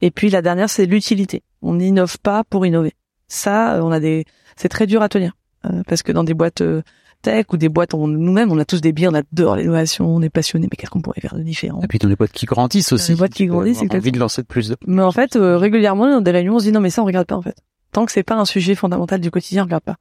Et 0.00 0.10
puis 0.10 0.30
la 0.30 0.40
dernière, 0.42 0.70
c'est 0.70 0.86
l'utilité. 0.86 1.42
On 1.62 1.74
n'innove 1.74 2.18
pas 2.20 2.44
pour 2.44 2.64
innover. 2.66 2.92
Ça, 3.28 3.80
on 3.82 3.90
a 3.92 4.00
des, 4.00 4.24
c'est 4.56 4.68
très 4.70 4.86
dur 4.86 5.02
à 5.02 5.08
tenir 5.08 5.32
Euh, 5.66 5.82
parce 5.86 6.02
que 6.02 6.12
dans 6.12 6.24
des 6.24 6.32
boîtes 6.32 6.62
euh, 6.62 6.80
tech 7.22 7.46
ou 7.52 7.56
des 7.56 7.68
boîtes, 7.68 7.94
on- 7.94 8.06
nous-mêmes, 8.06 8.50
on 8.52 8.58
a 8.58 8.64
tous 8.64 8.80
des 8.80 8.92
biais, 8.92 9.08
on 9.08 9.14
adore 9.14 9.56
l'innovation, 9.56 10.06
on 10.08 10.22
est 10.22 10.30
passionné. 10.30 10.68
Mais 10.70 10.76
qu'est-ce 10.76 10.90
qu'on 10.90 11.00
pourrait 11.02 11.20
faire 11.20 11.34
de 11.34 11.42
différent 11.42 11.80
Et 11.82 11.86
puis 11.86 11.98
dans 11.98 12.08
les 12.08 12.16
boîtes 12.16 12.32
qui 12.32 12.46
grandissent 12.46 12.92
aussi. 12.92 13.12
les 13.12 13.18
boîtes 13.18 13.32
qui 13.32 13.46
grandissent, 13.46 13.78
avoir 13.78 13.90
envie 13.90 13.96
exactement. 13.98 14.12
de 14.14 14.18
lancer 14.20 14.42
de 14.42 14.46
plus 14.46 14.68
de. 14.68 14.76
Mais 14.86 15.02
en 15.02 15.12
fait, 15.12 15.36
euh, 15.36 15.56
régulièrement, 15.58 16.10
dans 16.10 16.20
des 16.20 16.30
réunions, 16.30 16.56
on 16.56 16.58
se 16.58 16.64
dit 16.64 16.72
non, 16.72 16.80
mais 16.80 16.90
ça, 16.90 17.02
on 17.02 17.06
regarde 17.06 17.26
pas 17.26 17.36
en 17.36 17.42
fait. 17.42 17.56
Tant 17.92 18.06
que 18.06 18.12
c'est 18.12 18.22
pas 18.22 18.36
un 18.36 18.44
sujet 18.44 18.74
fondamental 18.74 19.20
du 19.20 19.30
quotidien, 19.30 19.62
on 19.62 19.66
regarde 19.66 19.82
pas. 19.84 19.96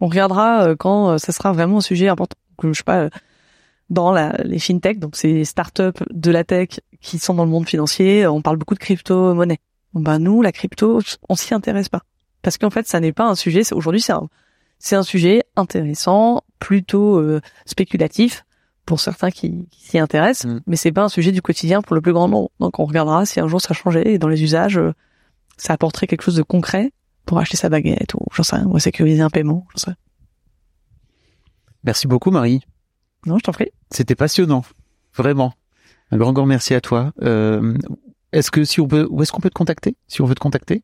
On 0.00 0.06
regardera 0.08 0.64
euh, 0.68 0.76
quand 0.76 1.10
euh, 1.10 1.18
ça 1.18 1.32
sera 1.32 1.52
vraiment 1.52 1.78
un 1.78 1.82
sujet 1.82 2.08
important. 2.08 2.36
Que, 2.58 2.68
je 2.72 2.78
sais 2.78 2.84
pas, 2.84 2.98
euh, 3.00 3.10
dans 3.90 4.12
la, 4.12 4.32
les 4.44 4.58
fintech, 4.58 4.98
donc 4.98 5.14
c'est 5.16 5.28
les 5.28 5.44
startups 5.44 6.02
de 6.10 6.30
la 6.30 6.42
tech 6.44 6.80
qui 7.00 7.18
sont 7.18 7.34
dans 7.34 7.44
le 7.44 7.50
monde 7.50 7.68
financier. 7.68 8.24
euh, 8.24 8.30
On 8.32 8.40
parle 8.42 8.56
beaucoup 8.56 8.74
de 8.74 8.78
crypto-monnaie. 8.80 9.58
Ben 9.94 10.18
nous, 10.18 10.42
la 10.42 10.50
crypto, 10.52 11.00
on 11.28 11.36
s'y 11.36 11.54
intéresse 11.54 11.88
pas 11.88 12.00
parce 12.42 12.58
qu'en 12.58 12.70
fait, 12.70 12.86
ça 12.88 12.98
n'est 13.00 13.12
pas 13.12 13.26
un 13.28 13.34
sujet. 13.36 13.62
c'est- 13.64 13.74
Aujourd'hui, 13.74 14.00
c'est 14.00 14.12
un, 14.12 14.28
c'est 14.84 14.96
un 14.96 15.02
sujet 15.02 15.44
intéressant, 15.56 16.44
plutôt 16.58 17.16
euh, 17.18 17.40
spéculatif 17.64 18.44
pour 18.84 19.00
certains 19.00 19.30
qui, 19.30 19.66
qui 19.70 19.82
s'y 19.82 19.98
intéressent, 19.98 20.44
Mm. 20.52 20.60
mais 20.66 20.76
c'est 20.76 20.92
pas 20.92 21.04
un 21.04 21.08
sujet 21.08 21.32
du 21.32 21.40
quotidien 21.40 21.80
pour 21.80 21.94
le 21.94 22.02
plus 22.02 22.12
grand 22.12 22.28
nombre. 22.28 22.50
Donc 22.60 22.78
on 22.78 22.84
regardera 22.84 23.24
si 23.24 23.40
un 23.40 23.48
jour 23.48 23.62
ça 23.62 23.72
changeait 23.72 24.12
et 24.12 24.18
dans 24.18 24.28
les 24.28 24.42
usages, 24.42 24.76
euh, 24.76 24.92
ça 25.56 25.72
apporterait 25.72 26.06
quelque 26.06 26.20
chose 26.20 26.36
de 26.36 26.42
concret 26.42 26.92
pour 27.24 27.38
acheter 27.38 27.56
sa 27.56 27.70
baguette 27.70 28.12
ou 28.12 28.18
j'en 28.34 28.42
sais 28.42 28.56
rien, 28.56 28.66
ou 28.66 28.78
sécuriser 28.78 29.22
un 29.22 29.30
paiement, 29.30 29.66
j'en 29.72 29.78
sais 29.78 29.90
rien. 29.92 29.96
Merci 31.84 32.06
beaucoup, 32.06 32.30
Marie. 32.30 32.60
Non, 33.24 33.38
je 33.38 33.42
t'en 33.44 33.52
prie. 33.52 33.70
C'était 33.90 34.14
passionnant. 34.14 34.64
Vraiment. 35.14 35.54
Un 36.10 36.18
grand, 36.18 36.34
grand 36.34 36.44
merci 36.44 36.74
à 36.74 36.82
toi. 36.82 37.14
Euh, 37.22 37.74
est-ce 38.32 38.50
que 38.50 38.64
si 38.64 38.82
on 38.82 38.86
peut, 38.88 39.06
où 39.10 39.22
est-ce 39.22 39.32
qu'on 39.32 39.40
peut 39.40 39.48
te 39.48 39.54
contacter? 39.54 39.96
Si 40.08 40.20
on 40.20 40.26
veut 40.26 40.34
te 40.34 40.40
contacter? 40.40 40.82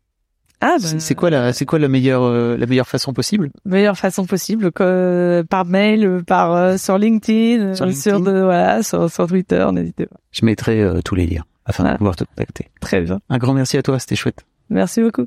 Ah, 0.63 0.77
C'est- 0.79 1.01
C'est 1.01 1.15
quoi 1.15 1.31
la, 1.31 1.53
c'est 1.55 1.65
quoi 1.65 1.79
la 1.79 1.89
meilleure, 1.89 2.23
euh, 2.23 2.57
la 2.57 2.67
meilleure 2.67 2.87
façon 2.89 3.13
possible? 3.15 3.51
meilleure 3.65 3.97
façon 3.97 4.27
possible, 4.27 4.71
que, 4.73 4.83
euh, 4.83 5.43
par 5.45 5.65
mail, 5.65 6.05
euh, 6.05 6.23
par 6.23 6.53
euh, 6.55 6.77
sur 6.77 6.99
LinkedIn, 6.99 7.61
euh, 7.63 7.75
Sur 7.75 7.91
sur, 7.93 8.13
LinkedIn. 8.19 8.33
de, 8.33 8.43
voilà, 8.43 8.83
sur, 8.83 9.11
sur 9.11 9.27
Twitter, 9.27 9.67
n'hésitez 9.73 10.07
pas. 10.07 10.17
Je 10.33 10.45
mettrai 10.45 10.83
euh, 10.83 11.01
tous 11.03 11.15
les 11.15 11.27
liens 11.27 11.45
afin 11.65 11.93
de 11.93 11.97
pouvoir 11.97 12.17
te 12.17 12.25
contacter. 12.25 12.69
Très 12.81 13.01
bien. 13.01 13.21
Un 13.31 13.39
grand 13.39 13.55
merci 13.55 13.79
à 13.79 13.83
toi, 13.83 13.99
c'était 13.99 14.17
chouette. 14.17 14.45
Merci 14.69 15.01
beaucoup. 15.03 15.27